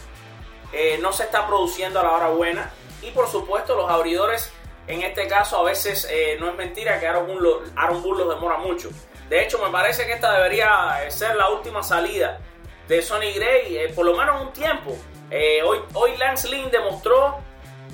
Eh, 0.73 0.97
no 1.02 1.12
se 1.12 1.23
está 1.23 1.47
produciendo 1.47 1.99
a 1.99 2.04
la 2.04 2.12
hora 2.12 2.30
buena. 2.30 2.71
Y 3.02 3.12
por 3.12 3.28
supuesto, 3.28 3.75
los 3.75 3.89
abridores, 3.89 4.52
en 4.88 5.04
este 5.04 5.28
caso, 5.28 5.58
a 5.58 5.63
veces 5.63 6.08
eh, 6.12 6.38
no 6.39 6.49
es 6.49 6.56
mentira 6.56 6.99
que 6.99 7.08
Aaron 7.08 7.41
lo, 7.41 7.62
Aaron 7.75 8.04
demora 8.30 8.58
mucho. 8.58 8.89
De 9.30 9.43
hecho, 9.43 9.60
me 9.63 9.69
parece 9.69 10.08
que 10.08 10.13
esta 10.13 10.34
debería 10.34 10.99
ser 11.10 11.36
la 11.36 11.49
última 11.49 11.84
salida 11.84 12.39
de 12.89 13.02
Sonny 13.04 13.32
Gray, 13.34 13.78
eh, 13.78 13.93
por 13.95 14.06
lo 14.06 14.17
menos 14.17 14.41
un 14.41 14.52
tiempo. 14.52 14.97
Eh, 15.30 15.62
hoy, 15.63 15.80
hoy 15.93 16.17
Lance 16.17 16.49
Lynn 16.49 16.71
demostró, 16.71 17.38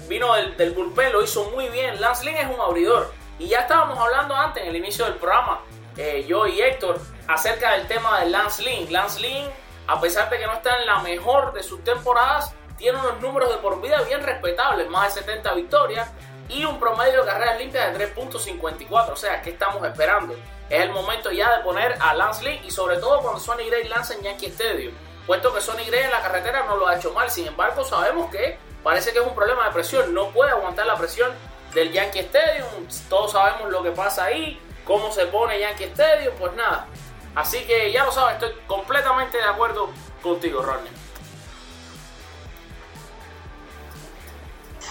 vino 0.07 0.33
del, 0.33 0.55
del 0.55 0.71
bullpen, 0.71 1.11
lo 1.11 1.21
hizo 1.21 1.49
muy 1.51 1.67
bien. 1.67 1.99
Lance 1.99 2.25
Lynn 2.25 2.37
es 2.37 2.47
un 2.47 2.59
abridor. 2.61 3.13
Y 3.37 3.49
ya 3.49 3.59
estábamos 3.59 3.99
hablando 3.99 4.33
antes, 4.33 4.63
en 4.63 4.69
el 4.69 4.77
inicio 4.77 5.03
del 5.03 5.15
programa, 5.15 5.59
eh, 5.97 6.25
yo 6.25 6.47
y 6.47 6.61
Héctor, 6.61 6.99
acerca 7.27 7.73
del 7.73 7.87
tema 7.87 8.21
de 8.21 8.29
Lance 8.29 8.63
Lynn. 8.63 8.91
Lance 8.91 9.19
Lynn, 9.19 9.51
a 9.85 9.99
pesar 9.99 10.29
de 10.29 10.39
que 10.39 10.45
no 10.45 10.53
está 10.53 10.77
en 10.79 10.85
la 10.85 10.99
mejor 10.99 11.51
de 11.51 11.61
sus 11.61 11.83
temporadas, 11.83 12.55
tiene 12.77 12.97
unos 12.97 13.19
números 13.19 13.49
de 13.49 13.57
por 13.57 13.81
vida 13.81 14.01
bien 14.03 14.23
respetables, 14.23 14.89
más 14.89 15.13
de 15.13 15.21
70 15.21 15.53
victorias 15.55 16.09
y 16.47 16.63
un 16.63 16.79
promedio 16.79 17.21
de 17.21 17.27
carreras 17.27 17.59
limpias 17.59 17.97
de 17.97 18.15
3.54. 18.15 19.11
O 19.11 19.15
sea, 19.17 19.41
¿qué 19.41 19.49
estamos 19.49 19.85
esperando? 19.85 20.35
Es 20.69 20.81
el 20.81 20.91
momento 20.91 21.31
ya 21.31 21.57
de 21.57 21.63
poner 21.63 21.97
a 22.01 22.13
Lance 22.13 22.43
Lynn 22.43 22.65
y 22.65 22.71
sobre 22.71 22.97
todo 22.97 23.21
cuando 23.21 23.39
Sonny 23.39 23.69
Gray 23.69 23.87
lanza 23.87 24.15
en 24.15 24.23
Yankee 24.23 24.47
Stadium. 24.47 24.93
Puesto 25.27 25.53
que 25.53 25.61
Sonny 25.61 25.85
Gray 25.85 26.03
en 26.03 26.11
la 26.11 26.21
carretera 26.21 26.63
no 26.63 26.77
lo 26.77 26.87
ha 26.87 26.95
hecho 26.95 27.11
mal, 27.13 27.29
sin 27.29 27.47
embargo 27.47 27.83
sabemos 27.83 28.31
que 28.31 28.57
parece 28.83 29.11
que 29.13 29.19
es 29.19 29.25
un 29.25 29.35
problema 29.35 29.65
de 29.65 29.71
presión, 29.71 30.13
no 30.13 30.29
puede 30.29 30.51
aguantar 30.51 30.85
la 30.85 30.95
presión 30.95 31.33
del 31.73 31.91
Yankee 31.91 32.19
Stadium, 32.19 32.87
todos 33.09 33.31
sabemos 33.31 33.71
lo 33.71 33.83
que 33.83 33.91
pasa 33.91 34.25
ahí, 34.25 34.59
cómo 34.85 35.11
se 35.11 35.25
pone 35.27 35.59
Yankee 35.59 35.85
Stadium, 35.85 36.33
pues 36.39 36.53
nada. 36.53 36.87
Así 37.35 37.63
que 37.65 37.91
ya 37.91 38.05
lo 38.05 38.11
sabes, 38.11 38.35
estoy 38.35 38.55
completamente 38.65 39.37
de 39.37 39.43
acuerdo 39.43 39.89
contigo, 40.21 40.61
Ronnie. 40.61 40.91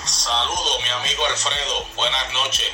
Saludos, 0.05 0.83
mi 0.83 0.89
amigo 0.91 1.25
Alfredo. 1.27 1.87
Buenas 1.97 2.33
noches. 2.35 2.71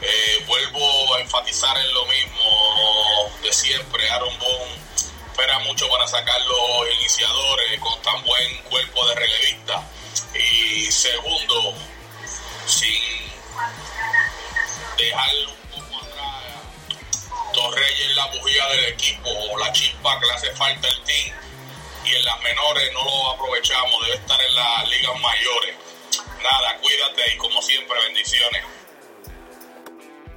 Eh, 0.00 0.44
vuelvo 0.46 1.14
a 1.14 1.20
enfatizar 1.20 1.76
en 1.78 1.94
lo 1.94 2.04
mismo 2.06 3.32
de 3.42 3.52
siempre. 3.52 4.08
Aaron 4.10 4.38
Boone 4.38 4.74
espera 5.30 5.58
mucho 5.60 5.88
para 5.88 6.06
sacar 6.06 6.40
los 6.42 6.94
iniciadores 6.98 7.80
con 7.80 8.00
tan 8.02 8.22
buen 8.24 8.62
cuerpo 8.62 9.06
de 9.08 9.14
relevista. 9.14 9.82
Y 10.34 10.90
segundo, 10.90 11.74
sin 12.66 13.02
dejar 14.98 15.34
un 15.48 15.80
poco 15.80 16.04
atrás 16.04 17.52
Torreyes 17.52 18.16
la 18.16 18.26
bujía 18.26 18.66
del 18.68 18.84
equipo, 18.86 19.30
la 19.58 19.72
chispa 19.72 20.20
que 20.20 20.26
le 20.26 20.32
hace 20.32 20.50
falta 20.52 20.88
al 20.88 21.04
team. 21.04 21.34
Y 22.04 22.14
en 22.14 22.24
las 22.24 22.40
menores 22.40 22.92
no 22.92 23.04
lo 23.04 23.30
aprovechamos, 23.30 24.02
debe 24.04 24.16
estar 24.16 24.40
en 24.40 24.54
las 24.54 24.88
ligas 24.88 25.20
mayores 25.20 25.76
nada, 26.42 26.76
cuídate 26.78 27.34
y 27.34 27.36
como 27.38 27.60
siempre, 27.62 27.98
bendiciones. 28.00 28.62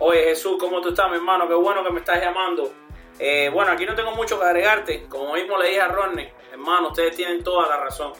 Oye 0.01 0.23
Jesús, 0.23 0.55
¿cómo 0.57 0.79
tú 0.79 0.89
estás, 0.89 1.09
mi 1.09 1.17
hermano? 1.17 1.45
Qué 1.45 1.53
bueno 1.53 1.83
que 1.83 1.91
me 1.91 1.99
estás 1.99 2.21
llamando. 2.21 2.71
Eh, 3.19 3.49
bueno, 3.53 3.73
aquí 3.73 3.85
no 3.85 3.95
tengo 3.95 4.11
mucho 4.11 4.39
que 4.39 4.45
agregarte. 4.45 5.07
Como 5.09 5.33
mismo 5.33 5.57
le 5.57 5.67
dije 5.67 5.81
a 5.81 5.89
Ronnie, 5.89 6.31
hermano, 6.53 6.87
ustedes 6.87 7.17
tienen 7.17 7.43
toda 7.43 7.67
la 7.67 7.77
razón. 7.83 8.13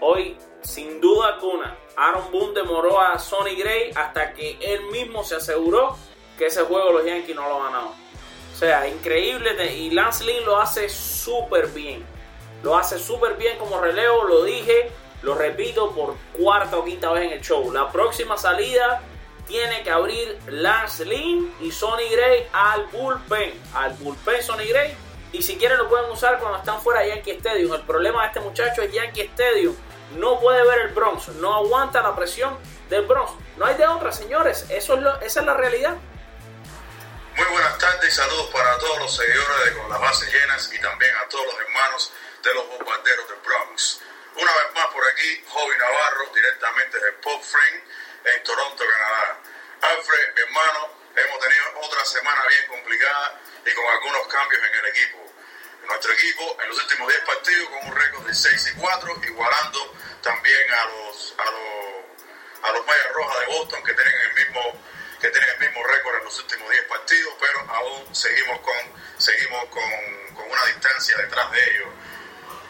Hoy, 0.00 0.36
sin 0.60 1.00
duda 1.00 1.28
alguna, 1.28 1.78
Aaron 1.96 2.30
Boone 2.30 2.52
demoró 2.52 3.00
a 3.00 3.18
Sonny 3.18 3.54
Gray 3.54 3.90
hasta 3.94 4.34
que 4.34 4.58
él 4.60 4.82
mismo 4.92 5.24
se 5.24 5.36
aseguró 5.36 5.96
que 6.36 6.46
ese 6.46 6.62
juego 6.64 6.90
los 6.90 7.06
Yankees 7.06 7.34
no 7.34 7.48
lo 7.48 7.62
ganaban. 7.62 7.88
O 8.52 8.56
sea, 8.56 8.86
increíble. 8.86 9.56
Y 9.74 9.92
Lance 9.92 10.24
Lynn 10.24 10.44
lo 10.44 10.58
hace 10.58 10.90
súper 10.90 11.68
bien. 11.68 12.04
Lo 12.62 12.76
hace 12.76 12.98
súper 12.98 13.36
bien 13.38 13.56
como 13.56 13.80
relevo, 13.80 14.24
lo 14.24 14.44
dije. 14.44 14.90
Lo 15.22 15.34
repito 15.34 15.90
por 15.92 16.16
cuarta 16.38 16.76
o 16.76 16.84
quinta 16.84 17.10
vez 17.12 17.24
en 17.24 17.32
el 17.32 17.40
show. 17.40 17.72
La 17.72 17.90
próxima 17.90 18.36
salida 18.36 19.00
tiene 19.46 19.82
que 19.82 19.90
abrir 19.90 20.38
Lance 20.46 21.04
Lynn 21.04 21.54
y 21.60 21.70
Sonny 21.70 22.08
Gray 22.08 22.48
al 22.52 22.86
bullpen. 22.86 23.60
Al 23.74 23.92
bullpen 23.94 24.42
Sonny 24.42 24.66
Gray. 24.66 24.96
Y 25.32 25.42
si 25.42 25.56
quieren 25.56 25.78
lo 25.78 25.88
pueden 25.88 26.10
usar 26.10 26.38
cuando 26.38 26.58
están 26.58 26.80
fuera 26.80 27.00
de 27.00 27.08
Yankee 27.08 27.32
Stadium. 27.32 27.74
El 27.74 27.82
problema 27.82 28.22
de 28.22 28.28
este 28.28 28.40
muchacho 28.40 28.82
es 28.82 28.92
Yankee 28.92 29.22
Stadium. 29.22 29.74
No 30.16 30.38
puede 30.40 30.62
ver 30.64 30.80
el 30.80 30.88
Bronx. 30.88 31.28
No 31.28 31.54
aguanta 31.54 32.02
la 32.02 32.14
presión 32.14 32.56
del 32.88 33.02
Bronx. 33.06 33.32
No 33.56 33.66
hay 33.66 33.74
de 33.74 33.86
otra, 33.86 34.12
señores. 34.12 34.66
Eso 34.70 34.94
es 34.94 35.00
lo, 35.00 35.20
esa 35.20 35.40
es 35.40 35.46
la 35.46 35.54
realidad. 35.54 35.96
Muy 37.36 37.46
buenas 37.46 37.78
tardes 37.78 38.08
y 38.08 38.12
saludos 38.12 38.46
para 38.52 38.78
todos 38.78 38.98
los 39.00 39.16
seguidores 39.16 39.64
de 39.64 39.72
Con 39.76 39.90
las 39.90 40.00
Bases 40.00 40.32
Llenas 40.32 40.72
y 40.72 40.80
también 40.80 41.10
a 41.16 41.28
todos 41.28 41.44
los 41.46 41.54
hermanos 41.66 42.12
de 42.44 42.54
los 42.54 42.68
bombarderos 42.68 43.28
del 43.28 43.38
Bronx. 43.44 44.00
Una 44.36 44.52
vez 44.52 44.74
más 44.74 44.86
por 44.86 45.02
aquí, 45.04 45.44
Jovi 45.48 45.78
Navarro, 45.78 46.32
directamente 46.32 46.98
de 46.98 47.12
Pop 47.22 47.42
Frame 47.42 47.82
en 48.24 48.42
Toronto, 48.42 48.84
Canadá. 48.88 49.38
Alfred, 49.82 50.34
mi 50.34 50.42
hermano, 50.42 50.88
hemos 51.14 51.40
tenido 51.40 51.64
otra 51.82 52.04
semana 52.06 52.42
bien 52.48 52.66
complicada 52.68 53.40
y 53.66 53.74
con 53.74 53.86
algunos 53.86 54.26
cambios 54.28 54.62
en 54.64 54.74
el 54.74 54.86
equipo. 54.86 55.18
Nuestro 55.86 56.12
equipo 56.12 56.56
en 56.62 56.68
los 56.68 56.78
últimos 56.78 57.08
10 57.08 57.24
partidos 57.24 57.68
con 57.68 57.88
un 57.88 57.96
récord 57.96 58.26
de 58.26 58.34
6 58.34 58.72
y 58.74 58.80
4, 58.80 59.20
igualando 59.24 59.94
también 60.22 60.72
a 60.72 60.84
los 60.86 61.34
a 61.36 61.44
los 61.50 62.04
a 62.62 62.72
los 62.72 62.86
Mayas 62.86 63.12
Rojas 63.12 63.40
de 63.40 63.46
Boston 63.46 63.84
que 63.84 63.92
tienen 63.92 64.14
el 64.14 64.34
mismo 64.34 64.80
que 65.20 65.28
tienen 65.28 65.50
el 65.50 65.58
mismo 65.60 65.84
récord 65.84 66.16
en 66.16 66.24
los 66.24 66.38
últimos 66.38 66.70
10 66.70 66.84
partidos, 66.84 67.34
pero 67.38 67.60
aún 67.74 68.14
seguimos 68.14 68.60
con 68.60 69.04
seguimos 69.18 69.64
con, 69.66 70.34
con 70.34 70.50
una 70.50 70.64
distancia 70.66 71.18
detrás 71.18 71.50
de 71.52 71.70
ellos. 71.70 71.88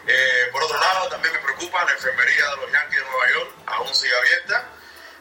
Eh, 0.07 0.49
por 0.53 0.63
otro 0.65 0.79
lado, 0.79 1.09
también 1.09 1.33
me 1.33 1.41
preocupa 1.41 1.85
la 1.85 1.93
enfermería 1.93 2.51
de 2.51 2.57
los 2.57 2.73
Yankees 2.73 2.99
de 2.99 3.11
Nueva 3.11 3.31
York, 3.31 3.51
aún 3.67 3.95
sigue 3.95 4.17
abierta. 4.17 4.69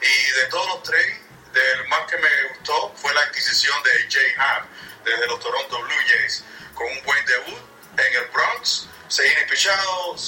Y 0.03 0.31
de 0.31 0.45
todos 0.47 0.67
los 0.67 0.83
trades, 0.83 1.17
del 1.53 1.87
más 1.87 2.09
que 2.09 2.17
me 2.17 2.43
gustó 2.49 2.93
fue 2.95 3.13
la 3.13 3.21
adquisición 3.21 3.81
de 3.83 3.91
Jay 4.09 4.33
Happ 4.37 4.65
desde 5.05 5.27
los 5.27 5.39
Toronto 5.39 5.81
Blue 5.81 6.03
Jays, 6.07 6.43
con 6.73 6.87
un 6.87 7.03
buen 7.03 7.25
debut 7.25 7.61
en 7.97 8.15
el 8.15 8.25
Bronx. 8.29 8.87
Seis 9.07 9.31
innings 9.31 9.51
pichados, 9.51 10.25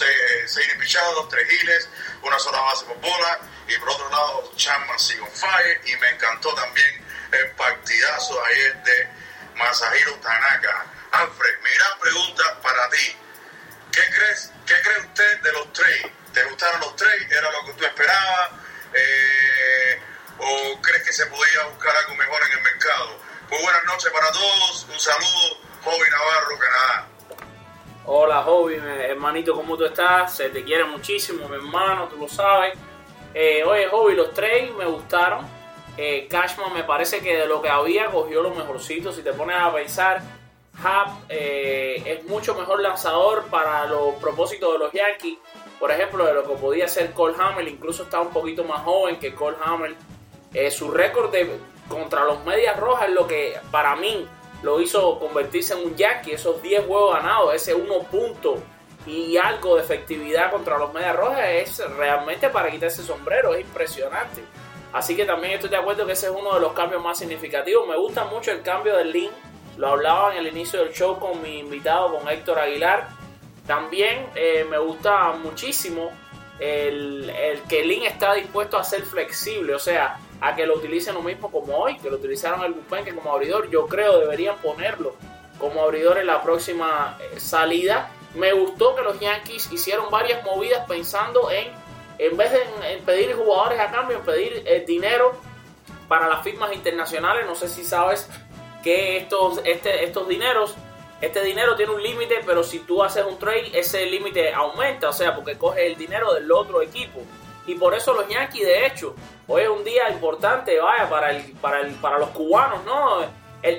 seis, 0.47 0.69
pichados, 0.79 1.27
tres 1.29 1.47
giles, 1.49 1.89
una 2.21 2.37
sola 2.39 2.59
base 2.61 2.85
por 2.85 2.99
bola. 3.01 3.39
Y 3.67 3.77
por 3.77 3.89
otro 3.89 4.09
lado, 4.09 4.53
Chapman 4.55 4.99
sigue 4.99 5.21
on 5.21 5.31
fire. 5.31 5.81
Y 5.85 5.95
me 5.97 6.09
encantó 6.09 6.53
también 6.53 7.03
el 7.31 7.51
partidazo 7.51 8.43
ayer 8.45 8.83
de 8.83 9.09
Masahiro 9.55 10.13
Tanaka. 10.15 10.85
Alfred, 11.11 11.59
mi 11.63 11.69
gran 11.71 11.99
pregunta 11.99 12.61
para 12.61 12.89
ti 12.89 13.15
¿Qué 13.95 14.01
crees, 14.13 14.51
qué 14.65 14.73
cree 14.81 14.99
usted 14.99 15.41
de 15.41 15.51
los 15.53 15.71
trades? 15.71 16.11
¿Te 16.33 16.43
gustaron 16.43 16.81
los 16.81 16.97
trades? 16.97 17.31
¿Era 17.31 17.49
lo 17.49 17.65
que 17.65 17.73
tú 17.73 17.85
esperabas? 17.85 18.51
Eh, 18.95 19.99
¿O 20.39 20.81
crees 20.81 21.03
que 21.03 21.11
se 21.11 21.25
podía 21.25 21.65
buscar 21.69 21.93
algo 21.95 22.15
mejor 22.15 22.41
en 22.45 22.57
el 22.57 22.63
mercado? 22.63 23.09
Pues 23.49 23.61
buenas 23.61 23.83
noches 23.85 24.11
para 24.11 24.31
todos. 24.31 24.87
Un 24.89 24.99
saludo, 24.99 25.57
Jovi 25.83 26.09
Navarro, 26.09 26.57
Canadá. 26.57 27.07
Hola, 28.05 28.43
Jovi, 28.43 28.75
hermanito, 28.75 29.53
¿cómo 29.53 29.75
tú 29.75 29.85
estás? 29.85 30.37
Se 30.37 30.49
te 30.49 30.63
quiere 30.63 30.85
muchísimo, 30.85 31.49
mi 31.49 31.55
hermano, 31.55 32.07
tú 32.07 32.17
lo 32.17 32.29
sabes. 32.29 32.77
Eh, 33.33 33.63
oye, 33.65 33.87
Jovi, 33.87 34.15
los 34.15 34.33
trades 34.33 34.71
me 34.75 34.85
gustaron. 34.85 35.45
Eh, 35.97 36.27
Cashman 36.29 36.73
me 36.73 36.83
parece 36.83 37.19
que 37.19 37.35
de 37.35 37.47
lo 37.47 37.61
que 37.61 37.69
había 37.69 38.05
cogió 38.07 38.41
lo 38.41 38.51
mejorcito. 38.51 39.11
Si 39.11 39.23
te 39.23 39.33
pones 39.33 39.57
a 39.57 39.73
pensar, 39.73 40.21
Hub 40.73 41.25
eh, 41.29 42.01
es 42.05 42.23
mucho 42.25 42.55
mejor 42.55 42.81
lanzador 42.81 43.45
para 43.47 43.85
los 43.87 44.15
propósitos 44.15 44.73
de 44.73 44.79
los 44.79 44.93
Yankees. 44.93 45.37
Por 45.79 45.91
ejemplo, 45.91 46.25
de 46.25 46.33
lo 46.33 46.43
que 46.43 46.55
podía 46.55 46.87
ser 46.87 47.11
Cole 47.13 47.35
Hamel, 47.39 47.67
incluso 47.67 48.03
está 48.03 48.21
un 48.21 48.29
poquito 48.29 48.63
más 48.63 48.81
joven 48.83 49.17
que 49.19 49.33
Cole 49.33 49.57
Hamel. 49.63 49.95
Eh, 50.53 50.71
su 50.71 50.91
récord 50.91 51.33
contra 51.87 52.23
los 52.23 52.43
Medias 52.45 52.79
Rojas 52.79 53.09
es 53.09 53.13
lo 53.13 53.27
que 53.27 53.57
para 53.71 53.95
mí 53.95 54.27
lo 54.63 54.79
hizo 54.79 55.19
convertirse 55.19 55.73
en 55.73 55.87
un 55.87 55.95
Yankee. 55.95 56.31
Esos 56.31 56.61
10 56.61 56.85
juegos 56.85 57.15
ganados, 57.15 57.53
ese 57.53 57.75
1 57.75 57.99
punto 58.03 58.57
y 59.05 59.37
algo 59.37 59.75
de 59.75 59.83
efectividad 59.83 60.51
contra 60.51 60.77
los 60.77 60.93
Medias 60.93 61.15
Rojas 61.15 61.47
es 61.49 61.89
realmente 61.97 62.49
para 62.49 62.71
quitarse 62.71 63.01
ese 63.01 63.07
sombrero, 63.11 63.53
es 63.53 63.61
impresionante. 63.61 64.43
Así 64.93 65.15
que 65.15 65.25
también 65.25 65.55
estoy 65.55 65.69
de 65.69 65.77
acuerdo 65.77 66.05
que 66.05 66.13
ese 66.13 66.27
es 66.27 66.31
uno 66.31 66.53
de 66.53 66.61
los 66.61 66.71
cambios 66.73 67.03
más 67.03 67.17
significativos. 67.17 67.87
Me 67.87 67.97
gusta 67.97 68.23
mucho 68.23 68.51
el 68.51 68.61
cambio 68.61 68.95
del 68.95 69.11
link 69.11 69.31
lo 69.77 69.89
hablaba 69.89 70.33
en 70.33 70.45
el 70.45 70.47
inicio 70.47 70.79
del 70.79 70.93
show 70.93 71.19
con 71.19 71.41
mi 71.41 71.59
invitado, 71.59 72.17
con 72.17 72.27
Héctor 72.29 72.59
Aguilar. 72.59 73.09
También 73.67 74.27
eh, 74.35 74.65
me 74.69 74.77
gusta 74.77 75.33
muchísimo 75.33 76.11
el, 76.59 77.31
que 77.67 77.83
Lin 77.83 78.03
está 78.05 78.33
dispuesto 78.33 78.77
a 78.77 78.83
ser 78.83 79.03
flexible, 79.03 79.73
o 79.73 79.79
sea, 79.79 80.19
a 80.41 80.55
que 80.55 80.65
lo 80.65 80.75
utilicen 80.75 81.15
lo 81.15 81.21
mismo 81.21 81.51
como 81.51 81.75
hoy, 81.75 81.97
que 81.97 82.09
lo 82.09 82.17
utilizaron 82.17 82.63
el 82.63 82.73
Bullpen 82.73 83.15
como 83.15 83.33
abridor. 83.33 83.69
Yo 83.69 83.87
creo 83.87 84.19
deberían 84.19 84.57
ponerlo 84.57 85.15
como 85.59 85.81
abridor 85.81 86.17
en 86.17 86.27
la 86.27 86.41
próxima 86.41 87.17
eh, 87.19 87.39
salida. 87.39 88.11
Me 88.35 88.53
gustó 88.53 88.95
que 88.95 89.01
los 89.01 89.19
Yankees 89.19 89.71
hicieron 89.71 90.09
varias 90.11 90.43
movidas 90.43 90.85
pensando 90.87 91.49
en, 91.49 91.71
en 92.17 92.37
vez 92.37 92.51
de 92.51 92.59
pedir 93.05 93.33
jugadores 93.35 93.79
a 93.79 93.91
cambio, 93.91 94.17
en 94.17 94.23
pedir 94.23 94.63
eh, 94.65 94.83
dinero 94.85 95.33
para 96.07 96.27
las 96.27 96.43
firmas 96.43 96.73
internacionales. 96.73 97.45
No 97.45 97.55
sé 97.55 97.69
si 97.69 97.83
sabes 97.83 98.29
que 98.83 99.17
estos, 99.17 99.61
este, 99.63 100.03
estos 100.03 100.27
dineros, 100.27 100.75
este 101.21 101.43
dinero 101.43 101.75
tiene 101.75 101.93
un 101.93 102.03
límite, 102.03 102.41
pero 102.45 102.63
si 102.63 102.79
tú 102.79 103.03
haces 103.03 103.23
un 103.25 103.39
trade, 103.39 103.71
ese 103.73 104.05
límite 104.05 104.53
aumenta, 104.53 105.09
o 105.09 105.13
sea, 105.13 105.33
porque 105.33 105.57
coge 105.57 105.87
el 105.87 105.95
dinero 105.95 106.33
del 106.33 106.51
otro 106.51 106.81
equipo. 106.81 107.21
Y 107.67 107.75
por 107.75 107.95
eso 107.95 108.13
los 108.13 108.27
Yankees, 108.27 108.65
de 108.65 108.85
hecho, 108.85 109.15
hoy 109.47 109.63
es 109.63 109.69
un 109.69 109.83
día 109.83 110.09
importante, 110.09 110.79
vaya, 110.79 111.09
para, 111.09 111.31
el, 111.31 111.53
para, 111.53 111.81
el, 111.81 111.93
para 111.95 112.19
los 112.19 112.29
cubanos, 112.29 112.83
¿no? 112.83 113.21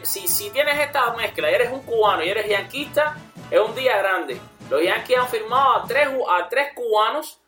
Si, 0.02 0.26
si 0.26 0.50
tienes 0.50 0.78
esta 0.80 1.12
mezcla, 1.12 1.48
eres 1.48 1.70
un 1.70 1.82
cubano 1.82 2.24
y 2.24 2.28
eres 2.28 2.48
yanquista, 2.48 3.16
es 3.50 3.60
un 3.60 3.74
día 3.76 3.98
grande. 3.98 4.40
Los 4.68 4.82
Yankees 4.82 5.18
han 5.18 5.28
firmado 5.28 5.76
a 5.76 5.84
tres, 5.86 6.08
a 6.28 6.48
tres 6.48 6.72
cubanos 6.74 7.38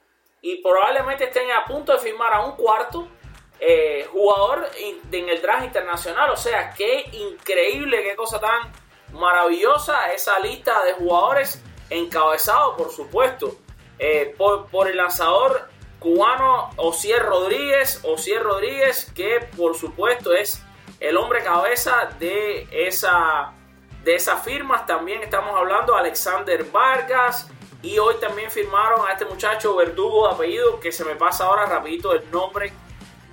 y 0.41 0.63
probablemente 0.63 1.25
estén 1.25 1.51
a 1.51 1.65
punto 1.65 1.93
de 1.93 1.99
firmar 1.99 2.33
a 2.33 2.45
un 2.45 2.53
cuarto 2.53 3.09
eh, 3.59 4.07
jugador 4.13 4.71
en 5.11 5.29
el 5.29 5.43
draft 5.43 5.65
internacional. 5.65 6.31
O 6.31 6.37
sea, 6.37 6.73
qué 6.75 7.11
increíble, 7.13 8.05
qué 8.05 8.15
cosa 8.15 8.39
tan 8.39 8.71
maravillosa 9.13 10.13
esa 10.13 10.39
lista 10.41 10.83
de 10.85 10.95
jugadores 10.95 11.63
encabezado, 11.91 12.77
por 12.77 12.91
supuesto, 12.91 13.57
eh, 13.99 14.35
por, 14.37 14.89
el 14.89 14.97
lanzador 14.97 15.69
cubano 15.99 16.71
Osier 16.77 17.23
Rodríguez, 17.23 18.01
Osier 18.05 18.43
Rodríguez, 18.43 19.11
que 19.15 19.41
por 19.57 19.75
supuesto 19.75 20.33
es 20.33 20.63
el 21.01 21.17
hombre 21.17 21.43
cabeza 21.43 22.11
de 22.19 22.69
esa 22.71 23.53
de 24.05 24.15
esas 24.15 24.43
firmas. 24.45 24.87
También 24.87 25.23
estamos 25.23 25.57
hablando 25.57 25.95
de 25.95 26.01
Alexander 26.01 26.65
Vargas 26.65 27.49
y 27.83 27.99
hoy 27.99 28.15
también 28.21 28.51
firmaron 28.51 29.07
a 29.07 29.13
este 29.13 29.25
muchacho 29.25 29.75
Verdugo 29.77 30.29
de 30.29 30.35
apellido 30.35 30.81
que 30.81 30.93
se 30.93 31.05
me 31.05 31.17
pasa 31.17 31.45
ahora 31.45 31.67
rapidito 31.67 32.13
el 32.13 32.31
nombre 32.31 32.73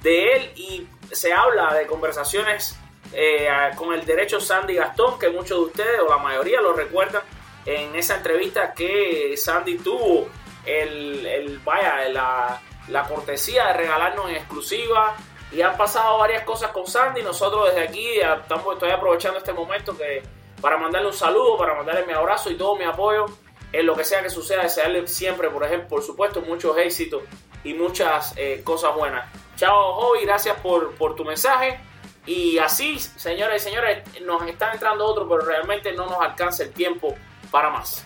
de 0.02 0.34
él 0.34 0.52
y 0.56 0.88
se 1.12 1.34
habla 1.34 1.74
de 1.74 1.86
conversaciones 1.88 2.78
eh, 3.18 3.48
con 3.78 3.94
el 3.94 4.06
derecho 4.06 4.42
Sandy 4.42 4.76
Gastón, 4.76 5.18
que 5.18 5.30
muchos 5.30 5.58
de 5.58 5.66
ustedes 5.66 6.00
o 6.02 6.10
la 6.10 6.18
mayoría 6.18 6.60
lo 6.60 6.74
recuerdan 6.74 7.22
en 7.66 7.96
esa 7.96 8.18
entrevista 8.18 8.74
que 8.74 9.36
Sandy 9.38 9.78
tuvo 9.78 10.28
el, 10.66 11.60
vaya, 11.64 12.10
la, 12.10 12.62
la, 12.90 13.04
cortesía 13.08 13.68
de 13.68 13.74
regalarnos 13.74 14.30
en 14.30 14.36
exclusiva 14.36 15.16
y 15.52 15.62
han 15.62 15.78
pasado 15.78 16.18
varias 16.18 16.44
cosas 16.44 16.72
con 16.72 16.86
Sandy. 16.88 17.24
Nosotros 17.24 17.70
desde 17.70 17.88
aquí 17.88 18.20
estamos, 18.20 18.74
estoy 18.74 18.92
aprovechando 18.92 19.38
este 19.38 19.54
momento 19.54 19.98
que, 19.98 20.22
para 20.60 20.78
mandarle 20.78 21.08
un 21.08 21.14
saludo, 21.14 21.58
para 21.58 21.74
mandarle 21.74 22.06
mi 22.06 22.14
abrazo 22.14 22.50
y 22.52 22.56
todo 22.56 22.76
mi 22.76 22.84
apoyo 22.84 23.28
en 23.72 23.86
lo 23.86 23.96
que 23.96 24.04
sea 24.04 24.22
que 24.22 24.30
suceda, 24.30 24.64
desearle 24.64 25.08
siempre, 25.08 25.50
por 25.50 25.64
ejemplo, 25.64 25.88
por 25.88 26.04
supuesto, 26.04 26.42
muchos 26.42 26.78
éxitos 26.78 27.24
y 27.64 27.74
muchas 27.74 28.34
eh, 28.38 28.62
cosas 28.64 28.94
buenas. 28.94 29.26
Chao, 29.56 29.94
Joey, 29.94 30.26
gracias 30.26 30.58
por, 30.60 30.96
por 30.96 31.16
tu 31.16 31.24
mensaje. 31.24 31.80
Y 32.26 32.58
así, 32.58 33.00
señoras 33.00 33.62
y 33.62 33.66
señores, 33.66 34.04
nos 34.22 34.42
están 34.48 34.74
entrando 34.74 35.06
otros, 35.06 35.28
pero 35.30 35.46
realmente 35.46 35.92
no 35.94 36.08
nos 36.08 36.20
alcanza 36.22 36.64
el 36.64 36.72
tiempo 36.74 37.16
para 37.52 37.70
más. 37.70 38.06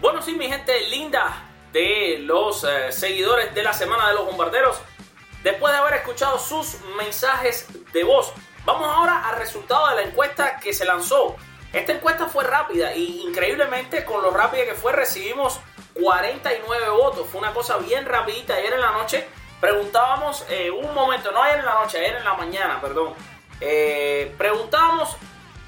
Bueno, 0.00 0.20
sí, 0.20 0.34
mi 0.34 0.48
gente 0.48 0.88
linda 0.88 1.48
de 1.72 2.18
los 2.20 2.64
eh, 2.64 2.92
seguidores 2.92 3.54
de 3.54 3.62
la 3.62 3.72
Semana 3.72 4.08
de 4.08 4.14
los 4.14 4.26
Bombarderos, 4.26 4.76
después 5.42 5.72
de 5.72 5.78
haber 5.78 5.94
escuchado 5.94 6.38
sus 6.38 6.76
mensajes 6.98 7.68
de 7.92 8.04
voz, 8.04 8.32
vamos 8.66 8.86
ahora 8.86 9.28
al 9.28 9.36
resultado 9.36 9.88
de 9.88 9.96
la 9.96 10.02
encuesta 10.02 10.58
que 10.58 10.72
se 10.72 10.84
lanzó. 10.84 11.36
Esta 11.72 11.92
encuesta 11.92 12.26
fue 12.26 12.44
rápida 12.44 12.94
y 12.94 13.22
increíblemente 13.22 14.04
con 14.04 14.22
lo 14.22 14.30
rápida 14.30 14.64
que 14.66 14.74
fue 14.74 14.92
recibimos 14.92 15.58
49 15.94 16.90
votos. 16.90 17.26
Fue 17.30 17.40
una 17.40 17.54
cosa 17.54 17.78
bien 17.78 18.04
rapidita 18.04 18.54
ayer 18.54 18.74
en 18.74 18.80
la 18.80 18.92
noche. 18.92 19.26
Preguntábamos, 19.62 20.44
eh, 20.48 20.72
un 20.72 20.92
momento, 20.92 21.30
no 21.30 21.40
ayer 21.40 21.60
en 21.60 21.64
la 21.64 21.74
noche, 21.74 21.96
ayer 21.98 22.16
en 22.16 22.24
la 22.24 22.34
mañana, 22.34 22.80
perdón. 22.80 23.14
Eh, 23.60 24.34
preguntábamos 24.36 25.16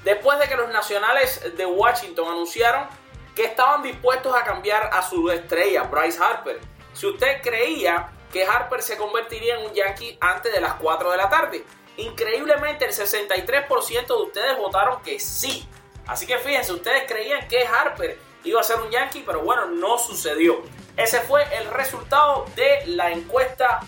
después 0.03 0.37
de 0.37 0.49
que 0.49 0.57
los 0.57 0.67
nacionales 0.67 1.55
de 1.55 1.65
Washington 1.65 2.27
anunciaron 2.27 2.89
que 3.33 3.45
estaban 3.45 3.83
dispuestos 3.83 4.35
a 4.35 4.43
cambiar 4.43 4.89
a 4.91 5.01
su 5.01 5.31
estrella, 5.31 5.83
Bryce 5.83 6.21
Harper. 6.21 6.59
Si 6.91 7.05
usted 7.05 7.41
creía 7.41 8.09
que 8.33 8.45
Harper 8.45 8.81
se 8.81 8.97
convertiría 8.97 9.55
en 9.55 9.67
un 9.67 9.73
Yankee 9.73 10.17
antes 10.19 10.51
de 10.51 10.59
las 10.59 10.73
4 10.73 11.11
de 11.11 11.15
la 11.15 11.29
tarde, 11.29 11.63
increíblemente 11.95 12.83
el 12.83 12.91
63% 12.91 14.07
de 14.07 14.23
ustedes 14.23 14.57
votaron 14.57 15.01
que 15.03 15.21
sí. 15.21 15.65
Así 16.05 16.27
que 16.27 16.37
fíjense, 16.37 16.73
ustedes 16.73 17.05
creían 17.07 17.47
que 17.47 17.65
Harper 17.65 18.19
iba 18.45 18.61
a 18.61 18.63
ser 18.63 18.77
un 18.77 18.89
Yankee, 18.89 19.23
pero 19.25 19.41
bueno, 19.41 19.65
no 19.65 19.97
sucedió. 19.97 20.61
Ese 20.95 21.19
fue 21.21 21.43
el 21.57 21.69
resultado 21.71 22.45
de 22.55 22.83
la 22.87 23.11
encuesta 23.11 23.81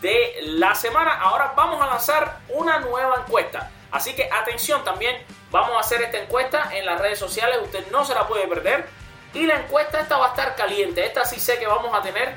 de 0.00 0.40
la 0.42 0.74
semana. 0.74 1.18
Ahora 1.20 1.54
vamos 1.56 1.80
a 1.80 1.86
lanzar 1.86 2.40
una 2.48 2.80
nueva 2.80 3.24
encuesta. 3.24 3.70
Así 3.90 4.14
que 4.14 4.28
atención 4.30 4.84
también, 4.84 5.16
vamos 5.50 5.76
a 5.76 5.80
hacer 5.80 6.02
esta 6.02 6.18
encuesta 6.18 6.70
en 6.74 6.84
las 6.84 7.00
redes 7.00 7.18
sociales, 7.18 7.58
usted 7.62 7.86
no 7.90 8.04
se 8.04 8.14
la 8.14 8.26
puede 8.26 8.46
perder. 8.46 8.86
Y 9.32 9.46
la 9.46 9.56
encuesta 9.56 10.00
esta 10.00 10.16
va 10.18 10.26
a 10.26 10.28
estar 10.30 10.54
caliente, 10.56 11.04
esta 11.04 11.24
sí 11.24 11.38
sé 11.38 11.58
que 11.58 11.66
vamos 11.66 11.94
a 11.94 12.02
tener, 12.02 12.34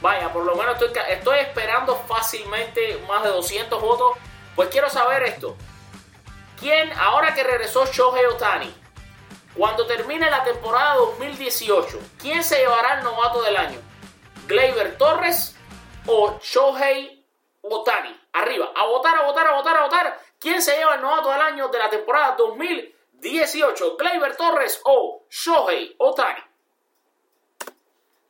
vaya, 0.00 0.32
por 0.32 0.44
lo 0.44 0.54
menos 0.54 0.76
estoy, 1.08 1.38
esperando 1.38 1.96
fácilmente 2.08 2.98
más 3.08 3.22
de 3.22 3.30
200 3.30 3.80
votos. 3.80 4.18
Pues 4.54 4.68
quiero 4.68 4.88
saber 4.90 5.22
esto. 5.24 5.56
¿Quién, 6.58 6.92
ahora 6.92 7.34
que 7.34 7.42
regresó 7.42 7.86
Shohei 7.86 8.26
Otani, 8.26 8.72
cuando 9.56 9.86
termine 9.86 10.30
la 10.30 10.42
temporada 10.42 10.94
2018, 10.94 11.98
¿quién 12.18 12.42
se 12.42 12.58
llevará 12.58 12.98
el 12.98 13.04
novato 13.04 13.42
del 13.42 13.56
año? 13.56 13.78
¿Gleyber 14.46 14.96
Torres 14.96 15.54
o 16.06 16.38
Shohei 16.40 17.22
Otani? 17.60 18.18
Arriba, 18.32 18.72
a 18.74 18.86
votar, 18.86 19.18
a 19.18 19.26
votar, 19.26 19.46
a 19.46 19.54
votar, 19.56 19.76
a 19.76 19.82
votar. 19.82 20.20
¿Quién 20.38 20.62
se 20.62 20.74
lleva 20.74 20.94
el 20.94 21.02
novato 21.02 21.30
del 21.30 21.40
año 21.42 21.68
de 21.68 21.78
la 21.78 21.90
temporada 21.90 22.34
2018? 22.36 23.96
¿Gleyber 23.98 24.36
Torres 24.36 24.80
o 24.84 25.26
Shohei 25.28 25.94
Otani? 25.98 26.42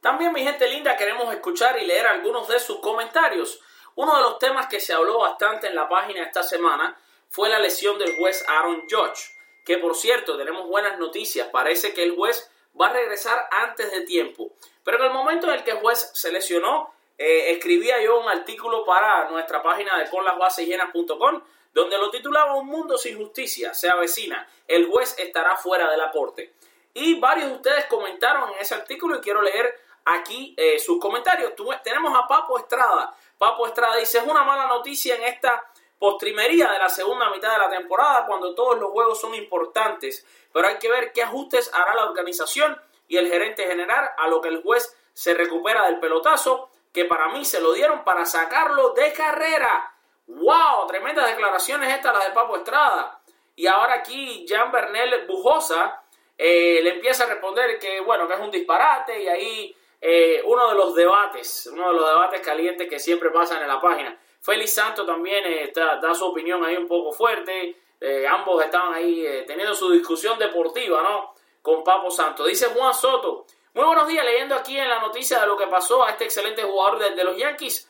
También, 0.01 0.33
mi 0.33 0.43
gente 0.43 0.67
linda, 0.67 0.97
queremos 0.97 1.33
escuchar 1.33 1.81
y 1.81 1.87
leer 1.87 2.09
algunos 2.09 2.49
de 2.49 2.59
sus 2.59 2.81
comentarios. 2.81 3.61
Uno 3.95 4.17
de 4.17 4.23
los 4.23 4.39
temas 4.41 4.67
que 4.67 4.81
se 4.81 4.93
habló 4.93 5.21
bastante 5.21 5.69
en 5.69 5.77
la 5.77 5.89
página 5.89 6.25
esta 6.25 6.43
semana 6.43 6.99
fue 7.31 7.49
la 7.49 7.61
lesión 7.61 7.97
del 8.01 8.17
juez 8.17 8.45
Aaron 8.49 8.83
Judge 8.91 9.42
que 9.65 9.79
por 9.79 9.95
cierto 9.95 10.37
tenemos 10.37 10.67
buenas 10.67 10.99
noticias, 10.99 11.49
parece 11.49 11.95
que 11.95 12.03
el 12.03 12.15
juez 12.15 12.51
va 12.81 12.89
a 12.89 12.93
regresar 12.93 13.49
antes 13.51 13.91
de 13.91 14.03
tiempo. 14.03 14.53
Pero 14.85 14.99
en 14.99 15.05
el 15.05 15.13
momento 15.13 15.47
en 15.49 15.55
el 15.55 15.65
que 15.65 15.73
el 15.73 15.79
juez 15.79 16.11
se 16.15 16.33
lesionó, 16.33 16.93
eh, 17.19 17.53
escribía 17.53 18.03
yo 18.03 18.19
un 18.21 18.29
artículo 18.29 18.85
para 18.85 19.29
nuestra 19.31 19.63
página 19.63 19.99
de 19.99 20.09
conlasbasesllenas.com 20.11 21.43
donde 21.73 21.99
lo 21.99 22.11
titulaba 22.11 22.55
Un 22.55 22.67
mundo 22.67 22.99
sin 22.99 23.17
justicia 23.17 23.75
se 23.75 23.89
avecina, 23.89 24.47
el 24.69 24.87
juez 24.89 25.15
estará 25.19 25.57
fuera 25.57 25.91
de 25.91 25.97
la 25.97 26.11
corte. 26.11 26.55
Y 26.95 27.19
varios 27.19 27.49
de 27.49 27.55
ustedes 27.57 27.87
comentaron 27.87 28.51
en 28.51 28.59
ese 28.61 28.75
artículo 28.75 29.17
y 29.17 29.21
quiero 29.21 29.41
leer 29.41 29.75
aquí 30.05 30.55
eh, 30.57 30.79
sus 30.79 30.99
comentarios. 30.99 31.53
tenemos 31.83 32.13
a 32.17 32.27
Papo 32.27 32.59
Estrada. 32.59 33.15
Papo 33.39 33.67
Estrada 33.67 33.97
dice, 33.97 34.19
es 34.19 34.25
una 34.25 34.45
mala 34.45 34.67
noticia 34.67 35.15
en 35.15 35.25
esta 35.25 35.72
postrimería 36.03 36.69
de 36.69 36.81
la 36.81 36.89
segunda 36.89 37.31
mitad 37.31 37.53
de 37.53 37.59
la 37.59 37.71
temporada 37.71 38.27
cuando 38.27 38.57
todos 38.57 38.77
los 38.77 38.91
juegos 38.91 39.21
son 39.21 39.37
importantes, 39.37 40.27
pero 40.53 40.67
hay 40.67 40.77
que 40.79 40.91
ver 40.91 41.13
qué 41.13 41.23
ajustes 41.23 41.73
hará 41.73 41.95
la 41.95 42.07
organización 42.07 42.77
y 43.07 43.19
el 43.19 43.31
gerente 43.31 43.63
general 43.69 44.11
a 44.19 44.27
lo 44.27 44.41
que 44.41 44.49
el 44.49 44.65
juez 44.65 44.99
se 45.13 45.33
recupera 45.33 45.87
del 45.87 46.01
pelotazo, 46.01 46.71
que 46.93 47.05
para 47.05 47.29
mí 47.29 47.45
se 47.45 47.61
lo 47.61 47.73
dieron 47.73 48.03
para 48.03 48.27
sacarlo 48.27 48.95
de 48.95 49.13
carrera. 49.13 49.95
¡Wow! 50.27 50.89
Tremendas 50.89 51.29
declaraciones 51.29 51.95
estas 51.95 52.13
las 52.13 52.27
de 52.27 52.33
Papo 52.33 52.57
Estrada. 52.57 53.21
Y 53.55 53.69
ahora 53.69 53.95
aquí 53.95 54.45
Jean 54.45 54.73
Bernel 54.73 55.25
Bujosa 55.29 56.03
eh, 56.37 56.81
le 56.83 56.95
empieza 56.95 57.23
a 57.23 57.29
responder 57.29 57.79
que 57.79 58.01
bueno, 58.01 58.27
que 58.27 58.35
es 58.35 58.41
un 58.41 58.51
disparate 58.51 59.23
y 59.23 59.29
ahí 59.29 59.77
eh, 60.01 60.43
uno 60.47 60.69
de 60.69 60.75
los 60.75 60.97
debates, 60.97 61.71
uno 61.73 61.93
de 61.93 61.95
los 61.95 62.09
debates 62.09 62.41
calientes 62.41 62.89
que 62.89 62.99
siempre 62.99 63.31
pasan 63.31 63.63
en 63.63 63.69
la 63.69 63.81
página. 63.81 64.19
Félix 64.43 64.75
Santos 64.75 65.07
también 65.07 65.45
eh, 65.47 65.73
da 65.75 66.15
su 66.15 66.27
opinión 66.27 66.65
ahí 66.65 66.77
un 66.77 66.89
poco 66.89 67.13
fuerte. 67.13 67.77
Eh, 68.01 68.27
ambos 68.29 68.63
estaban 68.65 68.93
ahí 68.93 69.25
eh, 69.25 69.45
teniendo 69.47 69.73
su 69.75 69.91
discusión 69.91 70.37
deportiva, 70.39 71.01
¿no? 71.01 71.35
Con 71.63 71.85
Papo 71.85 72.11
Santos. 72.11 72.49
Dice 72.49 72.67
Juan 72.67 72.93
Soto. 72.93 73.47
Muy 73.75 73.85
buenos 73.85 74.09
días, 74.09 74.25
leyendo 74.25 74.57
aquí 74.57 74.77
en 74.77 74.89
la 74.89 74.99
noticia 74.99 75.41
de 75.41 75.47
lo 75.47 75.57
que 75.57 75.69
pasó 75.69 76.05
a 76.05 76.11
este 76.11 76.25
excelente 76.25 76.63
jugador 76.63 76.99
de, 76.99 77.25
los 77.25 77.39
Yankees. 77.39 77.89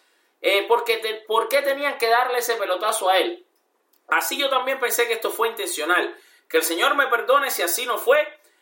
¿por, 0.69 0.85
qué 0.85 1.25
¿Por 1.27 1.49
qué 1.49 1.63
tenían 1.63 1.97
que 1.99 2.09
darle 2.09 2.39
ese 2.39 2.55
pelotazo 2.55 3.09
a 3.09 3.17
él? 3.17 3.45
Así 4.09 4.39
yo 4.39 4.49
también 4.51 4.79
pensé 4.79 5.09
que 5.09 5.15
esto 5.15 5.31
fue 5.31 5.49
intencional. 5.49 6.15
Que 6.49 6.59
el 6.59 6.63
Señor 6.63 6.95
me 6.95 7.07
perdone 7.07 7.51
si 7.51 7.63
así 7.63 7.87
no 7.87 7.99
fue, 7.99 8.19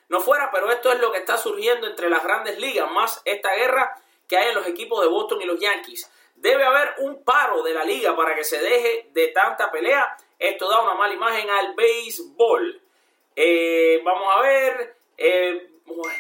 no 0.09 0.21
fuera, 0.21 0.51
pero 0.51 0.71
esto 0.71 0.93
es 0.93 1.01
lo 1.01 1.13
que 1.13 1.19
está 1.19 1.37
surgiendo 1.37 1.89
entre 1.89 2.09
las 2.09 2.23
grandes 2.23 2.59
ligas, 2.59 2.91
más 2.91 3.21
esta 3.25 3.53
guerra 3.55 4.01
que 4.29 4.39
hay 4.39 4.51
en 4.51 4.55
los 4.55 4.67
equipos 4.67 5.03
de 5.03 5.09
Boston 5.09 5.43
y 5.43 5.45
los 5.45 5.61
Yankees. 5.61 6.11
Debe 6.41 6.65
haber 6.65 6.95
un 7.01 7.23
paro 7.23 7.63
de 7.63 7.75
la 7.75 7.85
liga 7.85 8.17
para 8.17 8.35
que 8.35 8.45
se 8.45 8.59
deje 8.59 9.11
de 9.13 9.29
tanta 9.29 9.71
pelea. 9.71 10.17
Esto 10.39 10.71
da 10.71 10.81
una 10.81 10.95
mala 10.95 11.13
imagen 11.13 11.51
al 11.51 11.75
béisbol. 11.75 12.81
Eh, 13.37 14.01
vamos 14.03 14.35
a 14.35 14.41
ver. 14.41 14.97
Eh, 15.19 15.69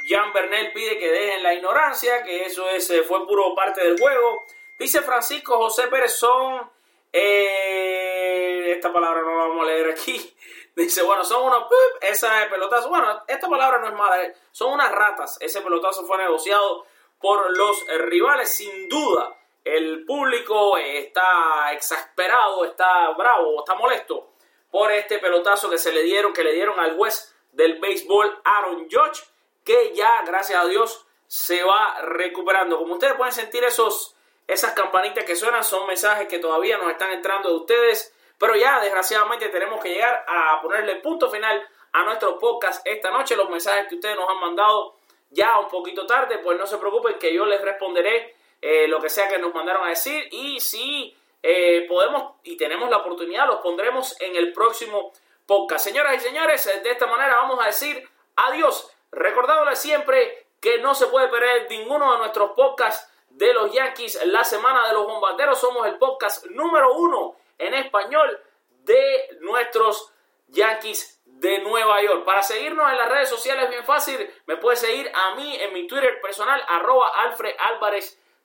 Jean 0.06 0.30
Bernel 0.34 0.72
pide 0.74 0.98
que 0.98 1.10
dejen 1.10 1.42
la 1.42 1.54
ignorancia, 1.54 2.22
que 2.22 2.44
eso 2.44 2.68
es, 2.68 2.90
eh, 2.90 3.02
fue 3.02 3.26
puro 3.26 3.54
parte 3.54 3.82
del 3.82 3.98
juego. 3.98 4.42
Dice 4.78 5.00
Francisco 5.00 5.56
José 5.56 5.86
Pérez 5.88 6.12
son. 6.12 6.70
esta 7.12 8.92
palabra 8.92 9.22
no 9.22 9.38
la 9.38 9.44
vamos 9.44 9.66
a 9.66 9.70
leer 9.70 9.90
aquí. 9.90 10.36
Dice, 10.76 11.02
bueno, 11.02 11.24
son 11.24 11.46
unos 11.46 11.64
esa 12.02 12.46
pelotazo. 12.50 12.90
Bueno, 12.90 13.22
esta 13.26 13.48
palabra 13.48 13.78
no 13.78 13.86
es 13.86 13.94
mala, 13.94 14.34
son 14.52 14.74
unas 14.74 14.92
ratas. 14.92 15.38
Ese 15.40 15.62
pelotazo 15.62 16.04
fue 16.04 16.18
negociado 16.18 16.84
por 17.18 17.56
los 17.56 17.86
rivales, 17.88 18.54
sin 18.54 18.86
duda 18.86 19.39
el 19.64 20.04
público 20.04 20.76
está 20.78 21.72
exasperado, 21.72 22.64
está 22.64 23.10
bravo, 23.10 23.58
está 23.58 23.74
molesto 23.74 24.30
por 24.70 24.92
este 24.92 25.18
pelotazo 25.18 25.68
que 25.68 25.78
se 25.78 25.92
le 25.92 26.02
dieron, 26.02 26.32
que 26.32 26.44
le 26.44 26.52
dieron 26.52 26.78
al 26.78 26.96
juez 26.96 27.34
del 27.52 27.80
béisbol 27.80 28.40
Aaron 28.44 28.88
Judge, 28.90 29.24
que 29.64 29.92
ya, 29.94 30.22
gracias 30.24 30.62
a 30.62 30.66
Dios, 30.66 31.06
se 31.26 31.62
va 31.62 32.00
recuperando. 32.02 32.78
Como 32.78 32.94
ustedes 32.94 33.14
pueden 33.14 33.32
sentir 33.32 33.64
esos, 33.64 34.16
esas 34.46 34.72
campanitas 34.72 35.24
que 35.24 35.36
suenan, 35.36 35.64
son 35.64 35.86
mensajes 35.86 36.28
que 36.28 36.38
todavía 36.38 36.78
nos 36.78 36.90
están 36.90 37.12
entrando 37.12 37.48
de 37.48 37.56
ustedes 37.56 38.14
Pero 38.38 38.56
ya 38.56 38.80
desgraciadamente 38.80 39.50
tenemos 39.50 39.82
que 39.82 39.90
llegar 39.90 40.24
a 40.26 40.62
ponerle 40.62 40.96
punto 40.96 41.28
final 41.28 41.62
a 41.92 42.02
nuestro 42.04 42.38
podcast 42.38 42.86
esta 42.86 43.10
noche. 43.10 43.36
Los 43.36 43.50
mensajes 43.50 43.86
que 43.86 43.96
ustedes 43.96 44.16
nos 44.16 44.30
han 44.30 44.40
mandado 44.40 44.96
ya 45.28 45.58
un 45.58 45.68
poquito 45.68 46.06
tarde, 46.06 46.38
pues 46.38 46.58
no 46.58 46.66
se 46.66 46.78
preocupen 46.78 47.18
que 47.18 47.34
yo 47.34 47.44
les 47.44 47.60
responderé 47.60 48.34
eh, 48.60 48.86
lo 48.88 49.00
que 49.00 49.08
sea 49.08 49.28
que 49.28 49.38
nos 49.38 49.54
mandaron 49.54 49.86
a 49.86 49.90
decir 49.90 50.28
y 50.32 50.60
si 50.60 51.16
eh, 51.42 51.86
podemos 51.88 52.34
y 52.42 52.56
tenemos 52.56 52.90
la 52.90 52.98
oportunidad, 52.98 53.46
los 53.46 53.60
pondremos 53.60 54.20
en 54.20 54.36
el 54.36 54.52
próximo 54.52 55.12
podcast. 55.46 55.86
Señoras 55.86 56.16
y 56.16 56.20
señores, 56.20 56.64
de 56.82 56.90
esta 56.90 57.06
manera 57.06 57.36
vamos 57.36 57.58
a 57.62 57.66
decir 57.66 58.06
adiós, 58.36 58.90
recordándoles 59.10 59.78
siempre 59.78 60.46
que 60.60 60.78
no 60.78 60.94
se 60.94 61.06
puede 61.06 61.28
perder 61.28 61.66
ninguno 61.70 62.12
de 62.12 62.18
nuestros 62.18 62.52
podcasts 62.52 63.10
de 63.30 63.54
los 63.54 63.72
Yankees, 63.72 64.24
la 64.26 64.44
semana 64.44 64.86
de 64.88 64.92
los 64.92 65.06
bombarderos. 65.06 65.58
Somos 65.58 65.86
el 65.86 65.96
podcast 65.96 66.46
número 66.46 66.94
uno 66.94 67.36
en 67.58 67.74
español 67.74 68.38
de 68.84 69.38
nuestros 69.40 70.12
Yankees 70.48 71.20
de 71.24 71.60
Nueva 71.60 72.02
York. 72.02 72.24
Para 72.24 72.42
seguirnos 72.42 72.90
en 72.90 72.98
las 72.98 73.08
redes 73.08 73.28
sociales 73.28 73.70
bien 73.70 73.84
fácil, 73.84 74.30
me 74.46 74.56
puedes 74.56 74.80
seguir 74.80 75.10
a 75.14 75.34
mí 75.36 75.56
en 75.56 75.72
mi 75.72 75.86
Twitter 75.86 76.20
personal, 76.20 76.62
arroba 76.68 77.08
Alfred 77.08 77.54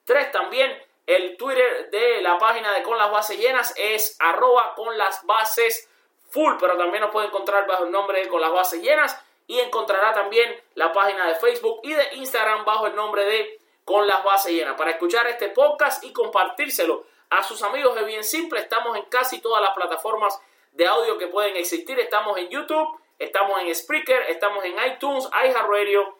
3. 0.06 0.32
También 0.32 0.82
el 1.06 1.36
Twitter 1.36 1.90
de 1.90 2.22
la 2.22 2.38
página 2.38 2.72
de 2.72 2.82
Con 2.82 2.96
las 2.96 3.10
Bases 3.10 3.38
Llenas 3.38 3.74
es 3.76 4.16
arroba 4.18 4.74
con 4.74 4.96
las 4.96 5.24
bases 5.26 5.88
full, 6.30 6.54
pero 6.58 6.76
también 6.76 7.02
nos 7.02 7.12
puede 7.12 7.26
encontrar 7.26 7.66
bajo 7.66 7.84
el 7.84 7.90
nombre 7.90 8.20
de 8.20 8.28
Con 8.28 8.40
las 8.40 8.52
Bases 8.52 8.82
Llenas 8.82 9.22
y 9.46 9.60
encontrará 9.60 10.12
también 10.12 10.60
la 10.74 10.92
página 10.92 11.28
de 11.28 11.36
Facebook 11.36 11.80
y 11.84 11.92
de 11.92 12.14
Instagram 12.14 12.64
bajo 12.64 12.86
el 12.86 12.96
nombre 12.96 13.24
de 13.24 13.60
Con 13.84 14.06
las 14.06 14.24
Bases 14.24 14.52
Llenas. 14.52 14.76
Para 14.76 14.92
escuchar 14.92 15.26
este 15.26 15.50
podcast 15.50 16.02
y 16.02 16.12
compartírselo 16.12 17.04
a 17.30 17.42
sus 17.42 17.62
amigos 17.62 17.96
es 17.96 18.06
bien 18.06 18.24
simple, 18.24 18.60
estamos 18.60 18.96
en 18.96 19.04
casi 19.04 19.40
todas 19.40 19.60
las 19.60 19.72
plataformas 19.72 20.40
de 20.72 20.86
audio 20.86 21.18
que 21.18 21.26
pueden 21.26 21.56
existir. 21.56 21.98
Estamos 21.98 22.36
en 22.38 22.48
YouTube, 22.48 23.00
estamos 23.18 23.60
en 23.60 23.74
Spreaker, 23.74 24.22
estamos 24.28 24.64
en 24.64 24.76
iTunes, 24.92 25.28
iHeartRadio, 25.32 26.16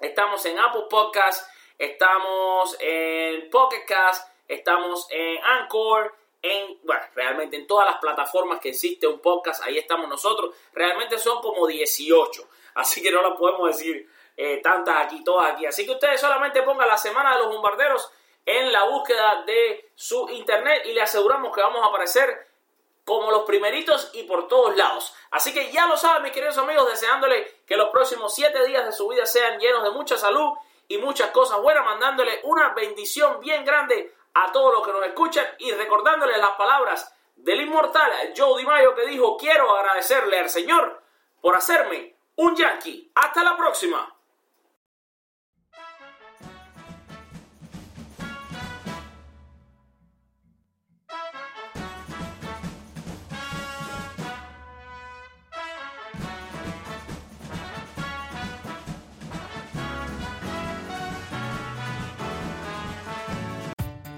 estamos 0.00 0.44
en 0.46 0.58
Apple 0.58 0.84
Podcasts, 0.90 1.48
estamos 1.78 2.76
en 2.80 3.50
Pocket 3.50 3.84
Cast, 3.86 4.30
estamos 4.48 5.06
en 5.10 5.42
Anchor, 5.44 6.14
en, 6.42 6.78
bueno, 6.82 7.02
realmente 7.14 7.56
en 7.56 7.66
todas 7.66 7.86
las 7.86 7.98
plataformas 7.98 8.60
que 8.60 8.70
existe 8.70 9.06
un 9.06 9.20
podcast, 9.20 9.62
ahí 9.64 9.78
estamos 9.78 10.08
nosotros. 10.08 10.54
Realmente 10.72 11.18
son 11.18 11.40
como 11.40 11.66
18, 11.66 12.48
así 12.74 13.02
que 13.02 13.10
no 13.10 13.22
lo 13.22 13.36
podemos 13.36 13.76
decir 13.76 14.08
eh, 14.36 14.60
tantas 14.62 15.06
aquí, 15.06 15.24
todas 15.24 15.52
aquí. 15.52 15.66
Así 15.66 15.84
que 15.84 15.92
ustedes 15.92 16.20
solamente 16.20 16.62
pongan 16.62 16.88
la 16.88 16.98
semana 16.98 17.32
de 17.34 17.42
los 17.42 17.48
bombarderos 17.48 18.10
en 18.44 18.70
la 18.70 18.84
búsqueda 18.84 19.42
de 19.44 19.90
su 19.94 20.28
internet 20.28 20.82
y 20.86 20.92
le 20.92 21.02
aseguramos 21.02 21.54
que 21.54 21.60
vamos 21.60 21.82
a 21.82 21.88
aparecer 21.88 22.46
como 23.04 23.30
los 23.30 23.44
primeritos 23.44 24.10
y 24.14 24.24
por 24.24 24.48
todos 24.48 24.76
lados. 24.76 25.14
Así 25.30 25.52
que 25.52 25.70
ya 25.70 25.86
lo 25.86 25.96
saben, 25.96 26.24
mis 26.24 26.32
queridos 26.32 26.58
amigos, 26.58 26.88
deseándole 26.88 27.46
que 27.66 27.76
los 27.76 27.90
próximos 27.90 28.34
siete 28.34 28.64
días 28.66 28.84
de 28.84 28.92
su 28.92 29.08
vida 29.08 29.26
sean 29.26 29.58
llenos 29.58 29.84
de 29.84 29.90
mucha 29.90 30.16
salud 30.18 30.52
y 30.88 30.98
muchas 30.98 31.30
cosas 31.30 31.60
buenas, 31.60 31.84
mandándole 31.84 32.40
una 32.44 32.70
bendición 32.70 33.40
bien 33.40 33.64
grande 33.64 34.14
a 34.34 34.52
todos 34.52 34.72
los 34.72 34.86
que 34.86 34.92
nos 34.92 35.06
escuchan 35.06 35.46
y 35.58 35.72
recordándole 35.72 36.36
las 36.38 36.50
palabras 36.50 37.14
del 37.36 37.60
inmortal 37.60 38.10
Joe 38.36 38.58
DiMaggio 38.58 38.94
que 38.94 39.06
dijo, 39.06 39.36
quiero 39.36 39.76
agradecerle 39.76 40.38
al 40.38 40.50
Señor 40.50 41.02
por 41.40 41.56
hacerme 41.56 42.16
un 42.36 42.54
yankee. 42.54 43.10
Hasta 43.14 43.42
la 43.42 43.56
próxima. 43.56 44.15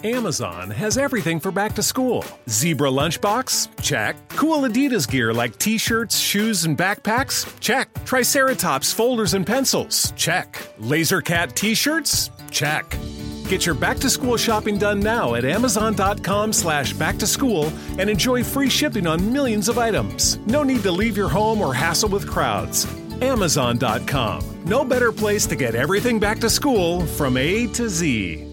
Amazon 0.04 0.70
has 0.70 0.96
everything 0.96 1.40
for 1.40 1.50
back 1.50 1.74
to 1.74 1.82
school. 1.82 2.24
Zebra 2.48 2.88
lunchbox? 2.90 3.82
Check. 3.82 4.16
Cool 4.30 4.60
Adidas 4.60 5.10
gear 5.10 5.34
like 5.34 5.58
t 5.58 5.76
shirts, 5.76 6.18
shoes, 6.18 6.64
and 6.64 6.78
backpacks? 6.78 7.48
Check. 7.60 7.92
Triceratops 8.04 8.92
folders 8.92 9.34
and 9.34 9.46
pencils? 9.46 10.12
Check. 10.16 10.62
Laser 10.78 11.20
Cat 11.20 11.56
t 11.56 11.74
shirts? 11.74 12.30
Check. 12.50 12.96
Get 13.48 13.66
your 13.66 13.74
back 13.74 13.96
to 13.98 14.10
school 14.10 14.36
shopping 14.36 14.78
done 14.78 15.00
now 15.00 15.34
at 15.34 15.44
Amazon.com 15.44 16.52
slash 16.52 16.92
back 16.92 17.16
to 17.18 17.26
school 17.26 17.72
and 17.98 18.08
enjoy 18.08 18.44
free 18.44 18.68
shipping 18.68 19.06
on 19.06 19.32
millions 19.32 19.68
of 19.68 19.78
items. 19.78 20.38
No 20.46 20.62
need 20.62 20.82
to 20.82 20.92
leave 20.92 21.16
your 21.16 21.30
home 21.30 21.60
or 21.60 21.74
hassle 21.74 22.10
with 22.10 22.28
crowds. 22.28 22.86
Amazon.com. 23.22 24.64
No 24.64 24.84
better 24.84 25.10
place 25.10 25.46
to 25.46 25.56
get 25.56 25.74
everything 25.74 26.20
back 26.20 26.38
to 26.40 26.50
school 26.50 27.04
from 27.04 27.36
A 27.36 27.66
to 27.68 27.88
Z. 27.88 28.47